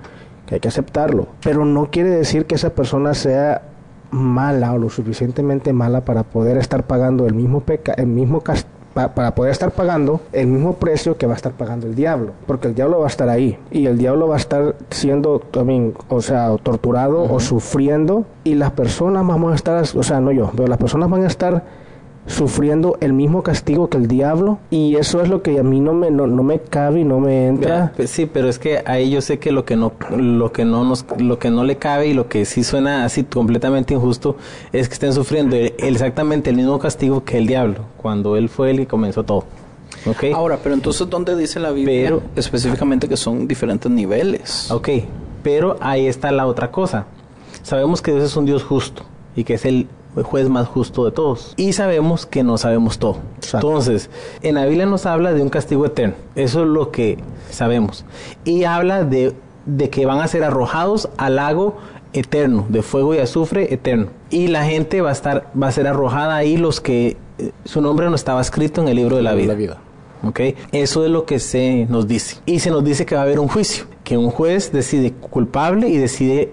[0.45, 1.27] que hay que aceptarlo.
[1.43, 3.61] Pero no quiere decir que esa persona sea
[4.11, 8.41] mala o lo suficientemente mala para poder estar pagando el mismo peca el mismo
[8.93, 12.31] pa- para poder estar pagando el mismo precio que va a estar pagando el diablo
[12.45, 15.93] porque el diablo va a estar ahí y el diablo va a estar siendo también
[16.07, 20.51] o sea torturado o sufriendo y las personas vamos a estar o sea no yo
[20.55, 21.63] pero las personas van a estar
[22.27, 25.93] sufriendo el mismo castigo que el diablo y eso es lo que a mí no
[25.93, 29.09] me no, no me cabe y no me entra pues sí, pero es que ahí
[29.09, 32.07] yo sé que lo que no lo que no nos lo que no le cabe
[32.07, 34.35] y lo que sí suena así completamente injusto
[34.73, 38.71] es que estén sufriendo el- exactamente el mismo castigo que el diablo cuando él fue
[38.71, 39.45] el que comenzó todo.
[40.05, 40.25] ¿Ok?
[40.33, 44.69] Ahora, pero entonces, ¿dónde dice la Biblia Pero- específicamente que son diferentes niveles?
[44.69, 44.89] Ok,
[45.43, 47.05] pero ahí está la otra cosa.
[47.63, 49.03] Sabemos que Dios es un Dios justo
[49.35, 49.87] y que es el
[50.23, 51.53] juez más justo de todos.
[51.57, 53.17] Y sabemos que no sabemos todo.
[53.37, 53.67] Exacto.
[53.67, 54.09] Entonces,
[54.41, 56.15] en la Biblia nos habla de un castigo eterno.
[56.35, 57.17] Eso es lo que
[57.49, 58.05] sabemos.
[58.43, 59.33] Y habla de,
[59.65, 61.77] de que van a ser arrojados al lago
[62.13, 64.07] eterno, de fuego y azufre eterno.
[64.29, 67.81] Y la gente va a estar, va a ser arrojada ahí los que eh, su
[67.81, 69.47] nombre no estaba escrito en el libro de la vida.
[69.47, 69.77] la vida
[70.23, 70.39] ¿Ok?
[70.71, 72.37] Eso es lo que se nos dice.
[72.45, 75.89] Y se nos dice que va a haber un juicio, que un juez decide culpable
[75.89, 76.51] y decide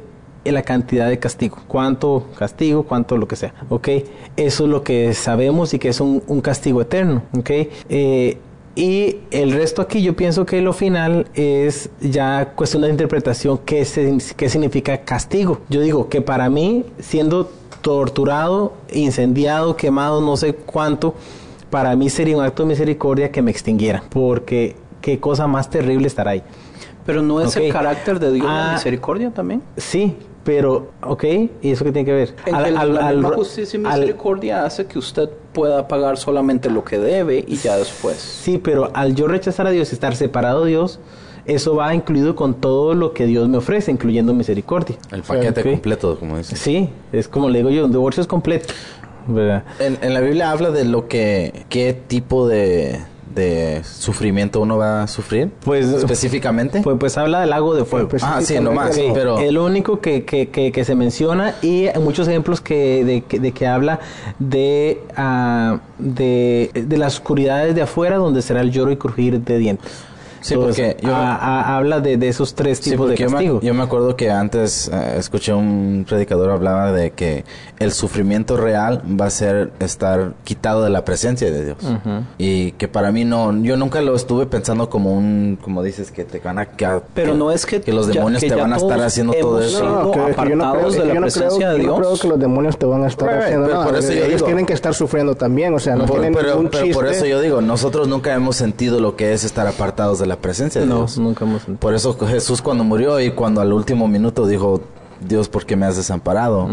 [0.53, 1.59] la cantidad de castigo.
[1.69, 3.55] Cuánto castigo, cuánto lo que sea.
[3.69, 3.89] ¿Ok?
[4.37, 7.23] Eso es lo que sabemos y que es un, un castigo eterno.
[7.39, 7.51] ¿Ok?
[7.89, 8.39] Eh,
[8.77, 13.85] y el resto aquí yo pienso que lo final es ya cuestión de interpretación qué,
[13.85, 15.61] se- qué significa castigo.
[15.69, 17.49] Yo digo que para mí, siendo
[17.83, 21.15] torturado, incendiado, quemado, no sé cuánto,
[21.71, 26.07] para mí sería un acto de misericordia que me extinguiera, porque qué cosa más terrible
[26.09, 26.43] estar ahí.
[27.07, 28.73] Pero no es el carácter de Dios la Ah.
[28.75, 29.63] misericordia también.
[29.77, 31.25] Sí, pero, ok,
[31.63, 32.35] ¿y eso qué tiene que ver?
[32.47, 35.89] En Al- que al- la al- misma justicia y al- misericordia hace que usted pueda
[35.89, 38.17] pagar solamente lo que debe y ya después.
[38.19, 41.01] Sí, pero al yo rechazar a Dios y estar separado de Dios,
[41.47, 44.97] eso va incluido con todo lo que Dios me ofrece, incluyendo misericordia.
[45.11, 45.67] El paquete Ok.
[45.73, 46.59] completo, como dices.
[46.59, 48.73] Sí, es como le digo yo, un divorcio es completo.
[49.27, 49.65] ¿verdad?
[49.79, 53.01] En, en la Biblia habla de lo que, qué tipo de,
[53.35, 55.51] de sufrimiento uno va a sufrir.
[55.65, 56.81] Pues- específicamente.
[56.83, 58.09] Pues, pues habla del lago de fuego.
[58.23, 58.95] Ah, sí, nomás.
[58.95, 62.61] Sí, pero es lo único que, que, que, que se menciona y hay muchos ejemplos
[62.61, 64.01] que de, que, de que habla
[64.39, 69.59] de, ah, de, de las oscuridades de afuera donde será el lloro y crujir de
[69.59, 69.91] dientes.
[70.45, 73.61] Sí, porque yo- habla de, de esos tres Sí, tipos de porque yo me, castigo.
[73.63, 77.45] yo me acuerdo que antes eh, escuché un predicador hablaba de que
[77.79, 81.79] el sufrimiento real va a ser estar quitado de la presencia de Dios.
[82.37, 86.25] Y que para mí no, yo nunca lo estuve pensando como un, como dices, que
[86.25, 86.67] te van a...
[86.67, 89.33] Que, Pero no es que los ya- demonios que te ya van a estar haciendo
[89.33, 89.83] todo eso.
[89.83, 91.87] No, que- que yo no creo- apartados que de la no presencia creo- de yo
[91.89, 92.07] no Dios.
[92.09, 93.91] creo que los demonios te van a estar Right, haciendo pero nada.
[93.91, 96.35] por eso yo Ellos digo- tienen que estar sufriendo también, o sea, no Por- tienen
[96.35, 99.67] pero, ningún pero por eso yo digo, nosotros nunca hemos sentido lo que es estar
[99.67, 101.19] apartados de la presencia de no, Dios.
[101.19, 101.79] nunca hemos sentido.
[101.81, 104.81] Por eso Jesús cuando murió y cuando al último minuto dijo,
[105.27, 106.69] Dios, ¿por qué me has desamparado?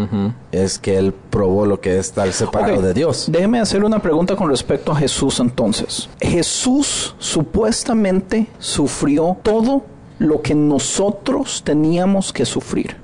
[0.50, 3.26] Es que él probó lo que es estar separado de Dios.
[3.30, 6.08] Déjeme hacer una pregunta con respecto a Jesús entonces.
[6.20, 9.84] Jesús supuestamente sufrió todo
[10.18, 12.96] lo que nosotros teníamos que sufrir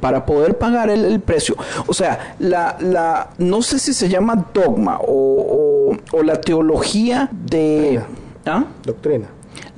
[0.00, 1.56] para poder pagar el, el precio.
[1.86, 7.28] O sea, la, la, no sé si se llama dogma o, o- o la teología
[7.32, 8.00] de...
[8.46, 8.64] ¿Ah?
[8.84, 9.26] Doctrina.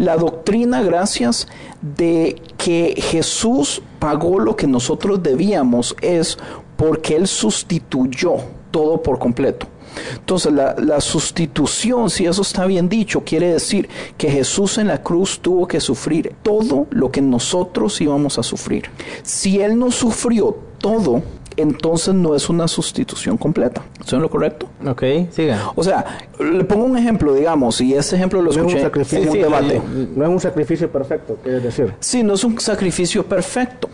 [0.00, 1.46] La doctrina, gracias,
[1.82, 6.38] de que Jesús pagó lo que nosotros debíamos es
[6.78, 8.36] porque Él sustituyó
[8.70, 9.66] todo por completo.
[10.14, 15.38] Entonces, la, sustitución, si eso está bien dicho, quiere decir que Jesús en la cruz
[15.38, 18.84] tuvo que sufrir todo lo que nosotros íbamos a sufrir.
[19.22, 21.22] Si Él no sufrió todo,
[21.56, 23.82] entonces no es una sustitución completa.
[24.04, 24.68] ¿Eso es lo correcto?
[24.86, 25.72] Ok, siga.
[25.74, 26.04] O sea,
[26.38, 29.28] le pongo un ejemplo, digamos, y ese ejemplo lo No es un escuché sacrificio, en
[29.28, 29.82] un sí, debate.
[30.16, 31.94] no es un sacrificio perfecto, quieres decir.
[32.00, 33.88] Sí, no es un sacrificio perfecto.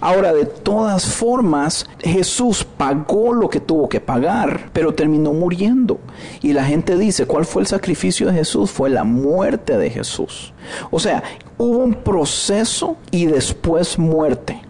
[0.00, 5.98] Ahora, de todas formas, Jesús pagó lo que tuvo que pagar, pero terminó muriendo.
[6.40, 8.70] Y la gente dice, ¿cuál fue el sacrificio de Jesús?
[8.70, 10.52] Fue la muerte de Jesús.
[10.90, 11.22] O sea,
[11.56, 14.60] hubo un proceso y después muerte.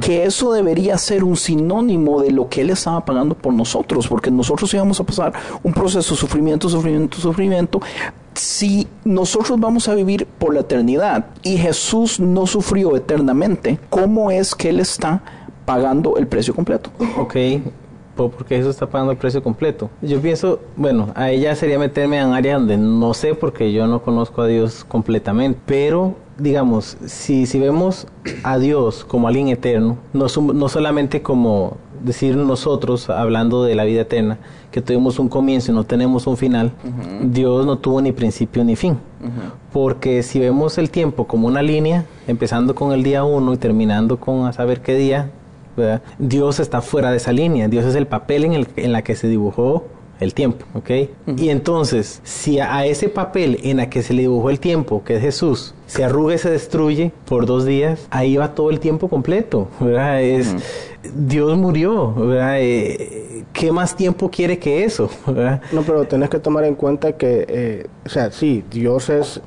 [0.00, 4.30] Que eso debería ser un sinónimo de lo que Él estaba pagando por nosotros, porque
[4.30, 5.32] nosotros íbamos a pasar
[5.62, 7.80] un proceso, sufrimiento, sufrimiento, sufrimiento,
[8.34, 14.54] si nosotros vamos a vivir por la eternidad y Jesús no sufrió eternamente, ¿cómo es
[14.54, 15.22] que Él está
[15.64, 16.90] pagando el precio completo?
[17.18, 17.36] Ok,
[18.16, 19.90] porque eso está pagando el precio completo.
[20.00, 24.02] Yo pienso, bueno, a ella sería meterme en área donde no sé porque yo no
[24.02, 28.06] conozco a Dios completamente, pero digamos, si, si vemos
[28.42, 34.02] a Dios como alguien eterno, no, no solamente como decir nosotros, hablando de la vida
[34.02, 34.38] eterna,
[34.70, 36.72] que tuvimos un comienzo y no tenemos un final,
[37.22, 38.98] Dios no tuvo ni principio ni fin.
[39.72, 44.18] Porque si vemos el tiempo como una línea, empezando con el día 1 y terminando
[44.18, 45.30] con a saber qué día,
[46.18, 47.68] Dios está fuera de esa línea.
[47.68, 49.84] Dios es el papel en, el, en la que se dibujó
[50.20, 50.90] el tiempo, ¿ok?
[51.36, 55.16] Y entonces, si a, ese papel en la que se le dibujó el tiempo, que
[55.16, 59.08] es Jesús, se arruga y se destruye por dos días, ahí va todo el tiempo
[59.08, 60.22] completo, ¿verdad?
[60.22, 60.54] Es,
[61.14, 62.56] Dios murió, ¿verdad?
[62.60, 65.10] Eh, ¿Qué más tiempo quiere que eso?
[65.72, 69.40] No, pero tenés que tomar en cuenta que, eh, o sea, sí, Dios es,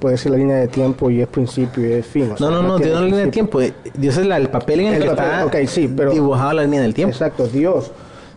[0.00, 2.30] puede ser la línea de tiempo y es principio y es fin.
[2.40, 3.60] no, no, no, Dios no es la línea de tiempo.
[3.94, 7.12] Dios es el papel en el, que está dibujado la línea del tiempo.
[7.12, 7.92] Exacto, Dios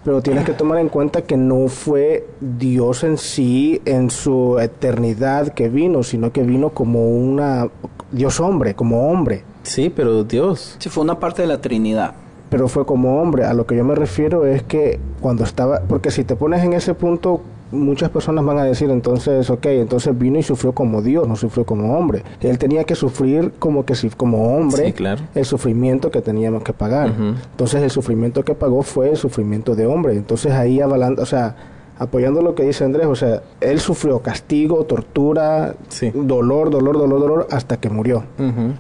[0.06, 5.50] pero tienes que tomar en cuenta que no fue Dios en sí, en su eternidad
[5.50, 7.70] que vino, sino que vino como una
[8.12, 9.44] Dios hombre, como hombre.
[9.64, 10.76] Sí, pero Dios.
[10.78, 12.14] Sí, fue una parte de la Trinidad.
[12.52, 13.46] Pero fue como hombre.
[13.46, 16.74] A lo que yo me refiero es que cuando estaba, porque si te pones en
[16.74, 17.42] ese punto,
[17.72, 21.66] muchas personas van a decir entonces, ok, entonces vino y sufrió como Dios, no sufrió
[21.66, 22.24] como hombre.
[22.42, 24.94] Él tenía que sufrir como que si como hombre
[25.34, 27.14] el sufrimiento que teníamos que pagar.
[27.52, 30.16] Entonces el sufrimiento que pagó fue el sufrimiento de hombre.
[30.16, 31.56] Entonces ahí avalando, o sea,
[31.98, 35.76] apoyando lo que dice Andrés, o sea, él sufrió castigo, tortura,
[36.14, 38.24] dolor, dolor, dolor, dolor, hasta que murió.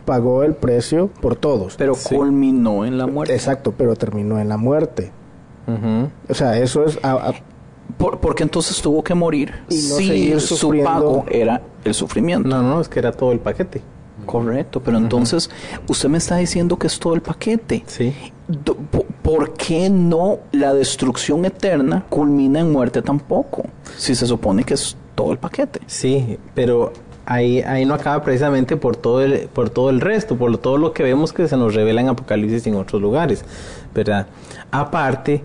[0.05, 1.75] Pagó el precio por todos.
[1.77, 3.33] Pero culminó en la muerte.
[3.33, 5.11] Exacto, pero terminó en la muerte.
[6.29, 6.99] O sea, eso es...
[7.97, 9.75] Por, porque entonces tuvo que morir y
[10.31, 12.47] no su pago era el sufrimiento.
[12.47, 13.81] No, no, es que era todo el paquete.
[14.25, 15.49] Correcto, pero entonces
[15.87, 17.83] usted me está diciendo que es todo el paquete.
[17.85, 18.13] Sí.
[19.21, 23.63] ¿Por qué no la destrucción eterna culmina en muerte tampoco?
[23.97, 25.81] Si se supone que es todo el paquete.
[25.87, 26.91] Sí, pero
[27.25, 30.93] ahí, ahí no acaba precisamente por todo el, por todo el resto, por todo lo
[30.93, 33.43] que vemos que se nos revela en Apocalipsis y en otros lugares,
[33.93, 34.27] ¿verdad?
[34.79, 35.41] Aparte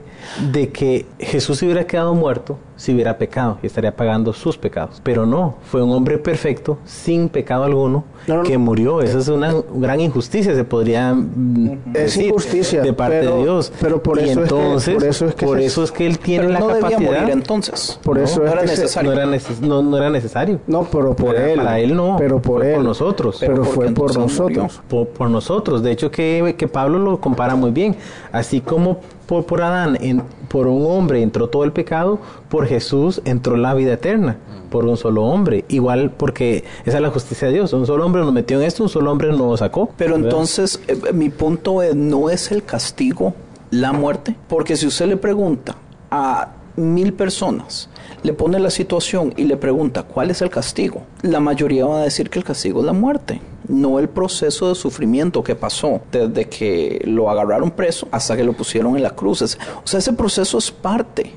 [0.53, 5.03] de que Jesús se hubiera quedado muerto si hubiera pecado y estaría pagando sus pecados.
[5.05, 8.05] Pero no, fue un hombre perfecto, sin pecado alguno,
[8.45, 9.03] que murió.
[9.03, 13.71] Esa es una gran injusticia, se podría mm, es injusticia de parte de Dios.
[13.81, 17.01] Pero por eso, entonces, es que, por eso es que, él tiene la capacidad.
[17.01, 18.01] Morir, entonces.
[18.03, 19.11] Por eso no, era necesario.
[19.11, 20.61] No era, necesario.
[20.67, 21.59] No, pero por él.
[21.59, 22.17] Para él no.
[22.19, 22.77] Pero por él.
[22.77, 23.37] Por nosotros.
[23.41, 24.81] Pero, fue por nosotros.
[24.89, 25.83] Por, nosotros.
[25.83, 27.95] De hecho, que, que Pablo lo compara muy bien.
[28.33, 29.01] Así como
[29.31, 33.75] por, por Adán, en, por un hombre entró todo el pecado, por Jesús entró la
[33.75, 34.39] vida eterna,
[34.71, 35.65] por un solo hombre.
[35.69, 37.73] Igual porque esa es la justicia de Dios.
[37.73, 39.89] Un solo hombre nos metió en esto, un solo hombre nos sacó.
[39.97, 43.33] Pero entonces, eh, mi punto es, ¿no es el castigo
[43.71, 44.35] la muerte?
[44.49, 45.77] Porque si usted le pregunta
[46.11, 47.89] a mil personas,
[48.23, 52.05] le pone la situación y le pregunta cuál es el castigo, la mayoría va a
[52.05, 53.41] decir que el castigo es la muerte
[53.71, 58.53] no el proceso de sufrimiento que pasó desde que lo agarraron preso hasta que lo
[58.53, 59.43] pusieron en la cruz.
[59.43, 59.47] O
[59.85, 61.35] sea, ese proceso es parte,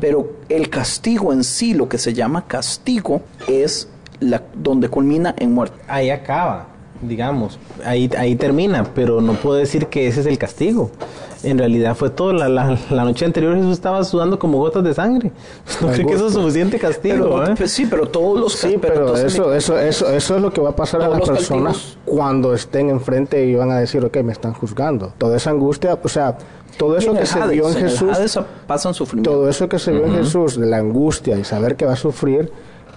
[0.00, 3.88] pero el castigo en sí, lo que se llama castigo, es
[4.20, 5.78] la, donde culmina en muerte.
[5.86, 6.66] Ahí acaba,
[7.00, 10.90] digamos, ahí, ahí termina, pero no puedo decir que ese es el castigo
[11.50, 12.32] en realidad fue todo.
[12.32, 15.32] La, la, noche anterior Jesús estaba sudando como gotas de sangre.
[15.80, 17.42] No creo que eso es suficiente castigo.
[17.44, 17.54] ¿eh?
[17.56, 20.70] Pues sí, pero todos los Sí, pero, eso, eso, eso, eso es lo que va
[20.70, 24.54] a pasar a las personas cuando estén enfrente y van a decir, ok, me están
[24.54, 25.12] juzgando.
[25.18, 26.38] Toda esa angustia, o sea,
[26.76, 28.40] todo eso que se vio en Jesús.
[28.66, 29.30] pasan sufrimiento.
[29.30, 31.96] Todo eso que se vio en Jesús, de la angustia y saber que va a
[31.96, 32.50] sufrir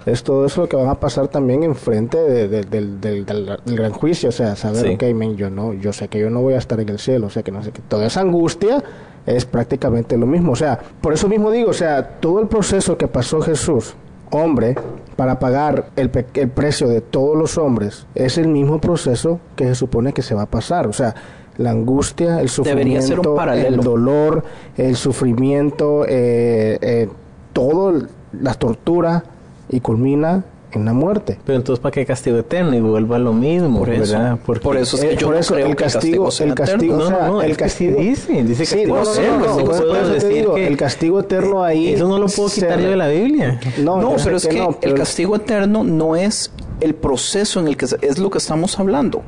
[0.06, 4.56] es todo eso lo que van a pasar también enfrente del, gran juicio, o sea,
[4.56, 5.04] saber, ok,
[5.36, 7.42] yo no, yo sé que yo no voy a estar en el cielo, o sea,
[7.42, 8.82] que no sé, que toda esa angustia
[9.26, 12.96] es prácticamente lo mismo, o sea, por eso mismo digo, o sea, todo el proceso
[12.96, 13.94] que pasó Jesús,
[14.30, 14.76] hombre,
[15.16, 19.74] para pagar el, el precio de todos los hombres, es el mismo proceso que se
[19.74, 21.14] supone que se va a pasar, o sea,
[21.60, 24.42] la angustia, el sufrimiento, el dolor,
[24.78, 27.08] el sufrimiento, eh, eh,
[27.52, 27.92] todo,
[28.32, 29.22] la tortura,
[29.70, 31.38] y culmina en la muerte.
[31.44, 32.74] Pero entonces, ¿para qué castigo eterno?
[32.76, 34.38] Y vuelva a lo mismo, por eso, ¿verdad?
[34.38, 37.56] por eso es que yo no creo el castigo, el castigo, no, no, no, el
[37.56, 40.56] castigo dice, dice castigo eterno.
[40.56, 41.94] el castigo eterno ahí.
[41.94, 43.60] Eso no lo puedo quitar yo de la Biblia.
[43.82, 48.18] No, pero es que, el castigo eterno no es el proceso en el que es
[48.18, 49.22] lo que estamos hablando.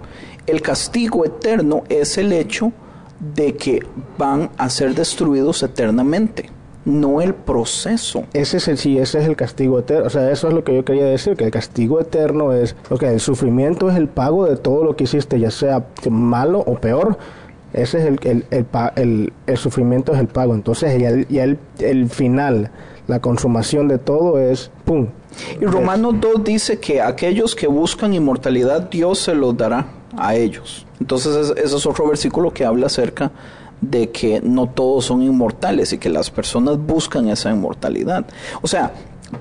[0.47, 2.73] El castigo eterno es el hecho
[3.35, 3.85] de que
[4.19, 6.51] van a ser destruidos eternamente.
[6.85, 8.25] No el proceso.
[8.33, 10.07] Ese es el sí, ese es el castigo eterno.
[10.07, 13.03] O sea, eso es lo que yo quería decir, que el castigo eterno es, ok,
[13.05, 17.17] el sufrimiento es el pago de todo lo que hiciste, ya sea malo o peor.
[17.73, 20.55] Ese es el, el, el, el- el sufrimiento es el pago.
[20.55, 22.71] Entonces, ya, el, ya el, el final,
[23.07, 25.07] la consumación de todo es, ¡pum!
[25.61, 29.87] Y Romanos 2 dice que aquellos que buscan inmortalidad, Dios se los dará
[30.19, 30.87] a ellos.
[31.01, 33.33] Entonces es- ese es otro versículo que habla acerca de
[34.11, 38.25] que no todos son inmortales y que las personas buscan esa inmortalidad.
[38.63, 38.93] O sea,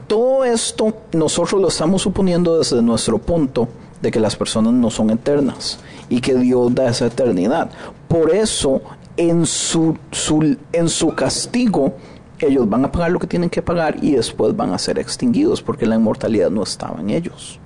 [0.08, 3.68] todo esto nosotros lo estamos suponiendo desde nuestro punto
[4.02, 7.70] de que las personas no son eternas y que Dios da esa eternidad.
[8.08, 8.82] Por eso,
[9.16, 11.94] en su, su- en su castigo,
[12.40, 15.62] ellos van a pagar lo que tienen que pagar y después van a ser extinguidos
[15.62, 17.60] porque la inmortalidad no estaba en ellos.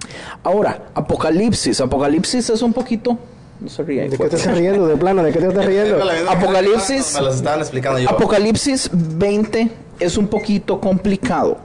[0.43, 1.79] Ahora, Apocalipsis.
[1.79, 3.17] Apocalipsis es un poquito...
[3.59, 4.09] No se ríe.
[4.09, 4.87] ¿De qué te estás riendo?
[4.87, 5.97] De plano, ¿de qué te estás riendo?
[6.29, 7.13] Apocalipsis.
[7.15, 8.09] Me los estaban explicando yo.
[8.09, 9.69] Apocalipsis 20
[9.99, 11.57] es un poquito complicado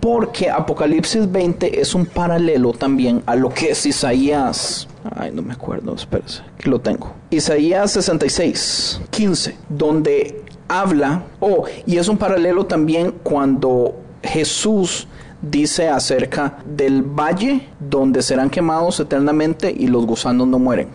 [0.00, 4.88] porque Apocalipsis 20 es un paralelo también a lo que es Isaías.
[5.16, 7.12] Ay, no me acuerdo, espérese, que lo tengo.
[7.30, 15.08] Isaías 66, 15, donde habla, oh, y es un paralelo también cuando Jesús
[15.50, 20.88] dice acerca del valle donde serán quemados eternamente y los gusanos no mueren.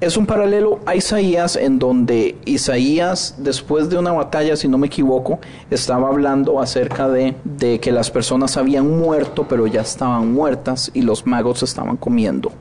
[0.00, 4.88] Es un paralelo a Isaías en donde Isaías, después de una batalla, si no me
[4.88, 5.38] equivoco,
[5.70, 11.02] estaba hablando acerca de, de que las personas habían muerto, pero ya estaban muertas y
[11.02, 12.52] los magos estaban comiendo.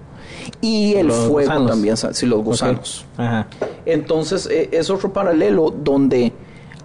[0.61, 1.71] Y el Los fuego gusanos.
[1.71, 3.05] también, sí, los gusanos.
[3.17, 3.47] Ajá.
[3.85, 6.31] Entonces eh, es otro paralelo donde,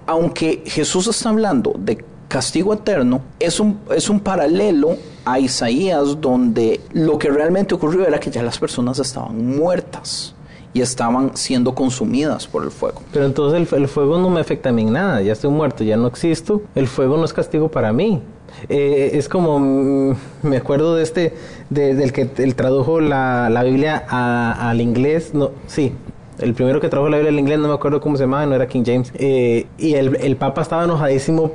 [0.07, 6.81] aunque Jesús está hablando de castigo eterno, es un, es un paralelo a Isaías donde
[6.93, 10.35] lo que realmente ocurrió era que ya las personas estaban muertas
[10.73, 13.03] y estaban siendo consumidas por el fuego.
[13.13, 15.83] Pero entonces el, el fuego no me afecta a mí en nada, ya estoy muerto,
[15.83, 18.23] ya no existo, el fuego no es castigo para mí.
[18.69, 21.35] Eh, es como, mm, me acuerdo de este,
[21.71, 25.93] de- del que él tradujo la, la Biblia al inglés, no, sí,
[26.39, 28.55] el primero que tradujo la Biblia al inglés, no me acuerdo cómo se llamaba, no
[28.55, 31.53] era King James, Eh, y el, el Papa estaba enojadísimo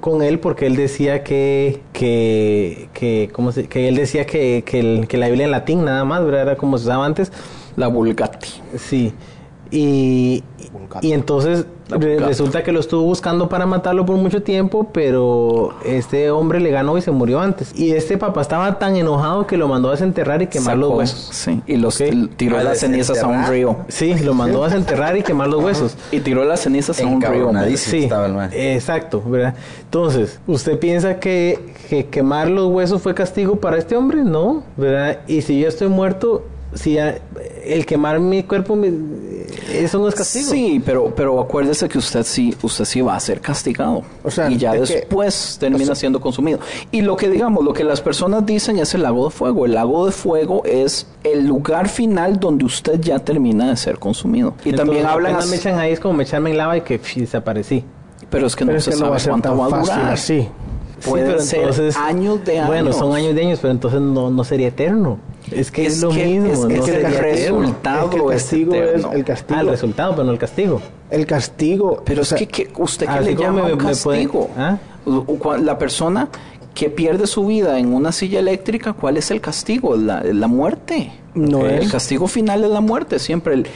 [0.00, 4.80] con él porque él decía que que que cómo se- que él decía que, que,
[4.80, 6.42] el- que la Biblia en latín nada más ¿verdad?
[6.42, 7.32] era como se usaba antes
[7.76, 8.48] La Vulgati.
[8.76, 9.12] Sí.
[9.70, 10.44] Y,
[11.02, 11.66] y entonces
[11.98, 16.70] re- resulta que lo estuvo buscando para matarlo por mucho tiempo, pero este hombre le
[16.70, 17.72] ganó y se murió antes.
[17.78, 21.28] Y este papá estaba tan enojado que lo mandó a desenterrar y quemar los huesos.
[21.32, 22.00] Sí, y los
[22.36, 23.76] tiró las cenizas a un río.
[23.88, 25.96] Sí, lo mandó a desenterrar y quemar los huesos.
[26.12, 27.50] Y tiró las cenizas a un río.
[27.76, 28.50] Sí, estaba el man.
[28.52, 29.54] exacto, ¿verdad?
[29.84, 31.58] Entonces, ¿usted piensa que,
[31.88, 34.22] que quemar los huesos fue castigo para este hombre?
[34.24, 35.18] No, ¿verdad?
[35.26, 36.44] Y si yo estoy muerto,
[36.74, 37.18] si ya-
[37.64, 38.90] el quemar mi cuerpo, me-
[39.72, 40.50] eso no es castigo.
[40.50, 44.02] Sí, pero, pero acuérdese que usted sí, usted sí va a ser castigado.
[44.22, 46.58] O sea, y ya que- después termina siendo consumido.
[46.90, 49.66] Y lo que digamos, lo que las personas dicen es el lago de fuego.
[49.66, 54.54] El lago de fuego es el lugar final donde usted ya termina de ser consumido.
[54.64, 56.80] Y también hablan apenas me así, echan ahí, es como me echarme en lava y
[56.82, 57.84] que desaparecí.
[58.30, 59.60] pero es que Pero no es se que no sabe va a ser cuánto tan
[59.60, 60.12] va a durar.
[60.12, 60.48] así.
[61.04, 61.68] Pueden ser
[61.98, 62.66] años de años.
[62.68, 65.18] Bueno, son años de años, pero entonces no, no sería eterno.
[65.52, 66.52] Es que es, Es lo que- mismo.
[66.52, 69.58] es- no es que el resultado Es que el es castigo es el castigo.
[69.58, 70.80] Ah, el resultado, pero no el castigo.
[71.10, 72.02] El castigo.
[72.04, 73.88] Pero o es que, que usted que le llama me- un puede-
[74.24, 74.50] castigo.
[74.56, 74.78] ¿Ah?
[75.60, 76.28] La persona
[76.74, 79.96] que pierde su vida en una silla eléctrica, ¿cuál es el castigo?
[79.96, 81.12] La, la muerte.
[81.34, 81.64] No Ok.
[81.66, 81.92] El es.
[81.92, 83.54] castigo final es la muerte, siempre.
[83.54, 83.66] El,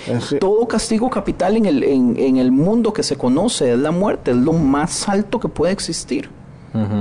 [0.41, 4.31] todo castigo capital en el, en, en el mundo que se conoce es la muerte,
[4.31, 6.29] es lo más alto que puede existir.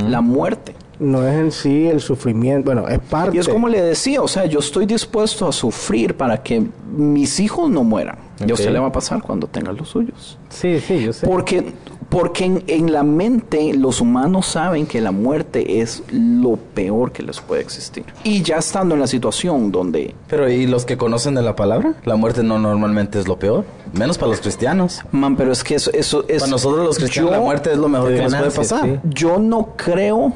[0.07, 0.76] La muerte.
[0.99, 2.65] No es en sí el sufrimiento.
[2.65, 3.36] Bueno, es parte.
[3.36, 6.64] Y es como le decía, o sea, yo estoy dispuesto a sufrir para que
[6.95, 8.18] mis hijos no mueran.
[8.45, 10.38] Y a usted le va a pasar cuando tenga los suyos.
[10.49, 11.26] Sí, sí, yo sé.
[11.26, 11.74] Porque,
[12.10, 17.24] porque en, en la mente los humanos saben que la muerte es lo peor que
[17.24, 18.06] les puede existir.
[18.24, 21.95] Y ya estando en la situación donde, Pero ¿y los que conocen de la palabra?
[22.06, 25.02] La muerte no normalmente es lo peor, menos para los cristianos.
[25.11, 26.41] man, pero es que eso, eso es...
[26.41, 28.86] Para nosotros los cristianos yo- la muerte es lo mejor que nos puede pasar.
[28.86, 28.99] sí.
[29.06, 30.32] Yo no creo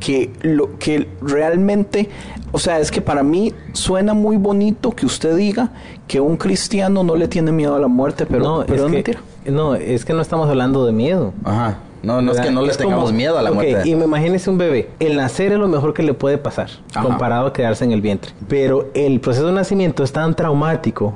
[0.00, 2.08] que lo que realmente,
[2.52, 5.70] o sea, es que para mí suena muy bonito que usted diga
[6.06, 8.86] que un cristiano no le tiene miedo a la muerte, pero, no, pero es, es
[8.86, 9.20] que, mentira.
[9.46, 11.32] no, es que no estamos hablando de miedo.
[11.44, 11.78] Ajá.
[12.02, 13.88] No, no es que no le Es tengamos como- miedo a la ok, muerte.
[13.88, 14.90] Y me imagínese un bebé.
[15.00, 17.02] El nacer es lo mejor que le puede pasar, Ajá.
[17.02, 18.32] comparado a quedarse en el vientre.
[18.46, 21.14] Pero el proceso de nacimiento es tan traumático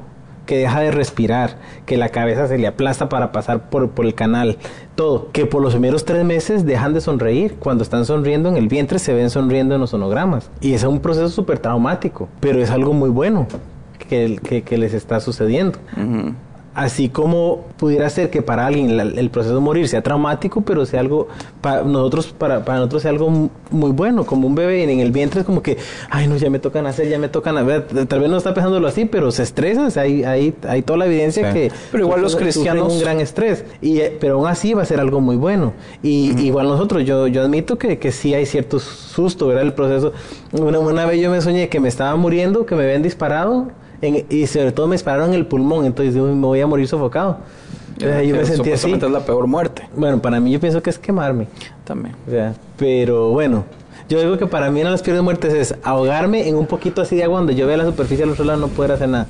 [0.48, 4.14] que deja de respirar, que la cabeza se le aplasta para pasar por, por el
[4.14, 4.56] canal,
[4.94, 7.56] todo, que por los primeros tres meses dejan de sonreír.
[7.58, 10.50] Cuando están sonriendo en el vientre se ven sonriendo en los sonogramas.
[10.62, 13.46] Y es un proceso súper traumático, pero es algo muy bueno
[14.08, 15.78] que, que, les está sucediendo.
[16.78, 20.86] Así como pudiera ser que para alguien la- el proceso de morir sea traumático, pero
[20.86, 21.26] sea algo,
[21.60, 25.40] para nosotros, para, para nosotros sea algo muy bueno, como un bebé en el vientre
[25.40, 25.76] es como que,
[26.10, 28.86] ay no, ya me tocan hacer, ya me tocan hacer, tal vez no está pensándolo
[28.86, 31.55] así, pero se estresa, o sea, hay, hay, hay toda la evidencia Sí.
[31.55, 31.72] que...
[31.90, 35.00] Pero igual los cristianos- un gran estrés, y, eh, pero aún así va a ser
[35.00, 35.72] algo muy bueno.
[36.02, 39.64] Y igual nosotros, yo, yo admito que, que sí hay cierto susto, ¿verdad?
[39.64, 40.12] El proceso.
[40.52, 43.68] Una, una vez yo me soñé que me estaba muriendo, que me habían disparado,
[44.02, 46.86] en- y sobre todo me dispararon en el pulmón, entonces yo me voy a morir
[46.88, 47.38] sofocado.
[47.98, 48.92] Sea, yo me sentí así.
[48.92, 51.48] es la peor muerte Bueno, para mí yo pienso que es quemarme.
[51.84, 52.14] también.
[52.28, 53.64] O sea, pero bueno,
[54.08, 57.02] yo digo que para mí una de las peores muertes es ahogarme en un poquito
[57.02, 59.26] así de agua donde yo vea la superficie al otro lado no poder hacer nada.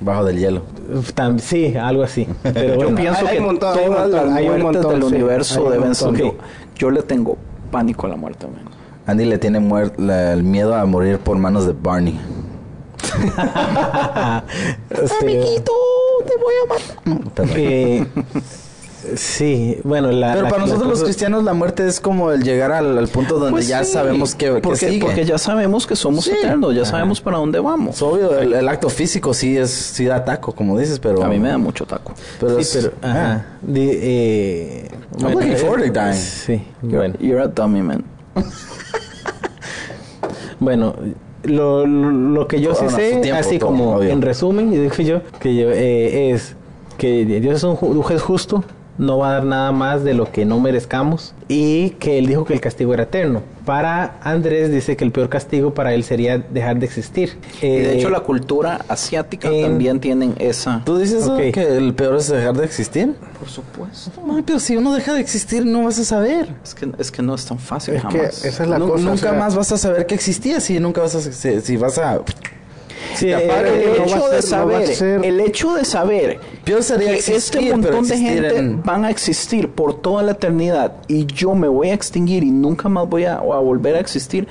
[0.00, 0.62] Bajo del hielo.
[1.14, 2.26] Tam- sí, algo así.
[2.42, 2.96] Pero Yo bueno.
[2.96, 6.12] pienso hay que hay todas montón, las hay muertes montón, del sí, universo deben ser...
[6.14, 6.34] Yo,
[6.76, 7.36] yo le tengo
[7.72, 8.62] pánico a la muerte, man.
[9.06, 12.18] Andy le tiene muer- la- el miedo a morir por manos de Barney.
[15.20, 15.26] Sí.
[16.24, 17.46] te voy a matar.
[17.56, 18.06] Eh,
[19.16, 22.30] sí, bueno, la, Pero la- para la nosotros los cosa- cristianos la muerte es como
[22.30, 25.00] el llegar al, al punto donde Pues ya sí, sabemos que, que porque, sigue.
[25.00, 26.30] porque ya sabemos que somos Sí.
[26.32, 26.90] eternos, ya Ajá.
[26.92, 27.96] sabemos para dónde vamos.
[27.96, 31.28] Es obvio, el, el acto físico sí es sí da taco, como dices, pero A
[31.28, 32.12] mí me da mucho taco.
[32.38, 33.46] pero sí, es- pero, ajá.
[33.62, 34.88] Di- eh,
[35.20, 36.14] I'm looking forward to dying.
[36.14, 37.14] Sí, You're, bueno.
[37.20, 38.04] you're a dummy, man.
[40.60, 40.94] Bueno,
[41.44, 44.10] lo, lo, que yo sí sé, tiempo, así todo, como obvio.
[44.10, 46.56] en resumen, y digo yo, que yo, eh, es
[46.98, 48.64] que Dios es un juez justo,
[49.02, 52.44] no va a dar nada más de lo que no merezcamos, y que Él dijo
[52.44, 53.42] que el castigo era eterno.
[53.66, 57.38] Para Andrés dice que el peor castigo para él sería dejar de existir.
[57.60, 60.82] Y de Eh, hecho la cultura asiática en- también tienen esa...
[60.84, 63.14] ¿Tú dices que el peor es dejar de existir?
[63.38, 64.10] Por supuesto.
[64.26, 66.48] No, pero si uno deja de existir no vas a saber.
[66.64, 68.44] Es que, es que no es tan fácil Es que jamás.
[68.44, 68.96] esa es la cosa.
[69.04, 71.76] nunca o sea, más vas a saber que existía si nunca vas a si, si
[71.76, 72.20] vas a
[73.16, 76.40] sí, el el no hecho ser- saber, el hecho de saber
[76.82, 81.26] sería que este montón de gente en- van a existir por toda la eternidad y
[81.26, 84.46] yo me voy a extinguir y nunca más voy a, a volver a existir,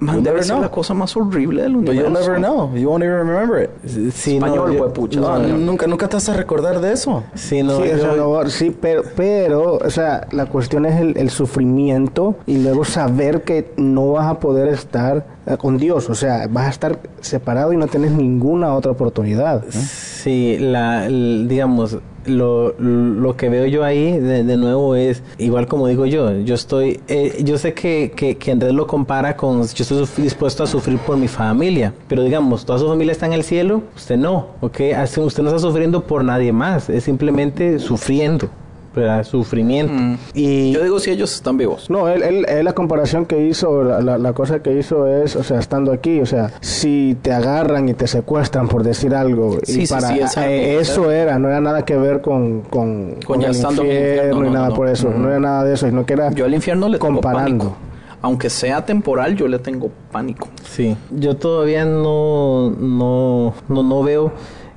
[0.00, 2.02] man, debe ser la cosa más horrible del But universo.
[2.08, 2.74] you'll never know.
[2.74, 3.70] You won't even remember it.
[3.84, 5.20] no, Español, yo- huepucha.
[5.20, 5.64] No, español.
[5.66, 7.22] nunca, nunca te vas a recordar de eso.
[7.34, 11.30] sí, no, sí, yo- no, sí, pero, pero, o sea, la cuestión es el, el
[11.30, 16.46] sufrimiento y luego saber que no vas a poder estar eh, con Dios, o sea,
[16.50, 19.64] vas a estar separado y no tienes ninguna otra oportunidad.
[19.64, 19.70] ¿no?
[19.72, 25.86] Sí, la, digamos, lo, lo que veo yo ahí de, de nuevo es, igual como
[25.86, 29.82] digo yo, yo estoy, eh, yo sé que, que, que Andrés lo compara con, yo
[29.82, 33.44] estoy dispuesto a sufrir por mi familia, pero digamos, toda su familia está en el
[33.44, 34.80] cielo, usted no, ¿ok?
[35.18, 38.50] Usted no está sufriendo por nadie más, es simplemente sufriendo,
[38.94, 39.22] ¿verdad?
[39.24, 39.92] Sufrimiento.
[39.92, 40.16] Mm.
[40.34, 41.88] Y Yo digo si ellos están vivos.
[41.90, 45.36] No, él, él, él la comparación que hizo, la, la, la cosa que hizo es,
[45.36, 49.58] o sea, estando aquí, o sea, si te agarran y te secuestran por decir algo,
[49.62, 52.62] Sí, y sí, para sí, esa- eh, eso era, no era nada que ver con,
[52.62, 55.74] con, Con ya el estando infierno no, nada no, por eso, no era nada de
[55.74, 57.64] eso, sino que era Yo al infierno le tengo comparando.
[57.64, 57.76] pánico.
[58.22, 60.48] Aunque sea temporal, yo le tengo pánico.
[60.62, 64.30] Sí, yo todavía no, no, no, no veo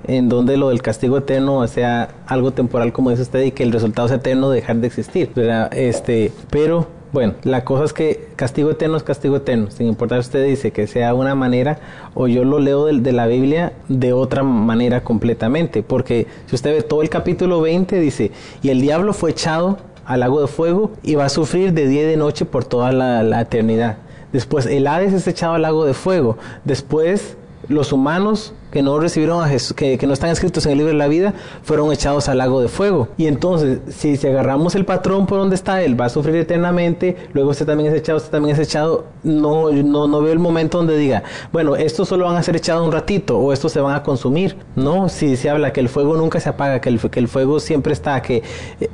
[0.05, 3.71] en donde lo del castigo eterno sea algo temporal como dice usted y que el
[3.71, 5.31] resultado sea eterno de dejar de existir.
[5.71, 10.29] Este, pero bueno, la cosa es que castigo eterno es castigo eterno, sin importar si
[10.29, 11.77] usted dice que sea una manera
[12.15, 16.73] o yo lo leo de, de la Biblia de otra manera completamente, porque si usted
[16.73, 18.31] ve todo el capítulo 20 dice,
[18.63, 22.01] y el diablo fue echado al lago de fuego y va a sufrir de día
[22.01, 23.97] y de noche por toda la, la eternidad.
[24.31, 26.37] Después el Hades es echado al lago de fuego.
[26.65, 27.37] Después
[27.67, 30.91] los humanos que no recibieron a Jesús, que, que no están escritos en el libro
[30.93, 33.09] de la vida, fueron echados al lago de fuego.
[33.17, 37.15] Y entonces, si, si agarramos el patrón por donde está, él va a sufrir eternamente,
[37.33, 40.79] luego usted también es echado, usted también es echado, no, no, no veo el momento
[40.79, 43.95] donde diga, bueno, estos solo van a ser echados un ratito o estos se van
[43.95, 44.57] a consumir.
[44.75, 47.59] No, si se habla que el fuego nunca se apaga, que el, que el fuego
[47.59, 48.41] siempre está, que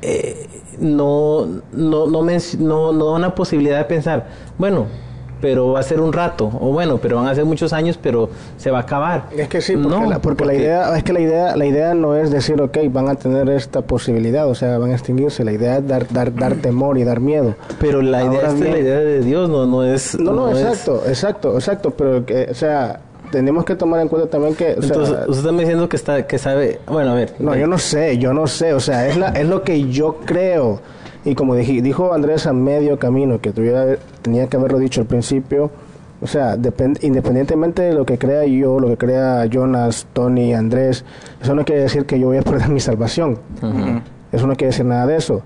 [0.01, 0.47] eh,
[0.77, 4.27] no, no, no, no, no da una posibilidad de pensar,
[4.57, 4.87] bueno,
[5.41, 8.29] pero va a ser un rato, o bueno, pero van a ser muchos años, pero
[8.57, 9.25] se va a acabar.
[9.35, 11.93] Es que sí, porque, No, la, porque la idea es que la idea la idea
[11.93, 15.43] no es decir, ok, van a tener esta posibilidad, o sea, van a extinguirse.
[15.43, 17.55] La idea es dar dar, dar temor y dar miedo.
[17.79, 20.19] Pero la idea es bien- la idea de Dios, no, no es...
[20.19, 22.99] No, no, exacto, exacto, exacto, pero que, o sea,
[23.31, 26.25] tenemos que tomar en cuenta también que, o sea, Entonces, usted está diciendo que está,
[26.27, 27.33] que sabe, bueno, a ver.
[27.39, 30.17] no, yo no sé, yo no sé, o sea, es la, es lo que yo
[30.25, 30.79] creo.
[31.25, 35.07] Y como dije, dijo Andrés a medio camino, que tuviera, tenía que haberlo dicho al
[35.07, 35.69] principio,
[36.21, 41.03] o sea, depend- independientemente de lo que crea yo, lo que crea Jonas, Tony, Andrés,
[41.41, 43.37] eso no quiere decir que yo voy a perder mi salvación.
[44.31, 45.41] Eso no quiere decir nada de eso.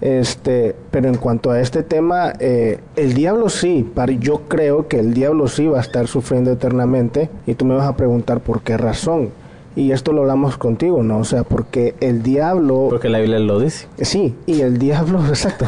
[0.00, 5.00] Este, pero en cuanto a este tema, eh, el diablo sí, par- yo creo que
[5.00, 8.60] el diablo sí va a estar sufriendo eternamente y tú me vas a preguntar por
[8.62, 9.30] qué razón.
[9.78, 11.18] Y esto lo hablamos contigo, ¿no?
[11.18, 12.88] O sea, porque el diablo...
[12.90, 13.86] Porque la Biblia lo dice.
[14.00, 15.66] Sí, y el diablo, exacto.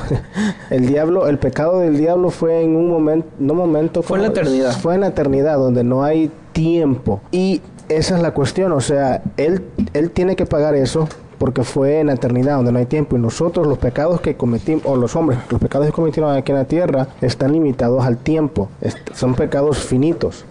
[0.68, 4.02] El diablo, el pecado del diablo fue en un momento, no momento...
[4.02, 4.72] Fue en la eternidad.
[4.72, 7.20] Fue en la eternidad, donde no hay tiempo.
[7.30, 9.62] Y esa es la cuestión, o sea, él,
[9.94, 11.08] él tiene que pagar eso
[11.40, 14.84] porque fue en la eternidad donde no hay tiempo y nosotros los pecados que cometimos,
[14.84, 18.68] o los hombres, los pecados que cometieron aquí en la tierra están limitados al tiempo,
[19.14, 20.44] son pecados finitos.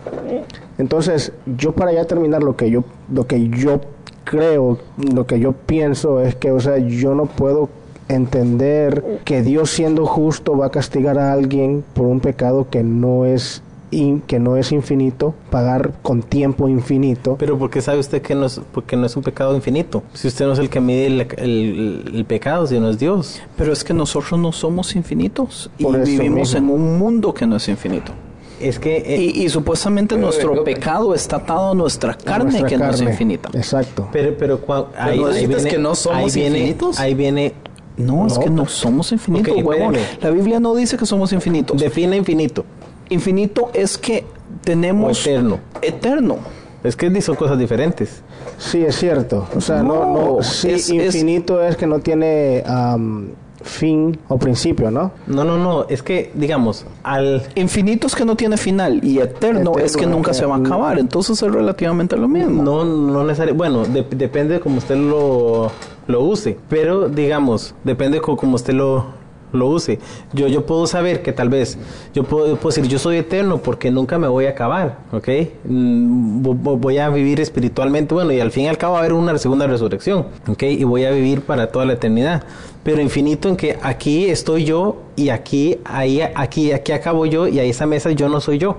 [0.79, 2.83] Entonces, yo para ya terminar lo que yo,
[3.13, 3.81] lo que yo
[4.23, 7.69] creo, lo que yo pienso es que, o sea, yo no puedo
[8.07, 13.27] entender que Dios siendo justo va a castigar a alguien por un pecado que no
[13.27, 13.61] es
[13.91, 17.35] in- que no es infinito, pagar con tiempo infinito.
[17.39, 20.03] Pero porque sabe usted que no es, porque no es un pecado infinito.
[20.13, 23.41] Si usted no es el que mide el, el- el pecado, sino es Dios.
[23.57, 26.57] Pero es que nosotros no somos infinitos y Por vivimos mismo.
[26.75, 28.11] en un mundo que no es infinito.
[28.59, 32.77] Es que eh, Y, y supuestamente nuestro pecado está atado a nuestra carne Nuestra que
[32.77, 33.49] no es infinita.
[33.53, 34.09] Exacto.
[34.11, 36.99] pero pero cua- ahí, ¿no ahí dices viene, que no somos ahí viene- infinitos?
[36.99, 37.53] Ahí viene
[37.95, 38.39] No, es No.
[38.41, 39.95] que no somos infinitos, Ok, huevón.
[39.95, 40.23] espérame.
[40.23, 41.77] La Biblia no dice que somos infinitos.
[41.81, 42.63] define infinito
[43.10, 44.26] Infinito es que
[44.64, 45.60] tenemos o eterno.
[45.81, 46.38] eterno.
[46.84, 48.22] Es que son cosas diferentes.
[48.57, 49.45] Sí, es cierto.
[49.56, 53.30] O sea, no, No, no, sí, es- infinito es, que no tiene am,
[53.61, 55.11] fin o principio, ¿no?
[55.27, 55.86] No, no, no.
[55.90, 60.07] Es que digamos al Infinito es que no tiene final y eterno, Eterno, es que
[60.07, 60.98] nunca se va a acabar.
[60.99, 62.64] Entonces es relativamente lo mismo.
[62.64, 63.57] No, no necesariamente.
[63.57, 65.69] Bueno, de- depende de cómo usted lo,
[66.07, 66.57] lo use.
[66.69, 69.06] Pero, digamos, depende de cómo usted lo,
[69.53, 69.99] lo use.
[70.34, 71.77] Yo, yo puedo saber que tal vez,
[72.13, 75.27] yo puedo, decir, yo soy eterno porque nunca me voy a acabar, ¿ok?
[75.65, 78.99] Mm, vo- vo- Voy a vivir espiritualmente, bueno, y al fin y al cabo va
[78.99, 80.63] a haber una segunda resurrección, ¿ok?
[80.63, 82.43] Y voy a vivir para toda la eternidad.
[82.84, 87.59] Pero infinito en que aquí estoy yo y aquí, ahí, aquí, aquí acabo yo y
[87.59, 88.77] a esa mesa yo no soy yo.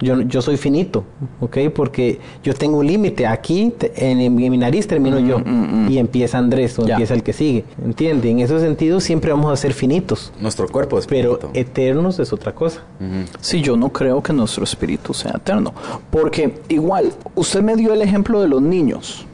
[0.00, 1.04] Yo, yo soy finito,
[1.40, 1.56] ¿ok?
[1.74, 3.26] Porque yo tengo un límite.
[3.26, 5.40] Aquí, te- en, en mi nariz termino yo.
[5.88, 6.94] Y empieza Andrés o Ya.
[6.94, 7.64] empieza el que sigue.
[7.82, 8.28] ¿Entiende?
[8.30, 10.32] En ese sentido siempre vamos a ser finitos.
[10.40, 11.50] Nuestro cuerpo es Pero finito.
[11.58, 12.82] eternos es otra cosa.
[13.40, 15.72] Sí, yo no creo que nuestro espíritu sea eterno.
[16.10, 19.26] Porque igual, usted me dio el ejemplo de los niños.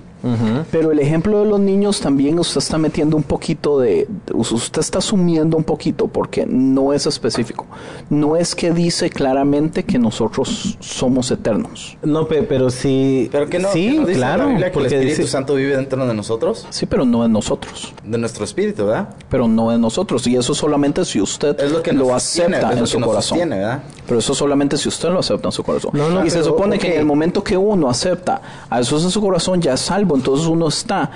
[0.71, 4.99] Pero el ejemplo de los niños también usted está metiendo un poquito de, usted está
[4.99, 7.67] asumiendo un poquito porque no es específico.
[8.11, 11.97] No es que dice claramente que nosotros somos eternos.
[12.03, 13.29] No, pe- pero sí.
[13.33, 14.45] Pero que no, sí, que no dice claro.
[14.45, 17.33] la Biblia que el Espíritu dice- Santo vive dentro de nosotros, Sí, pero no en
[17.33, 17.93] nosotros.
[18.05, 19.09] de nuestro espíritu, ¿verdad?
[19.29, 20.27] Pero no en nosotros.
[20.27, 22.87] Y eso solamente si usted Es lo que lo nos sostiene, acepta lo en que
[22.91, 23.23] su corazón.
[23.39, 23.83] sostiene, ¿verdad?
[24.07, 25.91] Pero eso solamente si usted lo acepta en su corazón.
[25.95, 28.41] No, no, y se supone que en el momento que uno acepta
[28.71, 31.11] a eso en su corazón ya es salvo, entonces uno está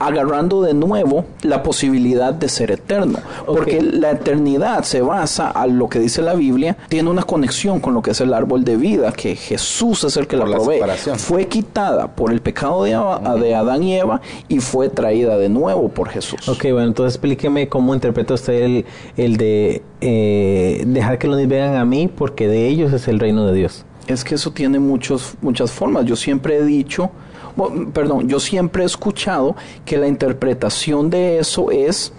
[0.00, 3.18] agarrando de nuevo la posibilidad de ser eterno.
[3.46, 7.92] Porque la eternidad se basa a lo que dice la Biblia, tiene una conexión con
[7.92, 10.80] lo que es el árbol de vida, que Jesús es el que Por la provee.
[11.18, 12.94] Fue quitada por el pecado de,
[13.54, 16.48] Adán y Eva y fue traída de nuevo por Jesús.
[16.48, 18.84] Ok, bueno, entonces explíqueme cómo interpreta usted el,
[19.18, 23.46] el de eh, dejar que los vengan a mí porque de ellos es el reino
[23.46, 23.84] de Dios.
[24.06, 26.06] Es que eso tiene muchos, muchas formas.
[26.06, 27.10] Yo siempre he dicho,
[27.92, 32.12] perdón, yo siempre he escuchado que la interpretación de eso es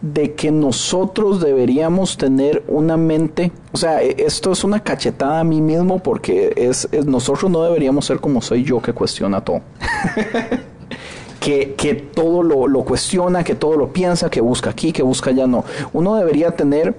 [0.00, 5.44] de que nosotros deberíamos tener una mente, o sea, e- esto es una cachetada a
[5.44, 9.60] mí mismo porque es, es- nosotros no deberíamos ser como soy yo que cuestiona todo.
[11.40, 15.30] que, que todo lo, lo cuestiona, que todo lo piensa, que busca aquí, que busca
[15.30, 15.64] allá, no.
[15.92, 16.94] Uno debería tener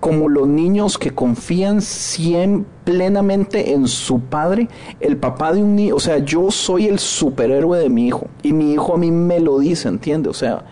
[0.00, 4.68] como los niños que confían 100 plenamente en su padre,
[4.98, 8.52] el papá de un niño, o sea, yo soy el superhéroe de mi hijo y
[8.54, 10.28] mi hijo a mí me lo dice, ¿entiende?
[10.30, 10.64] O sea,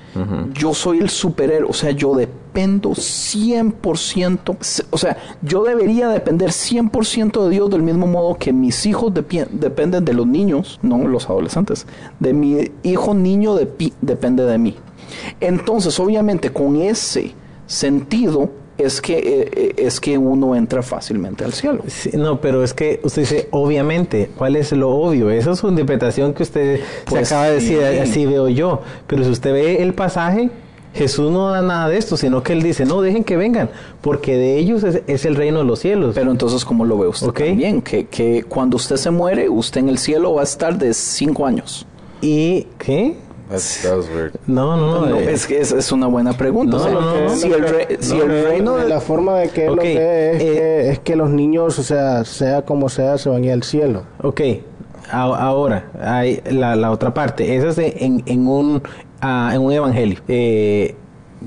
[0.55, 6.51] yo soy el superhéroe, o sea, yo dependo 100%, se- o sea, yo debería depender
[6.51, 11.29] 100% de Dios del mismo modo que mis hijos dependen de los niños, no los
[11.29, 11.87] adolescentes,
[12.19, 13.55] de mi hijo niño
[14.01, 14.75] depende de mí.
[15.41, 17.33] Entonces, obviamente, con ese
[17.67, 21.83] sentido es que, eh, eh, es que uno entra fácilmente al cielo.
[21.89, 25.31] Sí, no, pero es que usted dice, obviamente, ¿cuál es lo obvio?
[25.31, 27.99] Esa es su interpretación que usted Pues se acaba de decir, sí.
[27.99, 28.81] así veo yo.
[29.09, 30.51] Pero si usted ve el pasaje,
[30.95, 33.69] Jesús no da nada de esto, sino que él dice, no, dejen que vengan,
[34.01, 36.15] porque de ellos es, es el reino de los cielos.
[36.15, 37.83] Pero entonces, ¿cómo lo ve usted también?
[37.83, 41.47] Que, que cuando usted se muere, usted en el cielo va a estar de cinco
[41.47, 41.87] años.
[42.21, 43.17] ¿Y qué?
[43.49, 44.35] That's, that was weird.
[44.47, 45.07] No, no, no.
[45.07, 46.77] No, eh, es que es, es una buena pregunta.
[46.77, 47.31] No, O sea, no, no, no.
[47.31, 50.31] si el, re- si el reino de la forma de que él Ok, lo ve
[50.37, 53.47] es, eh, que, es que los niños, o sea, sea como sea, se van a
[53.47, 54.03] ir al cielo.
[54.23, 54.41] Ok,
[55.11, 57.57] a- ahora, hay la, la otra parte.
[57.57, 58.83] Esa es en, en, un,
[59.23, 60.19] ah, en un evangelio.
[60.29, 60.95] Eh,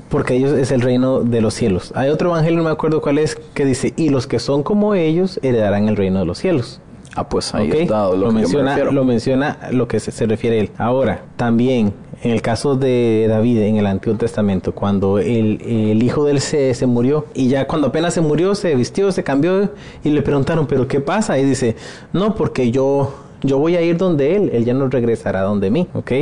[0.08, 1.92] porque ellos es el reino de los cielos.
[1.94, 4.94] Hay otro evangelio, no me acuerdo cuál es, que dice, y los que son como
[4.94, 6.80] ellos heredarán el reino de los cielos.
[7.14, 7.74] Ah, pues ahí ¿Ok?
[7.74, 8.92] es dado lo, lo, que me menciona, refiero.
[8.92, 10.70] lo menciona lo que se, se refiere él.
[10.78, 16.24] Ahora, también, en el caso de David en el Antiguo Testamento, cuando el, el hijo
[16.24, 19.70] de él se, se murió, y ya cuando apenas se murió, se vistió, se cambió,
[20.02, 21.38] y le preguntaron, ¿pero qué pasa?
[21.38, 21.76] Y dice,
[22.12, 23.12] no, porque yo,
[23.42, 26.12] yo voy a ir donde él, él ya no regresará donde mí, ¿ok?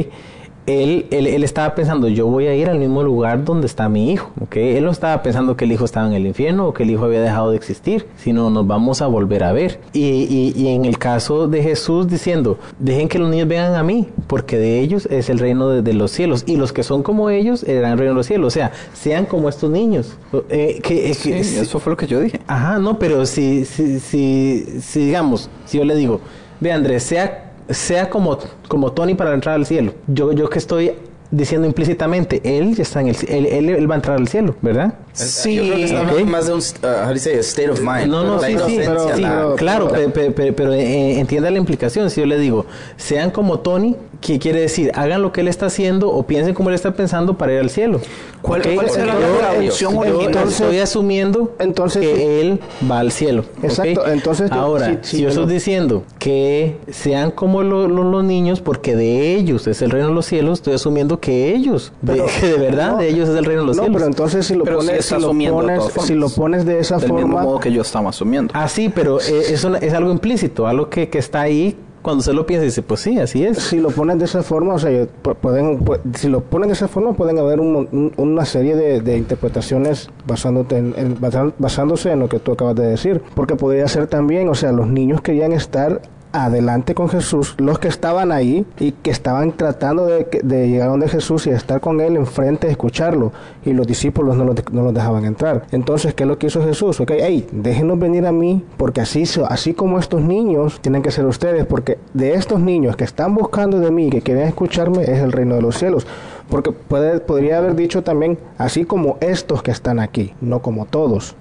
[0.66, 4.12] Él, él, él estaba pensando, yo voy a ir al mismo lugar donde está mi
[4.12, 4.56] hijo, ¿ok?
[4.56, 7.04] Él no estaba pensando que el hijo estaba en el infierno o que el hijo
[7.06, 9.80] había dejado de existir, sino nos vamos a volver a ver.
[9.92, 13.82] Y, y, y en el caso de Jesús diciendo, dejen que los niños vengan a
[13.82, 17.02] mí, porque de ellos es el reino de, de los cielos, y los que son
[17.02, 20.16] como ellos eran el reino de los cielos, o sea, sean como estos niños.
[20.50, 22.40] Eh, que, Sí, que- eso fue lo que yo dije.
[22.46, 26.20] Ajá, no, pero si, si, si, si digamos, si yo le digo,
[26.60, 28.38] ve Andrés, sea, sea como,
[28.68, 30.92] como Tony para entrar al cielo, yo, yo que estoy
[31.32, 34.56] diciendo implícitamente, él ya está en el él, él, él va a entrar al cielo,
[34.62, 34.94] ¿verdad?
[35.12, 36.20] Sí, yo creo que está ok.
[36.26, 38.08] más de un, uh, how do you say, a state of mind.
[38.08, 41.48] No, no, sí, sí, pero, sí, la- claro, la- pe- pe- pe- pero, eh, entienda
[41.50, 42.10] la implicación.
[42.10, 42.66] Si yo le digo,
[42.96, 44.92] sean como Tony, ¿qué quiere decir?
[44.94, 47.70] Hagan lo que él está haciendo o piensen como él está pensando para ir al
[47.70, 48.00] cielo.
[48.42, 48.68] ¿Cuál- ¿Ok?
[48.74, 50.48] cuál será la yo original?
[50.48, 52.22] estoy asumiendo Entonces, que sí.
[52.22, 52.60] él
[52.90, 53.44] va al cielo.
[53.62, 57.88] Exacto, entonces yo- Ahora, sí, si sí, yo pero- estoy diciendo que sean como lo-
[57.88, 61.54] lo- los niños, porque de ellos es el reino de los cielos, estoy asumiendo que
[61.54, 63.82] ellos, de, Pero- que de verdad no, de ellos es el reino de los no,
[63.84, 63.98] cielos.
[64.00, 67.12] pero entonces si lo Pero pones, si lo pones, si lo pones de esa Del
[67.12, 68.52] mismo forma, modo que yo estaba asumiendo.
[68.56, 71.76] Ah, sí, pero eh, eso es algo implícito, algo que, que está ahí.
[72.02, 73.58] Cuando usted lo piensa, dice, pues sí, así es.
[73.58, 75.06] si lo pones de esa forma, o sea,
[75.40, 79.16] pueden, pu- si lo ponen de esa forma, pueden haber un un- una serie de,
[79.18, 81.16] interpretaciones basándote en- en-
[81.58, 83.20] basándose en lo que tú acabas de decir.
[83.34, 86.00] Porque podría ser también, o sea, los niños querían estar
[86.32, 91.08] adelante con Jesús, los que estaban ahí y que estaban tratando de, de llegar donde
[91.08, 93.32] Jesús y estar con él enfrente, escucharlo,
[93.64, 95.66] y los discípulos no los, no los dejaban entrar.
[95.72, 97.00] Entonces, ¿qué es lo que hizo Jesús?
[97.00, 101.26] Ok, hey, déjenos venir a mí, porque así, así como estos niños tienen que ser
[101.26, 105.32] ustedes, porque de estos niños que están buscando de mí, que quieren escucharme, es el
[105.32, 106.06] reino de los cielos.
[106.50, 111.36] Porque puede, podría haber dicho también, así como estos que están aquí, no como todos.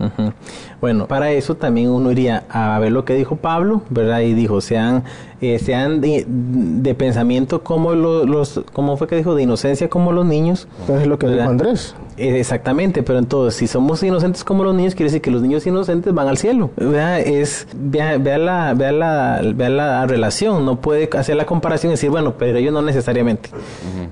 [0.81, 4.19] Bueno, para eso también uno iría a ver lo que dijo Pablo, ¿verdad?
[4.21, 5.03] Y dijo, sean,
[5.41, 9.35] eh, sean de, de pensamiento como lo- los, ¿cómo fue que dijo?
[9.35, 10.67] De inocencia como los niños.
[10.81, 11.41] Entonces es lo que ¿verdad?
[11.41, 11.95] dijo Andrés.
[12.19, 15.65] Eh, Exactamente, pero entonces si somos inocentes como los niños, quiere decir que los niños
[15.67, 16.69] inocentes van al cielo.
[16.77, 21.91] Vea, es, vea, vea la, vea, la, vea la relación, no puede hacer la comparación
[21.91, 23.49] y decir, bueno, pero ellos no necesariamente.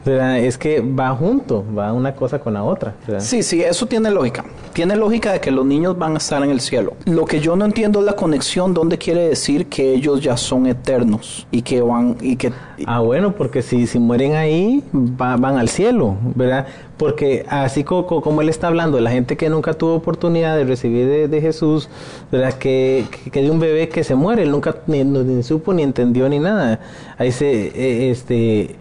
[0.06, 2.94] Es que va junto, va una cosa con la otra.
[3.06, 3.22] ¿verdad?
[3.22, 4.46] Sí, sí, eso tiene lógica.
[4.74, 6.94] Tiene lógica de que los niños van a estar en el cielo.
[7.06, 10.66] Lo que yo no entiendo es la conexión donde quiere decir que ellos ya son
[10.68, 12.52] eternos y que van y que
[12.86, 16.68] Ah, bueno, porque si, si mueren ahí, va- van al cielo, ¿verdad?
[16.98, 20.64] Porque así co- co- como él está hablando, la gente que nunca tuvo oportunidad de
[20.64, 21.90] recibir de, de Jesús,
[22.32, 22.54] ¿verdad?
[22.54, 25.84] Que, que, que de un bebé que se muere, él nunca ni, ni supo, ni
[25.84, 26.80] entendió, ni nada.
[27.20, 28.76] Ahí se, eh, este,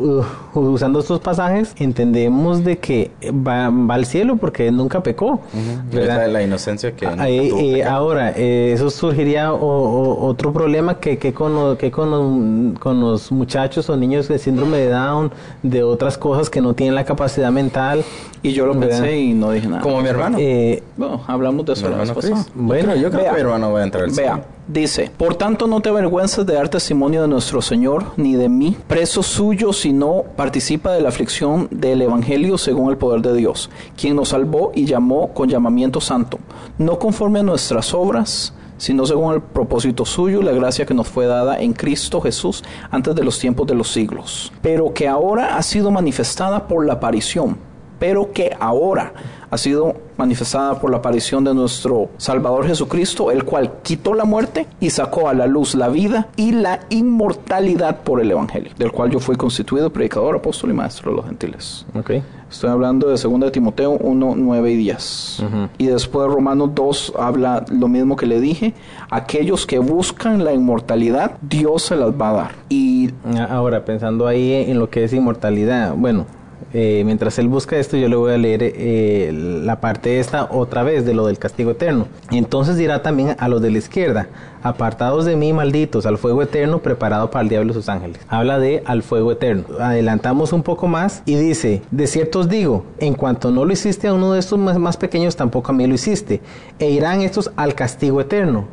[0.00, 0.22] uh,
[0.58, 5.40] usando estos pasajes, entendemos de que va, va al cielo porque nunca pecó,
[5.88, 6.28] Es ¿verdad?
[6.30, 10.98] la, inocencia que nunca Ahí, tuvo eh, ahora, eh, eso surgiría o- o- otro problema
[11.00, 14.90] que, que, con, lo- que con, los- con los muchachos o niños de síndrome de
[14.90, 15.32] Down,
[15.62, 18.04] de otras cosas que no tienen la capacidad mental.
[18.42, 19.00] y yo lo ¿verdad?
[19.00, 19.82] pensé y no dije nada.
[19.82, 20.38] Como mi hermano.
[20.40, 22.44] Eh, Bueno, hablamos de eso la vez pasada.
[22.54, 23.30] Bueno, yo creo, yo creo vea.
[23.30, 24.44] que mi hermano va a entrar al Vea, cielo.
[24.68, 28.76] dice, por tanto no te avergüences de dar testimonio de nuestro Señor, ni de mí,
[28.86, 33.68] preso suyo, sino participa de la aflicción del Evangelio según el poder de Dios,
[34.00, 36.38] quien nos salvó y llamó con llamamiento santo,
[36.78, 41.26] no conforme a nuestras obras, sino según el propósito suyo la gracia que nos fue
[41.26, 45.62] dada en Cristo Jesús antes de los tiempos de los siglos, pero que ahora ha
[45.62, 47.58] sido manifestada por la aparición,
[47.98, 49.12] pero que ahora
[49.50, 54.66] ha sido manifestada por la aparición de nuestro Salvador Jesucristo, el cual quitó la muerte
[54.80, 59.10] y sacó a la luz la vida y la inmortalidad por el Evangelio, del cual
[59.10, 61.86] yo fui constituido predicador, apóstol y maestro de los gentiles.
[61.94, 62.10] ok.
[62.50, 65.42] Estoy hablando de 2 de Timoteo 1, 9 y 10.
[65.78, 68.72] Y después Romanos 2 habla lo mismo que le dije.
[69.10, 72.50] Aquellos que buscan la inmortalidad, Dios se las va a dar.
[72.68, 73.10] Y
[73.50, 76.26] Ahora, pensando ahí en lo que es inmortalidad, bueno,
[76.72, 80.82] eh, mientras él busca esto, yo le voy a leer eh, la parte esta otra
[80.82, 82.08] vez de lo del castigo eterno.
[82.30, 84.28] Entonces dirá también a los de la izquierda,
[84.62, 88.20] apartados de mí, malditos, al fuego eterno preparado para el diablo y sus ángeles.
[88.28, 89.64] Habla de al fuego eterno.
[89.80, 94.08] Adelantamos un poco más y dice, de cierto os digo, en cuanto no lo hiciste
[94.08, 96.40] a uno de estos más, más pequeños, tampoco a mí lo hiciste.
[96.78, 98.66] E irán estos al castigo eterno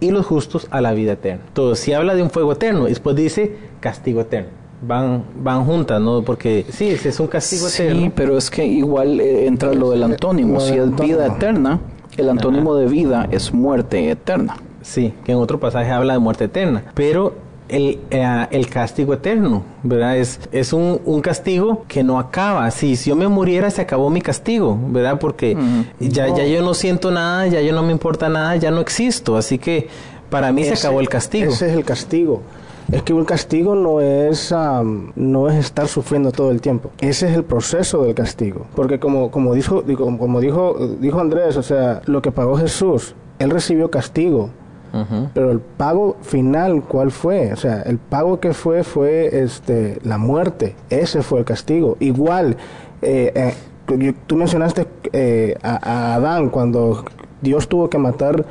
[0.00, 1.42] y los justos a la vida eterna.
[1.46, 4.63] Entonces, si habla de un fuego eterno, después dice castigo eterno.
[4.86, 6.22] Van, van juntas, ¿no?
[6.22, 8.12] Porque sí, ese es un castigo sí, eterno.
[8.14, 10.54] pero es que igual eh, entra lo del antónimo.
[10.54, 11.80] Lo Si del es vida eterna,
[12.16, 14.56] el antónimo de vida es muerte eterna.
[14.82, 16.84] Sí, que en otro pasaje habla de muerte eterna.
[16.94, 17.34] Pero
[17.68, 20.18] el, eh, el castigo eterno, ¿verdad?
[20.18, 22.70] Es, es un, un, castigo que no acaba.
[22.70, 25.18] Si, si yo me muriera, se acabó mi castigo, ¿verdad?
[25.18, 25.56] Porque
[25.98, 29.36] ya, ya yo no siento nada, ya yo no me importa nada, ya no existo.
[29.36, 29.88] Así que
[30.30, 31.52] para mí se acabó el castigo.
[31.52, 32.42] Ese es el castigo.
[32.92, 34.54] Es que un castigo no es,
[35.16, 36.90] no es estar sufriendo todo el tiempo.
[37.00, 38.66] Ese es el proceso del castigo.
[38.74, 39.82] Porque como, como, dijo,
[40.18, 44.50] como dijo, dijo Andrés, o sea, lo que pagó Jesús, él recibió castigo
[45.32, 47.52] pero el pago final, ¿cuál fue?
[47.52, 50.76] O sea, el pago que fue fue este, la muerte.
[50.88, 51.96] Ese fue el castigo.
[51.98, 52.56] Igual,
[53.02, 53.54] eh,
[53.88, 57.04] eh, tú mencionaste eh, a, Adán cuando
[57.42, 58.44] Dios tuvo que matar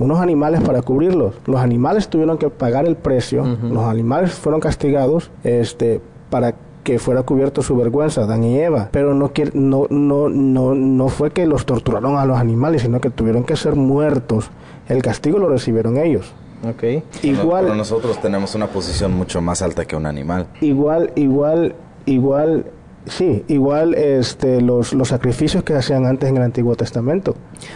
[0.00, 1.34] unos animales para cubrirlos.
[1.46, 7.22] Los animales tuvieron que pagar el precio, los animales fueron castigados este, para que fuera
[7.22, 8.88] cubierto su vergüenza, Adán y Eva.
[8.90, 13.10] Pero no, no, no, no, no fue que los torturaron a los animales, sino que
[13.10, 14.50] tuvieron que ser muertos
[14.90, 16.32] el castigo lo recibieron ellos.
[16.74, 17.02] Okay.
[17.22, 17.64] Igual.
[17.64, 20.48] Pero nosotros tenemos una posición mucho más alta que un animal.
[20.60, 22.66] Igual, igual, igual,
[23.10, 27.34] sí, igual este, los, los sacrificios que hacían antes en el Antiguo Testamento.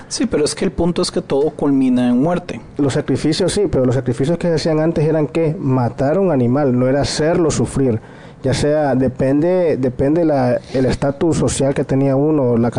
[0.08, 2.60] Sí, pero es que el punto es que todo culmina en muerte.
[2.78, 6.78] Los sacrificios sí, pero los sacrificios que hacían antes eran que matar a un animal,
[6.78, 8.00] no era hacerlo sufrir
[8.44, 12.70] ya sea depende depende la, el estatus social que tenía uno la,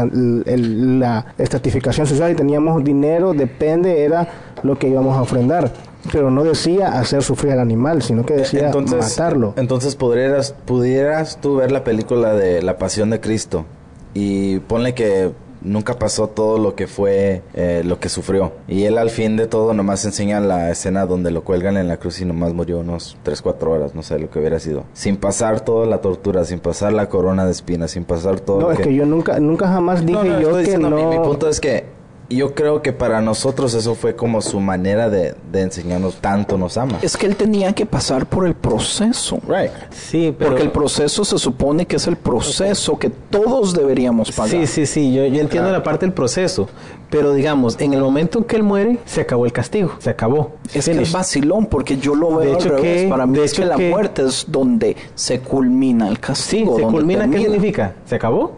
[0.45, 4.27] la estratificación social y teníamos dinero depende era
[4.61, 5.71] lo que íbamos a ofrendar
[6.11, 11.57] pero no decía hacer sufrir al animal sino que decía matarlo entonces pudieras pudieras tú
[11.57, 13.65] ver la película de la pasión de Cristo
[14.13, 15.33] y ponle que
[15.65, 18.53] nunca pasó todo lo que fue, eh, lo que sufrió.
[18.67, 21.97] Y él al fin de todo nomás enseña la escena donde lo cuelgan en la
[21.97, 24.85] cruz y nomás murió unos 3, 4 horas, no sé lo que hubiera sido.
[24.93, 28.61] Sin pasar toda la tortura, sin pasar la corona de espinas, sin pasar todo...
[28.61, 28.93] No, es que...
[28.93, 31.09] yo nunca, nunca jamás dije yo que no...
[31.09, 31.94] mi punto es que
[32.29, 36.77] yo creo que para nosotros eso fue como su manera de, de, enseñarnos tanto nos
[36.77, 36.99] ama.
[37.01, 39.39] Es que él tenía que pasar por el proceso.
[39.47, 39.71] Right.
[39.91, 44.51] Sí, porque el proceso se supone que es el proceso que todos deberíamos pagar.
[44.51, 46.67] Sí, sí, sí, yo, yo entiendo la parte del proceso,
[47.09, 50.55] pero digamos, en el momento en que él muere, se acabó el castigo, se acabó.
[50.73, 53.09] Es que es vacilón, porque yo lo veo al revés.
[53.09, 56.75] Para mí es que la muerte es donde se culmina el castigo.
[56.75, 57.95] Sí, se culmina, ¿qué significa?
[58.05, 58.57] ¿Se acabó?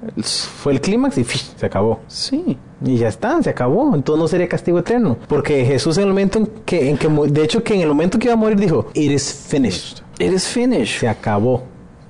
[0.62, 2.00] Fue el clímax y se acabó.
[2.08, 2.58] Sí.
[2.84, 3.96] Y ya está, se acabó.
[3.96, 5.18] Entonces no sería castigo eterno.
[5.28, 8.20] Porque Jesús en el momento en que, en que de hecho que en el momento
[8.20, 10.00] que iba a morir dijo, it is finished.
[10.20, 11.00] It is finished.
[11.00, 11.64] Se acabó.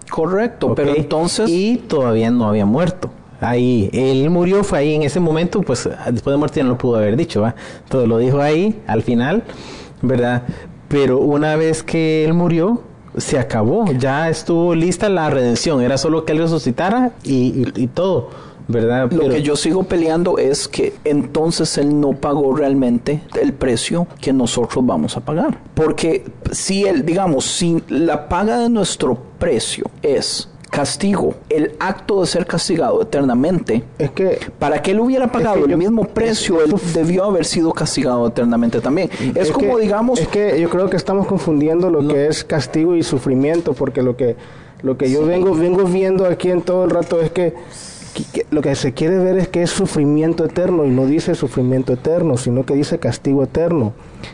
[0.10, 1.50] Correcto, pero entonces...
[1.50, 3.10] Y todavía no había muerto.
[3.40, 6.78] Ahí, él murió, fue ahí en ese momento, pues después de muerte ya no lo
[6.78, 7.54] pudo haber dicho, ¿va?
[7.88, 9.44] Todo lo dijo ahí, al final,
[10.02, 10.44] ¿verdad?
[10.88, 12.82] Pero una vez que él murió,
[13.16, 18.30] se acabó, ya estuvo lista la redención, era solo que él resucitara y, y todo.
[18.68, 19.12] ¿Verdad?
[19.12, 24.34] Lo que yo sigo peleando es que entonces él no pagó realmente el precio que
[24.34, 25.60] nosotros vamos a pagar.
[25.74, 32.28] Porque si él, digamos, si la paga de nuestro precio es castigo, el acto de
[32.28, 37.24] ser castigado eternamente, es que para que él hubiera pagado el mismo precio, él debió
[37.24, 39.10] haber sido castigado eternamente también.
[39.34, 43.04] Es, como digamos, es que yo creo que estamos confundiendo lo que es castigo y
[43.04, 44.36] sufrimiento, porque lo que
[44.84, 47.56] lo que yo vengo vengo viendo aquí en todo el rato es que
[48.52, 52.38] lo que se quiere ver es que es sufrimiento eterno y no dice sufrimiento eterno,
[52.38, 53.94] sino que dice castigo eterno.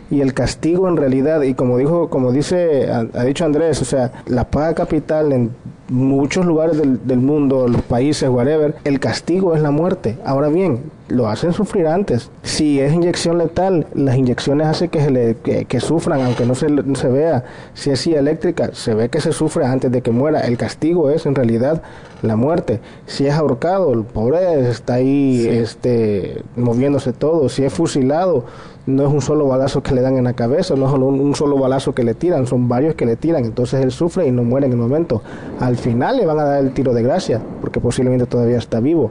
[0.09, 4.11] Y el castigo en realidad, y como dijo, como dice, ha, dicho Andrés, o sea,
[4.25, 5.51] la paga capital en
[5.89, 10.17] muchos lugares del, del, mundo, los países, whatever, el castigo es la muerte.
[10.25, 12.31] Ahora bien, lo hacen sufrir antes.
[12.43, 16.69] Si es inyección letal, las inyecciones hacen que, se le, que, sufran, aunque no se,
[16.69, 17.43] no se vea.
[17.73, 20.41] Si es silla eléctrica, se ve que se sufre antes de que muera.
[20.41, 21.81] El castigo es en realidad
[22.21, 22.79] la muerte.
[23.05, 27.49] Si es ahorcado, el pobre está ahí este, moviéndose todo.
[27.49, 28.45] Si es fusilado,
[28.85, 31.57] no es un solo balazo que le dan en la cabeza, no es un, solo
[31.57, 34.65] balazo que le tiran, son varios que le tiran, entonces él sufre y no muere
[34.65, 35.21] en el momento.
[35.59, 39.09] Al final le van a dar el tiro de gracia, porque posiblemente todavía está vivo.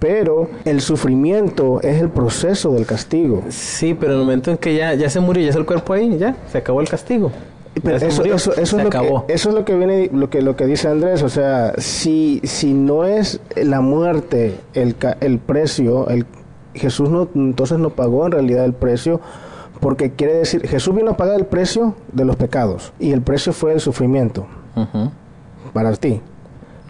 [0.00, 3.44] Pero el sufrimiento es el proceso del castigo.
[3.50, 5.92] Sí, pero en el momento en que ya, ya se murió, ya es el cuerpo
[5.92, 7.30] ahí, ya, se acabó el castigo.
[7.82, 8.98] Pero eso, eso, es lo que,
[9.28, 12.74] eso es lo que viene, lo que, lo que dice Andrés, o sea, si, si
[12.74, 16.26] no es la muerte el, el precio, el,
[16.74, 19.20] Jesús no, entonces no pagó en realidad el precio
[19.80, 23.52] porque quiere decir, Jesús vino a pagar el precio de los pecados y el precio
[23.52, 24.46] fue el sufrimiento
[25.72, 26.20] para ti.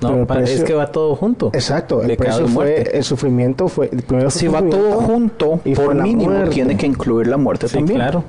[0.00, 1.50] No, es que va todo junto.
[1.52, 6.44] Exacto, el precio fue el sufrimiento fue primero si va todo junto y por mínimo
[6.48, 7.98] tiene que incluir la muerte también.
[7.98, 8.24] Claro.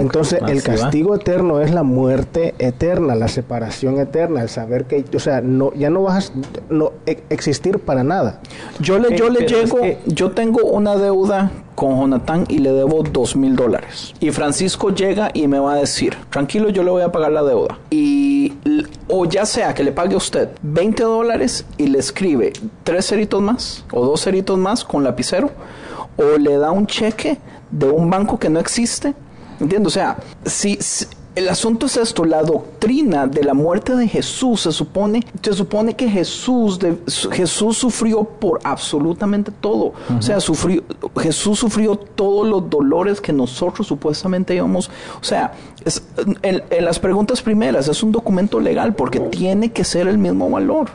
[0.00, 5.18] Entonces, el castigo eterno es la muerte eterna, la separación eterna, el saber que, o
[5.18, 8.40] sea, no, ya no vas a no, e- existir para nada.
[8.80, 12.72] Yo le, yo le es llego, que- yo tengo una deuda con Jonathan y le
[12.72, 14.14] debo dos mil dólares.
[14.20, 17.42] Y Francisco llega y me va a decir, tranquilo, yo le voy a pagar la
[17.42, 17.78] deuda.
[17.90, 18.52] Y,
[19.08, 22.52] o ya sea que le pague a usted 20 dólares y le escribe
[22.84, 25.50] tres ceritos más o dos ceritos más con lapicero,
[26.16, 27.38] o le da un cheque
[27.70, 29.14] de un banco que no existe.
[29.60, 29.88] ¿Entiendes?
[29.88, 34.60] O sea, si, si- el asunto es esto, la doctrina de la muerte de Jesús
[34.60, 36.96] se supone, se supone que Jesús, de-
[37.32, 39.94] Jesús sufrió por absolutamente todo.
[40.16, 40.84] O sea, sufrió,
[41.20, 44.88] Jesús sufrió todos los dolores que nosotros supuestamente íbamos.
[45.20, 45.52] O sea,
[45.84, 46.04] es-
[46.42, 50.48] en, en las preguntas primeras es un documento legal porque tiene que ser el mismo
[50.48, 50.90] valor.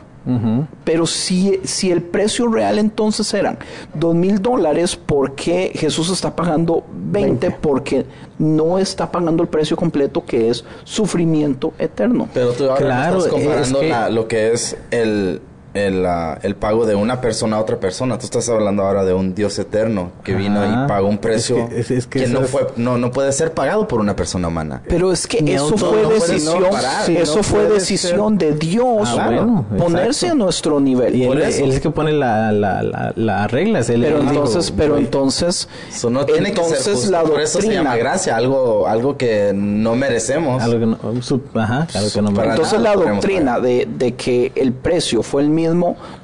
[0.84, 3.58] Pero si, si el precio real entonces eran
[3.94, 7.50] dos mil dólares, ¿por qué Jesús está pagando 20?
[7.52, 8.04] Porque
[8.38, 12.28] no está pagando el precio completo que es sufrimiento eterno.
[12.34, 15.40] Pero tú ahora Claro, estás comparando es que- la- lo que es el,
[15.74, 18.18] el, ah, el pago de una persona a otra persona.
[18.18, 21.68] Tú estás hablando ahora de un Dios eterno que vino y pagó un precio Es
[21.68, 24.16] que- es- es que que, eso no, fue, no, no puede ser pagado por una
[24.16, 24.82] persona humana.
[24.88, 26.64] Pero es que Ni eso auto- fue no decisión.
[27.06, 30.32] Sí, eso no fue decisión de Dios Ah, bueno, ponerse exacto.
[30.32, 31.14] a nuestro nivel.
[31.14, 33.88] Y él, él es que pone la, la, la, las reglas.
[33.90, 37.10] Él- pero él dijo, entonces, pero "Oye, entonces, Eso no tiene que ser entonces justo.
[37.12, 40.60] la por eso se llama doctrina, gracia, algo, algo que no merecemos.
[40.62, 43.86] algo que no, su- ajá, algo que no me Para entonces nada la doctrina de,
[43.96, 45.59] de que el precio fue el mismo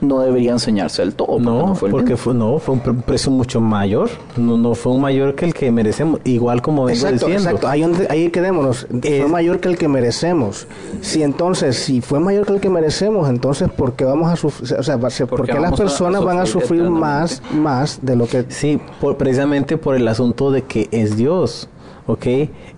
[0.01, 1.27] no debería enseñarse del todo.
[1.29, 2.17] porque No, fue el porque mismo.
[2.25, 4.09] fue, no, fue un pre- precio mucho mayor.
[4.37, 6.21] No, no fue un mayor que el que merecemos.
[6.25, 7.49] Igual como vengo Exacto, diciendo.
[7.51, 7.69] exacto.
[7.69, 8.87] Ahí, donde- ahí quedémonos.
[9.03, 10.67] Es- fue mayor que el que merecemos.
[11.01, 14.75] Si entonces, si fue mayor que el que merecemos, entonces, ¿por qué vamos a sufrir?
[14.79, 17.99] O sea, ¿por Porque qué las vamos a- a personas van a sufrir más, más
[18.03, 18.45] de lo que...
[18.49, 21.69] Sí, por- precisamente por el asunto de que es Dios,
[22.07, 22.27] ¿ok?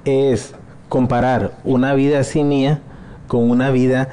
[0.04, 0.54] Es
[0.88, 2.80] comparar una vida así mía
[3.26, 4.08] con una vida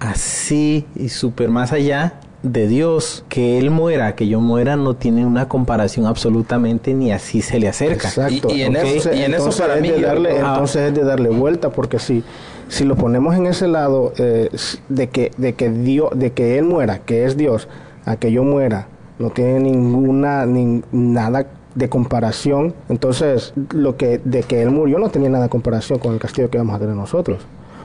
[0.00, 3.24] así y súper más allá de Dios.
[3.28, 7.68] Que Él muera, que yo muera, no tiene una comparación absolutamente ni así se le
[7.68, 8.08] acerca.
[8.08, 8.48] Exacto.
[8.50, 10.52] Y- y en eso- y en eso entonces para es mí de darle, Ah.
[10.52, 12.24] entonces es de darle vuelta, porque si,
[12.68, 14.48] si lo ponemos en ese lado eh,
[14.88, 17.68] de que de que Dios, de que él muera, que es Dios,
[18.06, 22.74] a que yo muera, no tiene ninguna ni nada de comparación.
[22.88, 26.48] Entonces, lo que de que él murió no tenía nada de comparación con el castigo
[26.48, 27.38] que vamos a tener nosotros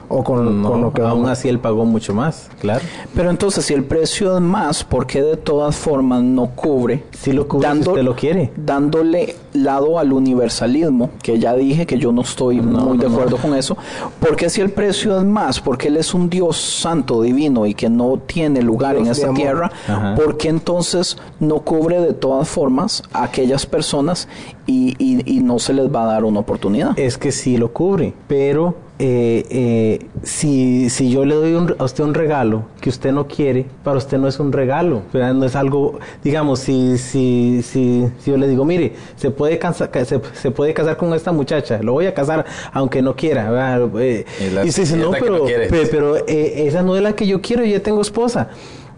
[0.08, 2.80] o con, No, con lo que aún vamos así Él pagó mucho más, claro.
[3.14, 7.04] Pero entonces, si el precio es más, ¿por qué de todas formas no cubre?
[7.12, 8.52] Si lo cubre, si usted lo quiere.
[8.56, 13.54] Dándole lado al universalismo, que ya dije que yo no estoy muy de acuerdo con
[13.54, 13.76] eso.
[14.20, 17.88] Porque si el precio es más, porque Él es un Dios santo, divino y que
[17.88, 19.36] no tiene lugar Dios en esta amor.
[19.38, 20.14] tierra, Ajá.
[20.14, 24.28] ¿por qué entonces no cubre de todas formas a aquellas personas
[24.66, 26.98] y, y- y no se les va a dar una oportunidad?
[26.98, 31.84] Es que sí lo cubre, pero eh, eh, si, si yo le doy un- a
[31.84, 35.34] usted un regalo que usted no quiere, para usted no es un regalo, ¿verdad?
[35.34, 39.90] no es algo, digamos, si, si, si, si yo le digo, mire, se puede, cansa-
[39.90, 43.50] ca- se, se puede casar con esta muchacha, lo voy a casar aunque no quiera,
[43.50, 43.88] ¿verdad?
[44.00, 45.68] Eh, Y la- y usted dice, no, pero, no quiere".
[45.68, 48.48] pe- pero eh, esa no es la que yo quiero, yo ya tengo esposa.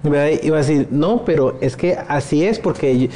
[0.01, 0.29] ¿verdad?
[0.45, 3.11] Y va a decir, no, pero es que así es porque...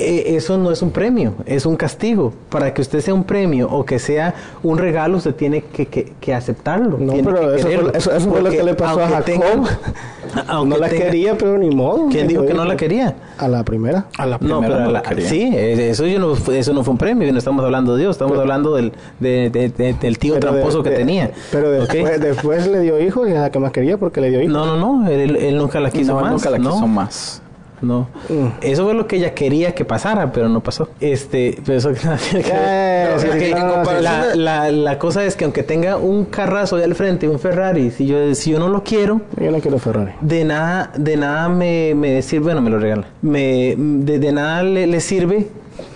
[0.00, 2.32] eh, eso no es un premio, es un castigo.
[2.48, 6.12] Para que usted sea un premio o que sea un regalo, usted tiene que, que-
[6.20, 6.96] que aceptarlo.
[6.98, 9.24] No, tiene pero que eso fue- eso- eso fue lo que le pasó a Jacob.
[9.24, 9.78] tenga-
[10.48, 12.08] aunque no la tenga- quería, pero ni modo.
[12.10, 13.14] ¿Quién dijo que no la quería?
[13.38, 14.06] A la primera.
[14.18, 15.28] A la No, primera pero no la- la quería.
[15.28, 18.02] sí, eh, eso, yo no, fue- eso no fue un premio, no estamos hablando de
[18.02, 21.30] Dios, estamos hablando del, de- de- de- del tío Pero de- tramposo que de- tenía.
[21.52, 24.40] Pero después, después le dio hijos y es la que más quería porque le dio
[24.40, 24.52] hijos.
[24.52, 26.32] No, no, no, él, él nunca la quiso No, más.
[26.32, 26.72] nunca la ¿no?
[26.72, 27.42] quiso más.
[27.82, 28.08] No.
[28.28, 28.46] Mm.
[28.62, 30.88] Eso fue lo que ella quería que pasara, pero no pasó.
[31.00, 31.90] Este, pero eso
[34.34, 38.34] la, cosa es que aunque tenga un carrazo de al frente, un Ferrari, si yo,
[38.34, 40.12] si yo no lo quiero, Yo no quiero Ferrari.
[40.20, 43.06] de nada, de nada me, me sirve, bueno, me lo regala.
[43.22, 45.48] Me, de, de nada le, le sirve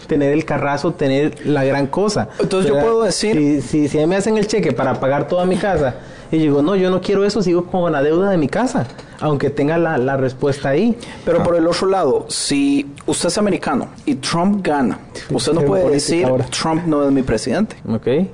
[0.06, 2.28] tener el carrazo, tener la gran cosa.
[2.38, 5.56] Entonces yo puedo decir- Si, si, si me hacen el cheque para pagar toda mi
[5.56, 5.94] casa,
[6.36, 8.86] y yo digo, no, yo no quiero eso, sigo con la deuda de mi casa,
[9.20, 10.96] aunque tenga la, la respuesta ahí.
[11.24, 14.98] Pero por el otro lado, si usted es americano y Trump gana,
[15.30, 16.44] usted no puede decir ahora.
[16.46, 17.76] Trump no es mi presidente.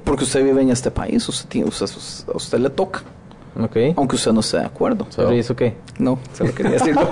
[0.04, 1.86] Porque usted vive en este país, usted, tiene- usted-
[2.32, 3.02] a usted le toca,
[3.96, 5.06] aunque usted no esté de acuerdo.
[5.14, 5.74] ¿Pero ¿y eso qué?
[5.98, 6.96] No, se lo quería decir.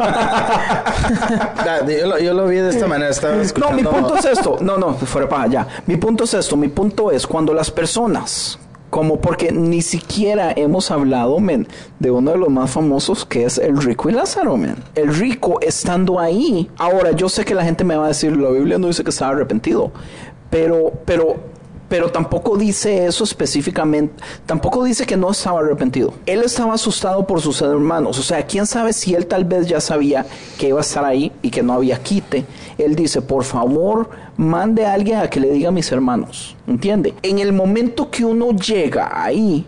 [1.61, 3.11] Ah, yo, lo, yo lo vi de esta manera.
[3.11, 4.57] Estaba no, mi punto es esto.
[4.61, 5.67] No, no, fuera para allá.
[5.87, 6.57] Mi punto es esto.
[6.57, 8.59] Mi punto es cuando las personas,
[8.91, 13.59] como porque ni siquiera hemos hablado, men, de uno de los más famosos que es
[13.59, 14.77] el rico y Lázaro, men.
[14.95, 16.71] El rico estando ahí.
[16.79, 19.11] Ahora, yo sé que la gente me va a decir, la Biblia no dice que
[19.11, 19.93] estaba arrepentido.
[20.51, 21.37] Pero, pero
[21.89, 26.15] pero tampoco dice eso específicamente, tampoco dice que no estaba arrepentido.
[26.27, 29.81] Él estaba asustado por sus hermanos, o sea, quién sabe si él tal vez ya
[29.81, 30.27] sabía
[30.59, 32.45] que iba a estar ahí y que no había quite.
[32.77, 37.15] Él dice, por favor, mande a alguien a que le diga a mis hermanos, ¿entiende?
[37.23, 39.67] En el momento que uno llega ahí,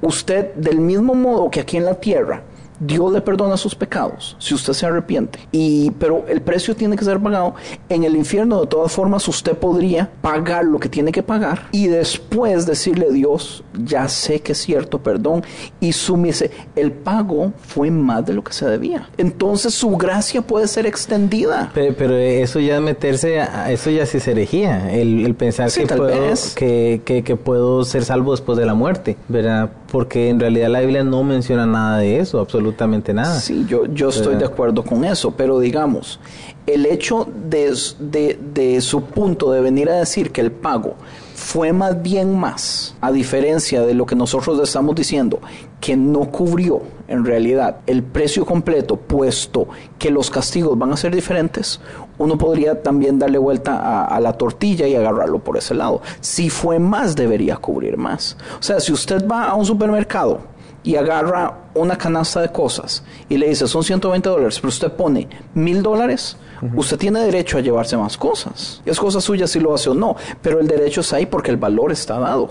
[0.00, 2.42] usted del mismo modo que aquí en la tierra,
[2.84, 5.38] Dios le perdona sus pecados si usted se arrepiente.
[5.52, 7.54] Y, pero el precio tiene que ser pagado.
[7.88, 11.86] En el infierno, de todas formas, usted podría pagar lo que tiene que pagar y
[11.86, 15.44] después decirle a Dios, ya sé que es cierto, perdón,
[15.80, 16.50] y sumise.
[16.74, 19.08] El pago fue más de lo que se debía.
[19.16, 21.70] Entonces su gracia puede ser extendida.
[21.74, 24.92] Pero, eso ya meterse, a, eso ya sí se herejía.
[24.92, 29.70] El, pensar que, puedo, que, que, que puedo ser salvo después de la muerte, ¿verdad?
[29.92, 33.38] Porque en realidad la Biblia no menciona nada de eso, absolutamente nada.
[33.38, 36.18] Sí, yo, yo estoy de acuerdo con eso, pero digamos,
[36.66, 40.94] el hecho de, de, de su punto de venir a decir que el pago
[41.42, 45.40] fue más bien más, a diferencia de lo que nosotros estamos diciendo,
[45.80, 49.66] que no cubrió en realidad el precio completo, puesto
[49.98, 51.80] que los castigos van a ser diferentes,
[52.16, 56.00] uno podría también darle vuelta a, la tortilla y agarrarlo por ese lado.
[56.20, 58.36] Si fue más, debería cubrir más.
[58.60, 60.40] O sea, si usted va a un supermercado
[60.84, 65.28] y agarra una canasta de cosas y le dice son 120 dólares, pero usted pone
[65.54, 66.36] mil dólares,
[66.74, 68.82] usted tiene derecho a llevarse más cosas.
[68.84, 71.56] Es cosa suya si lo hace o no, pero el derecho está ahí porque el
[71.56, 72.50] valor está dado.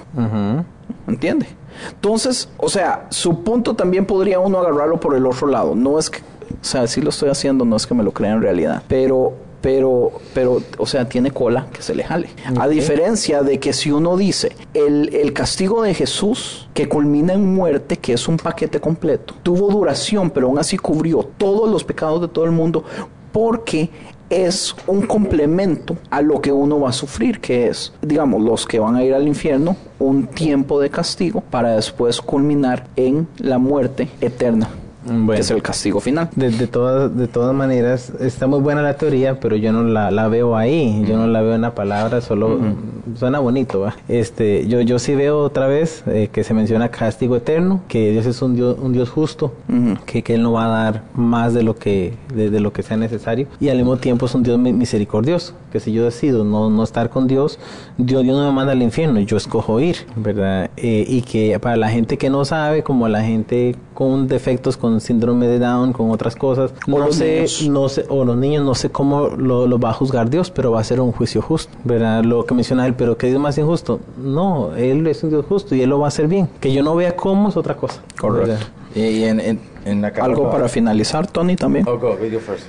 [1.08, 1.48] ¿Entiende?
[1.90, 5.76] Entonces, o sea, su punto también podría uno agarrarlo por el otro lado.
[5.76, 8.34] No es que, o sea, si lo estoy haciendo, no es que me lo crea
[8.34, 12.30] en realidad, pero pero, pero, o sea, tiene cola que se le jale.
[12.60, 17.54] A diferencia de que si uno dice, el, el, castigo de Jesús, que culmina en
[17.54, 22.22] muerte, que es un paquete completo, tuvo duración, pero aún así cubrió todos los pecados
[22.22, 22.84] de todo el mundo,
[23.32, 23.90] porque
[24.30, 28.80] es un complemento a lo que uno va a sufrir, que es, digamos, los que
[28.80, 34.10] van a ir al infierno, un tiempo de castigo para después culminar en la muerte
[34.22, 34.70] eterna
[35.06, 36.30] que es el castigo final.
[36.36, 40.12] De, de, todas, de todas maneras, está muy buena la teoría, pero yo no la,
[40.12, 42.60] la veo ahí, yo no la veo en la palabra, solo
[43.16, 43.88] suena bonito.
[44.08, 48.26] Este, yo, yo sí veo otra vez eh, que se menciona castigo eterno, que Dios
[48.26, 49.54] es un Dios, un Dios justo,
[50.06, 52.98] que, que, Él no va a dar más de lo, que, de, lo que sea
[52.98, 56.84] necesario, y al mismo tiempo es un Dios misericordioso, que si yo decido no, no
[56.84, 57.60] estar con Dios,
[57.98, 60.70] Dios, Dios no me manda al infierno, yo escojo ir, ¿verdad?
[60.78, 64.91] Eh, y que para la gente que no sabe, como la gente con defectos, con
[65.00, 66.74] síndrome de Down, con otras cosas.
[66.88, 70.52] No sé, no sé, o los niños, no sé cómo lo, va a juzgar Dios,
[70.52, 72.24] pero va a ser un juicio justo, ¿verdad?
[72.24, 74.00] Lo que menciona él, pero que Dios más injusto.
[74.18, 76.50] No, él es un Dios justo y él lo va a hacer bien.
[76.60, 78.02] Que yo no vea cómo es otra cosa.
[78.20, 78.66] Correcto.
[78.96, 79.60] Y, en,
[80.22, 81.88] Algo para finalizar, Tony, también.
[81.88, 82.68] Oh, go, video first.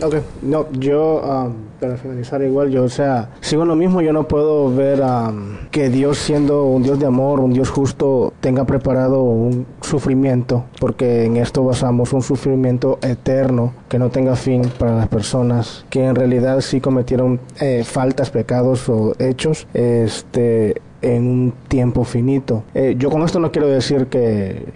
[0.00, 4.28] Ok, no, yo um, para finalizar igual, yo o sea, sigo lo mismo, yo no
[4.28, 9.22] puedo ver um, que Dios siendo un Dios de amor, un Dios justo, tenga preparado
[9.22, 15.08] un sufrimiento, porque en esto basamos un sufrimiento eterno que no tenga fin para las
[15.08, 22.04] personas que en realidad sí cometieron eh, faltas, pecados o hechos, este en un tiempo
[22.04, 22.64] finito.
[22.74, 24.66] Eh, yo con esto no quiero decir que,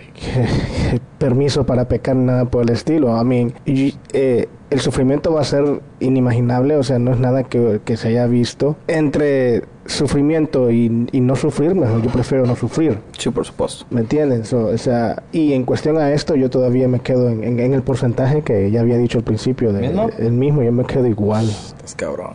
[1.19, 3.17] permiso para pecar nada por el estilo.
[3.17, 7.81] A mí, eh, el sufrimiento va a ser inimaginable, o sea, no es nada que,
[7.97, 8.77] se haya visto.
[8.89, 12.99] Entre sufrimiento y, no sufrir, mejor yo prefiero no sufrir.
[13.19, 13.85] Sí, por supuesto.
[13.91, 14.43] ¿Me entienden?
[14.53, 18.71] o sea, y en cuestión a esto, yo todavía me quedo en, el porcentaje que
[18.71, 19.87] ya había dicho al principio, de,
[20.19, 21.49] el mismo, yo me quedo igual.
[21.85, 22.33] Es cabrón.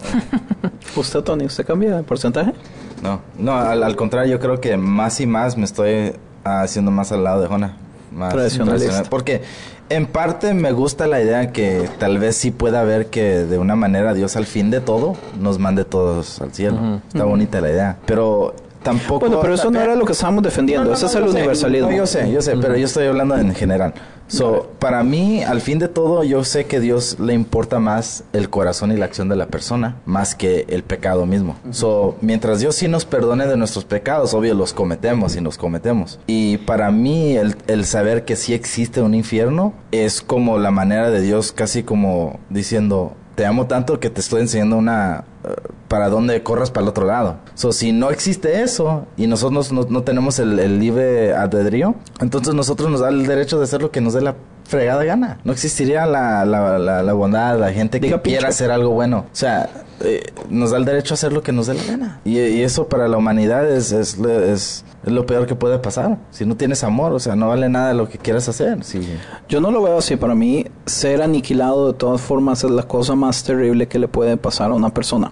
[0.96, 2.54] ¿Usted, Tony, usted cambia de porcentaje?
[3.02, 7.24] No, no, al, contrario, yo creo que más y más me estoy haciendo más al
[7.24, 7.78] lado de Jona.
[8.12, 9.04] Más tradicionalista.
[9.10, 9.42] Porque
[9.90, 13.76] en parte me gusta la idea que tal vez sí pueda haber que de una
[13.76, 17.02] manera Dios al fin de todo nos mande todos al cielo.
[17.08, 17.98] Está bonita la idea.
[18.06, 18.54] Pero
[18.88, 19.20] tampoco...
[19.20, 20.94] Bueno, pero eso no era lo que estábamos defendiendo.
[20.94, 21.92] Ese es el universalismo.
[21.92, 23.94] yo sé, yo sé, pero yo estoy hablando en general.
[24.28, 28.50] So, para mí, al fin de todo, yo sé que Dios le importa más el
[28.50, 31.56] corazón y la acción de la persona, más que el pecado mismo.
[31.72, 36.20] So, mientras Dios sí nos perdone de nuestros pecados, obvio los cometemos y nos cometemos.
[36.28, 41.10] Y para mí, el, el saber que sí existe un infierno es como la manera
[41.10, 46.10] de Dios, casi como diciendo, te amo tanto que te estoy enseñando una uh, para
[46.10, 47.38] dónde corras para el otro lado.
[47.54, 52.90] So, si no existe eso y nosotros no, no tenemos el, libre albedrío, entonces nosotros
[52.90, 54.34] nos da el derecho de hacer lo que nos dé la
[54.68, 55.40] fregada gana.
[55.44, 59.20] No existiría la, la, la, bondad, la gente que quiera hacer algo bueno.
[59.32, 59.70] O sea,
[60.02, 62.20] eh, nos da el derecho a hacer lo que nos dé la gana.
[62.26, 66.18] Y, eso para la humanidad es, es, es, lo peor que puede pasar.
[66.32, 68.84] Si no tienes amor, o sea, no vale nada lo que quieras hacer.
[68.84, 69.00] Si...
[69.48, 70.18] Yo no lo veo así.
[70.18, 74.36] Para mí, ser aniquilado de todas formas es la cosa más terrible que le puede
[74.36, 75.32] pasar a una persona.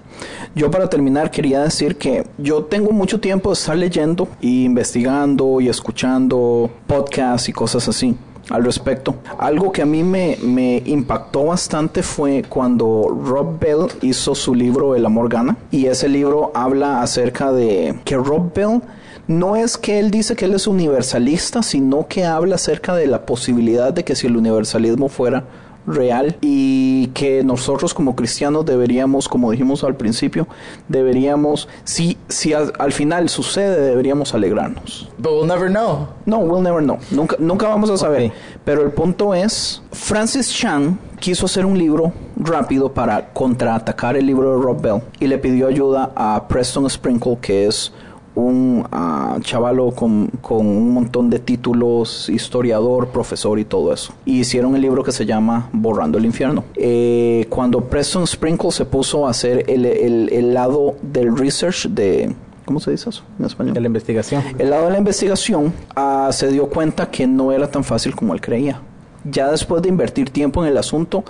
[0.56, 5.60] Yo para terminar quería decir que yo tengo mucho tiempo de estar leyendo y investigando
[5.60, 8.16] y escuchando podcasts y cosas así
[8.50, 9.16] al respecto.
[9.38, 14.96] Algo que a mí me, me, impactó bastante fue cuando Rob Bell hizo su libro
[14.96, 18.82] El amor gana y ese libro habla acerca de que Rob Bell
[19.28, 23.26] no es que él dice que él es universalista, sino que habla acerca de la
[23.26, 25.46] posibilidad de que si el universalismo fuera
[25.88, 30.48] real y que nosotros como cristianos deberíamos, como dijimos al principio,
[30.88, 35.10] deberíamos, si, si al, final sucede, deberíamos alegrarnos.
[35.18, 36.08] But we'll never know.
[36.26, 36.98] No, we'll never know.
[37.12, 38.32] Nunca, nunca vamos a saber.
[38.64, 44.56] Pero el punto es, Francis Chan quiso hacer un libro rápido para contraatacar el libro
[44.56, 47.92] de Rob Bell y le pidió ayuda a Preston Sprinkle, que es
[48.36, 54.14] un uh, chavalo con, con, un montón de títulos, historiador, profesor y todo eso.
[54.26, 56.64] Y hicieron el libro que se llama Borrando el Infierno.
[56.76, 62.34] Eh, cuando Preston Sprinkle se puso a hacer el, el, el lado del research de,
[62.66, 63.74] ¿Cómo se dice eso en español?
[63.76, 64.44] De la investigación.
[64.58, 68.34] El lado de la investigación uh, se dio cuenta que no era tan fácil como
[68.34, 68.82] él creía.
[69.24, 71.24] Ya después de invertir tiempo en el asunto,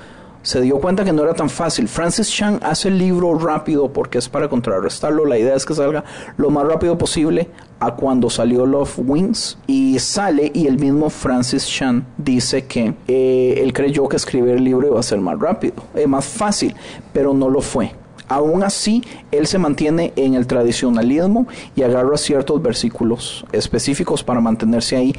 [0.45, 1.87] se dio cuenta que no era tan fácil.
[1.87, 5.25] Francis Chan hace el libro rápido porque es para contrarrestarlo.
[5.25, 6.03] La idea es que salga
[6.37, 7.49] lo más rápido posible
[7.79, 13.59] a cuando salió Love Wings y sale y el mismo Francis Chan dice que eh,
[13.63, 16.75] él creyó que escribir el libro iba a ser más rápido, eh, más fácil,
[17.11, 17.93] pero no lo fue.
[18.27, 24.95] Aún así, él se mantiene en el tradicionalismo y agarra ciertos versículos específicos para mantenerse
[24.95, 25.15] ahí.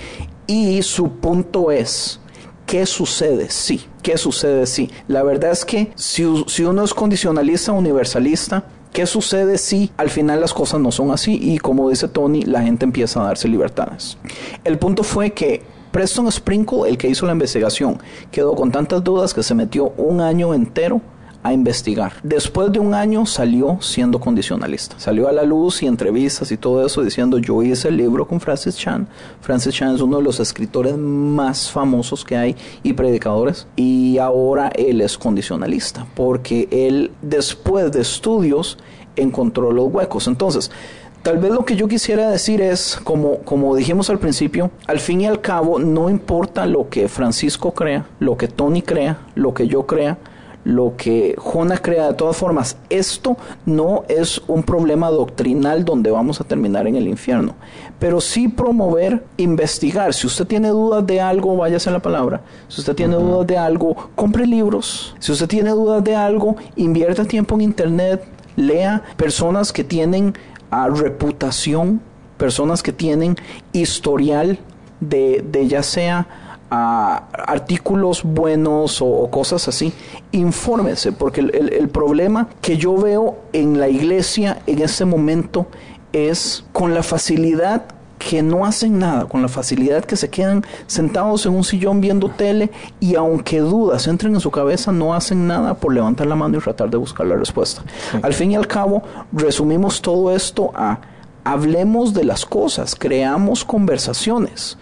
[0.47, 2.21] Y su punto es,
[2.67, 3.49] ¿Qué sucede?
[3.49, 3.87] Sí.
[4.03, 4.67] ¿Qué sucede?
[4.67, 4.91] Sí.
[5.07, 10.53] La verdad es que si, uno es condicionalista, universalista, ¿qué sucede si al final las
[10.53, 11.39] cosas no son así?
[11.41, 14.19] Y como dice Tony, la gente empieza a darse libertades.
[14.65, 15.63] El punto fue que
[15.93, 18.03] Preston Sprinkle, el que hizo la investigación,
[18.33, 21.01] quedó con tantas dudas que se metió un año entero
[21.47, 22.15] a investigar.
[22.23, 24.99] Después de un año salió siendo condicionalista.
[24.99, 28.41] Salió a la luz y entrevistas y todo eso diciendo yo hice el libro con
[28.41, 29.07] Francis Chan.
[29.41, 34.71] Francis Chan es uno de los escritores más famosos que hay y predicadores y ahora
[34.75, 38.77] él es condicionalista porque él después de estudios
[39.15, 40.27] encontró los huecos.
[40.27, 40.71] Entonces,
[41.23, 45.23] Tal vez lo que yo quisiera decir es, como, como dijimos al principio, al fin
[45.23, 49.67] y al cabo, no importa lo que Francisco crea, lo que Tony crea, lo que
[49.67, 50.19] yo crea,
[50.67, 52.77] lo que Jonas crea de todas formas.
[52.91, 53.37] Esto
[53.67, 57.55] no es un problema doctrinal donde vamos a terminar en el infierno,
[58.01, 60.13] pero sí promover, investigar.
[60.13, 62.41] Si usted tiene dudas de algo, váyase a la palabra.
[62.67, 65.15] Si usted tiene dudas de algo, compre libros.
[65.21, 68.25] Si usted tiene dudas de algo, invierta tiempo en internet,
[68.57, 70.35] lea personas que tienen
[70.73, 72.01] ah, reputación,
[72.39, 73.37] personas que tienen
[73.73, 74.59] historial
[74.99, 76.27] de, de ya sea
[76.71, 79.93] artículos buenos o, cosas así,
[80.33, 85.67] infórmese, porque el, problema que yo veo en la iglesia en este momento
[86.13, 87.85] es con la facilidad
[88.19, 92.31] que no hacen nada, con la facilidad que se quedan sentados en un sillón viendo
[92.31, 96.59] tele y aunque dudas entren en su cabeza, no hacen nada por levantar la mano
[96.59, 97.83] y tratar de buscar la respuesta.
[98.23, 99.03] Al fin y al cabo,
[99.33, 100.99] resumimos todo esto a
[101.45, 104.77] hablemos de las cosas, creamos conversaciones.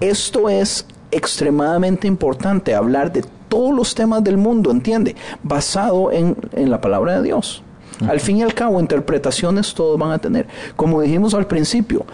[0.00, 5.16] Esto es extremadamente importante hablar de todos los temas del mundo, ¿entiende?
[5.42, 7.62] Basado en, la palabra de Dios.
[8.06, 10.46] Al fin y al cabo, interpretaciones todos van a tener.
[10.76, 12.04] Como dijimos al principio,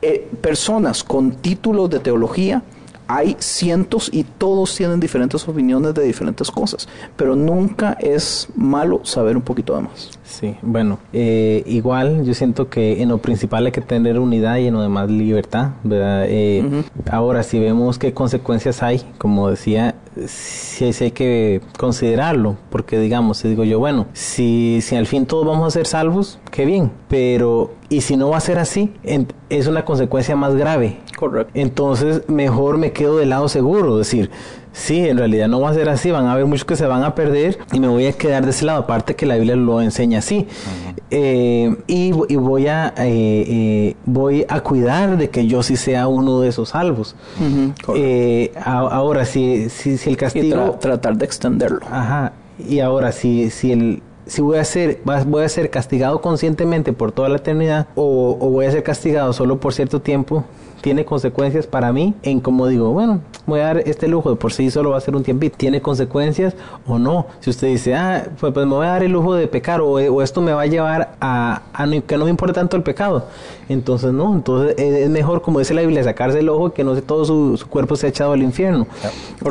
[0.00, 2.62] eh, personas con títulos de teología,
[3.08, 9.36] hay cientos y todos tienen diferentes opiniones de diferentes cosas, pero nunca es malo saber
[9.36, 10.10] un poquito de más.
[10.24, 14.66] Sí, bueno, eh, igual yo siento que en lo principal hay que tener unidad y
[14.66, 16.24] en lo demás libertad, ¿verdad?
[16.28, 19.94] Eh, ahora, si vemos qué consecuencias hay, como decía,
[20.26, 25.46] sí, hay que considerarlo, porque digamos, si digo yo, bueno, si, si al fin todos
[25.46, 28.92] vamos a ser salvos, qué bien, pero y si no va a ser así,
[29.48, 30.98] es una consecuencia más grave.
[31.16, 31.52] Correcto.
[31.54, 34.30] Entonces, mejor me quedo del lado seguro, decir,
[34.72, 37.02] sí, en realidad no va a ser así, van a haber muchos que se van
[37.02, 39.80] a perder y me voy a quedar de ese lado, aparte que la Biblia lo
[39.80, 40.46] enseña así.
[41.10, 46.40] Eh, y, voy a eh, eh, voy a cuidar de que yo sí sea uno
[46.40, 47.16] de esos salvos.
[48.62, 50.76] ahora, si, si, el castigo...
[50.80, 51.80] tratar de extenderlo.
[51.90, 52.32] Ajá.
[52.58, 57.12] Y ahora, si, si el si voy a ser voy a ser castigado conscientemente por
[57.12, 60.44] toda la eternidad o, o, voy a ser castigado solo por cierto tiempo
[60.86, 64.52] tiene consecuencias para mí en como digo, bueno, voy a dar este lujo, de por
[64.52, 66.54] sí solo va a ser un tiempito, ¿tiene consecuencias
[66.86, 67.26] o no?
[67.40, 69.94] Si usted dice, ah, pues, pues me voy a dar el lujo de pecar o,
[69.94, 73.26] o esto me va a llevar a, a que no me importe tanto el pecado,
[73.68, 77.02] entonces no, entonces es mejor, como dice la Biblia, sacarse el ojo que no sé,
[77.02, 78.86] todo su, su cuerpo se ha echado al infierno.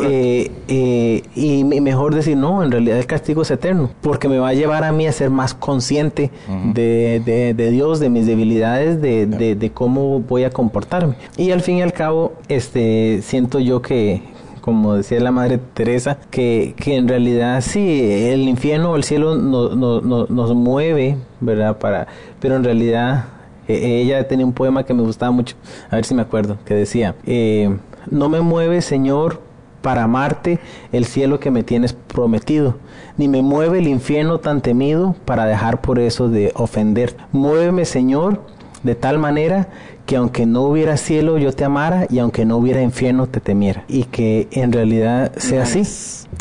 [0.04, 4.48] Eh, eh, y mejor decir, no, en realidad el castigo es eterno, porque me va
[4.48, 6.32] a llevar a mí a ser más consciente
[6.74, 11.16] de, de, de, Dios, de mis debilidades, de, de cómo voy a comportarme.
[11.38, 14.22] Y al fin y al cabo, este, siento yo que,
[14.62, 19.36] como decía la Madre Teresa, que, que en realidad sí, el infierno o el cielo
[19.36, 21.78] no, no, nos mueve, ¿verdad?
[21.78, 22.08] Para,
[22.40, 23.26] pero en realidad
[23.68, 25.56] e, ella tenía un poema que me gustaba mucho,
[25.90, 27.76] a ver si me acuerdo, que decía, eh,
[28.10, 29.42] no me mueve Señor
[29.82, 30.60] para amarte
[30.92, 32.78] el cielo que me tienes prometido,
[33.18, 37.16] ni me mueve el infierno tan temido para dejar por eso de ofender.
[37.32, 38.42] Muéveme Señor
[38.82, 39.68] de tal manera
[40.06, 43.84] que aunque no hubiera cielo yo te amara y aunque no hubiera infierno te temiera.
[43.88, 45.84] Y que en realidad sea así.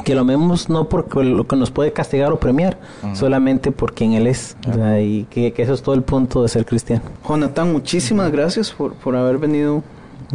[0.04, 2.78] Que lo amemos no porque lo que nos puede castigar o premiar,
[3.14, 4.56] solamente por quien Él es.
[5.00, 7.02] Y que, eso es todo el punto de ser cristiano.
[7.26, 9.82] Jonathan, muchísimas gracias por, por haber venido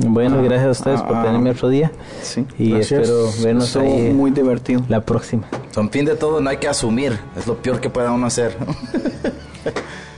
[0.07, 1.91] bueno, gracias a ustedes por tenerme otro día.
[2.21, 4.81] Sí, y espero vernos ahí muy divertido.
[4.87, 5.43] La próxima.
[5.71, 7.19] Son fin de todo, no hay que asumir.
[7.37, 8.55] Es lo peor que pueda uno hacer.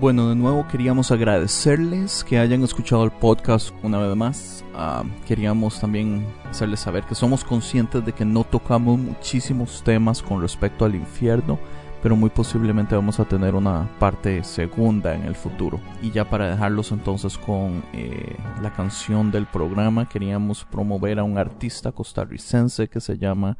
[0.00, 4.64] Bueno, de nuevo queríamos agradecerles que hayan escuchado el podcast una vez más.
[4.74, 10.40] Ah, queríamos también hacerles saber que somos conscientes de que no tocamos muchísimos temas con
[10.40, 11.58] respecto al infierno,
[12.02, 15.78] pero muy posiblemente vamos a tener una parte segunda en el futuro.
[16.00, 21.36] Y ya para dejarlos entonces con eh, la canción del programa, queríamos promover a un
[21.36, 23.58] artista costarricense que se llama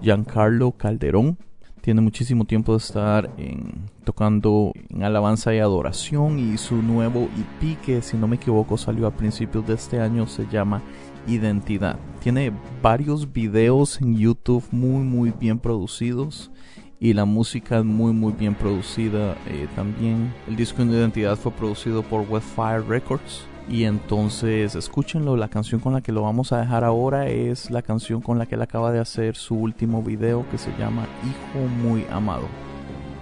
[0.00, 1.38] Giancarlo Calderón
[1.82, 7.78] tiene muchísimo tiempo de estar en, tocando en alabanza y adoración y su nuevo EP
[7.82, 10.80] que si no me equivoco salió a principios de este año se llama
[11.26, 11.98] Identidad.
[12.20, 16.52] Tiene varios videos en YouTube muy muy bien producidos
[17.00, 20.32] y la música es muy muy bien producida eh, también.
[20.48, 25.92] El disco de Identidad fue producido por Westfire Records y entonces escúchenlo, la canción con
[25.92, 28.92] la que lo vamos a dejar ahora es la canción con la que él acaba
[28.92, 32.46] de hacer su último video que se llama Hijo muy amado.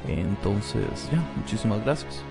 [0.08, 2.24] Entonces, ya, muchísimas gracias.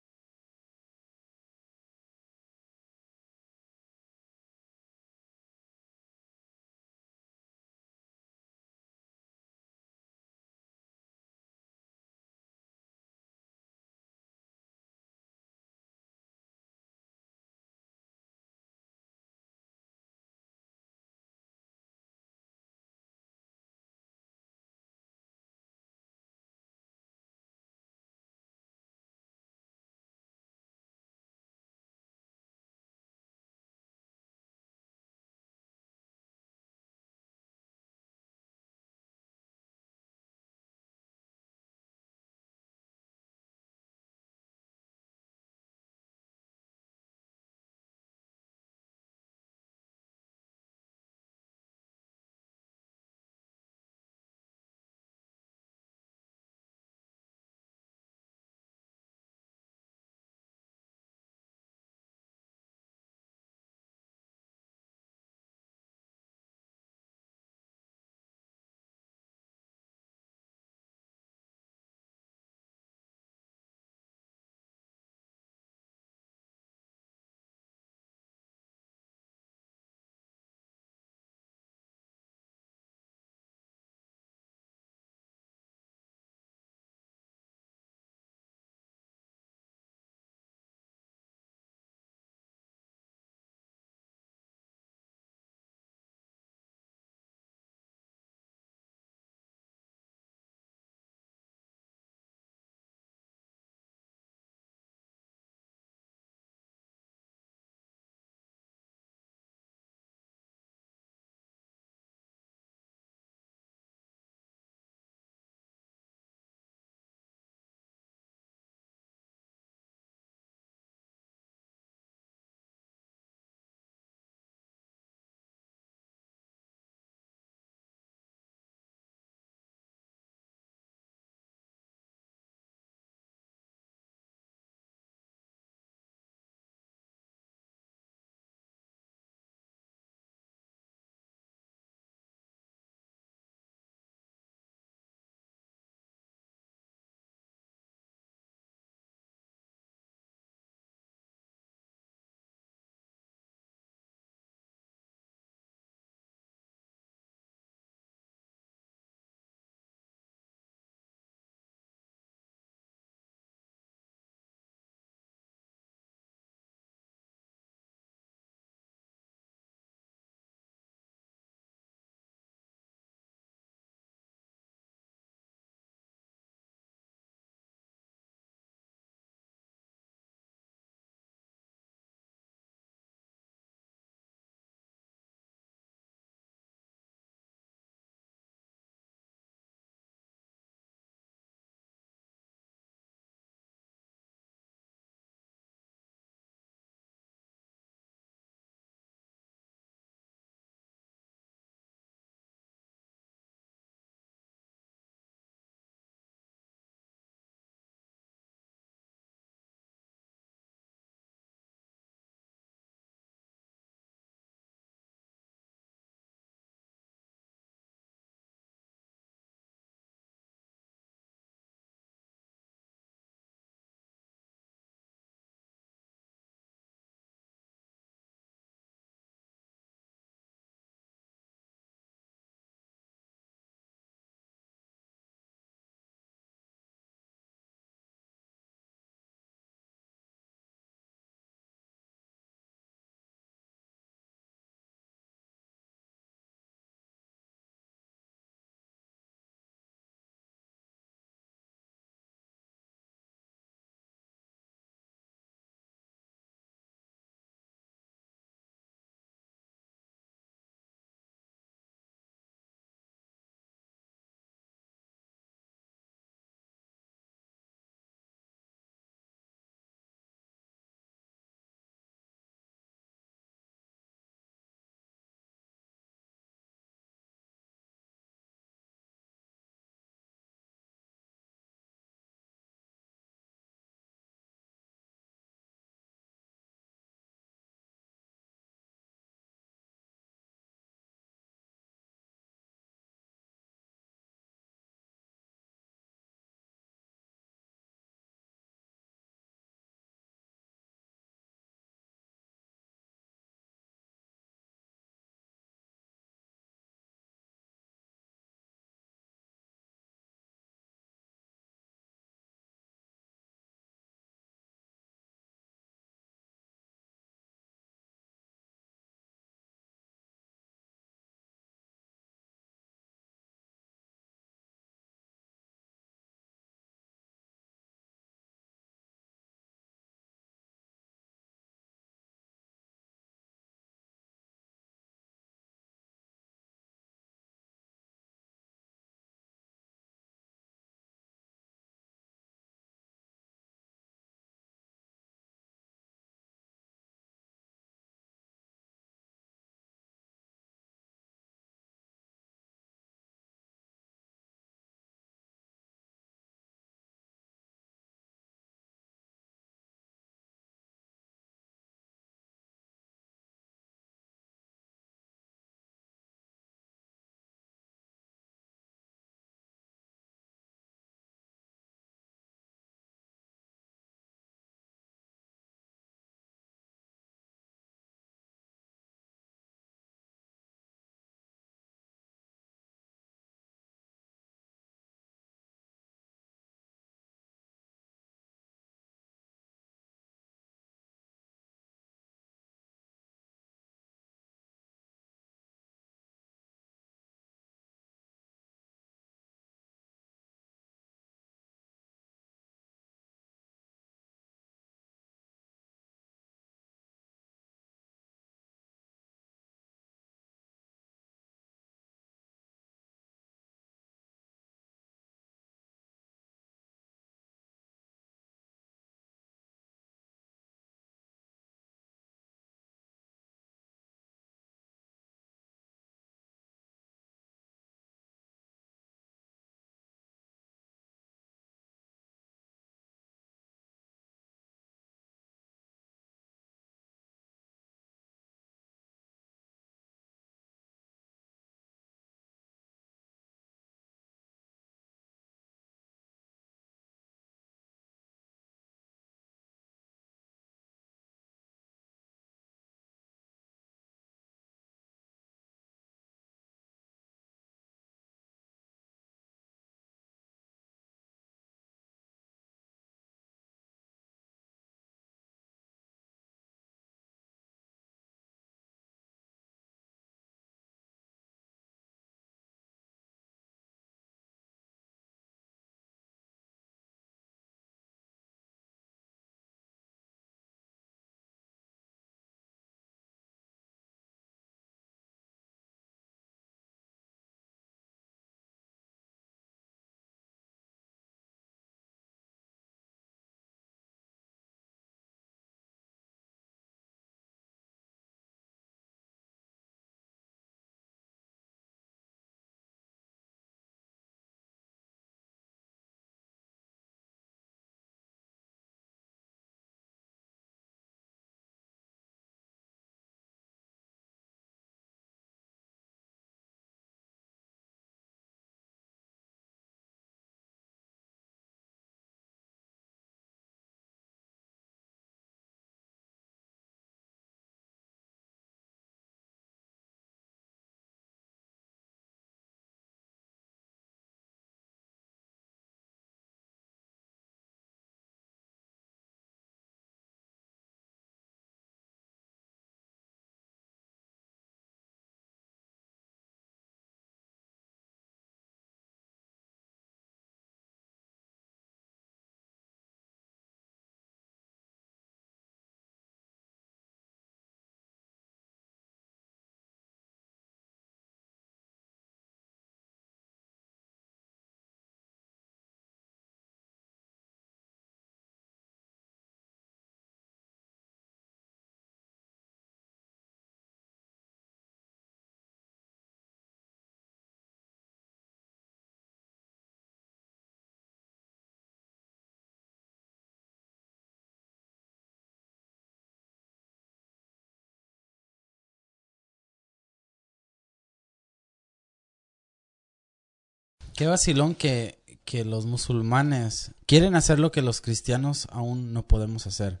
[594.18, 599.68] Qué vacilón que, que los musulmanes quieren hacer lo que los cristianos aún no podemos
[599.68, 600.00] hacer.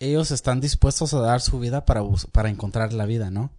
[0.00, 3.50] Ellos están dispuestos a dar su vida para, para encontrar la vida, ¿no?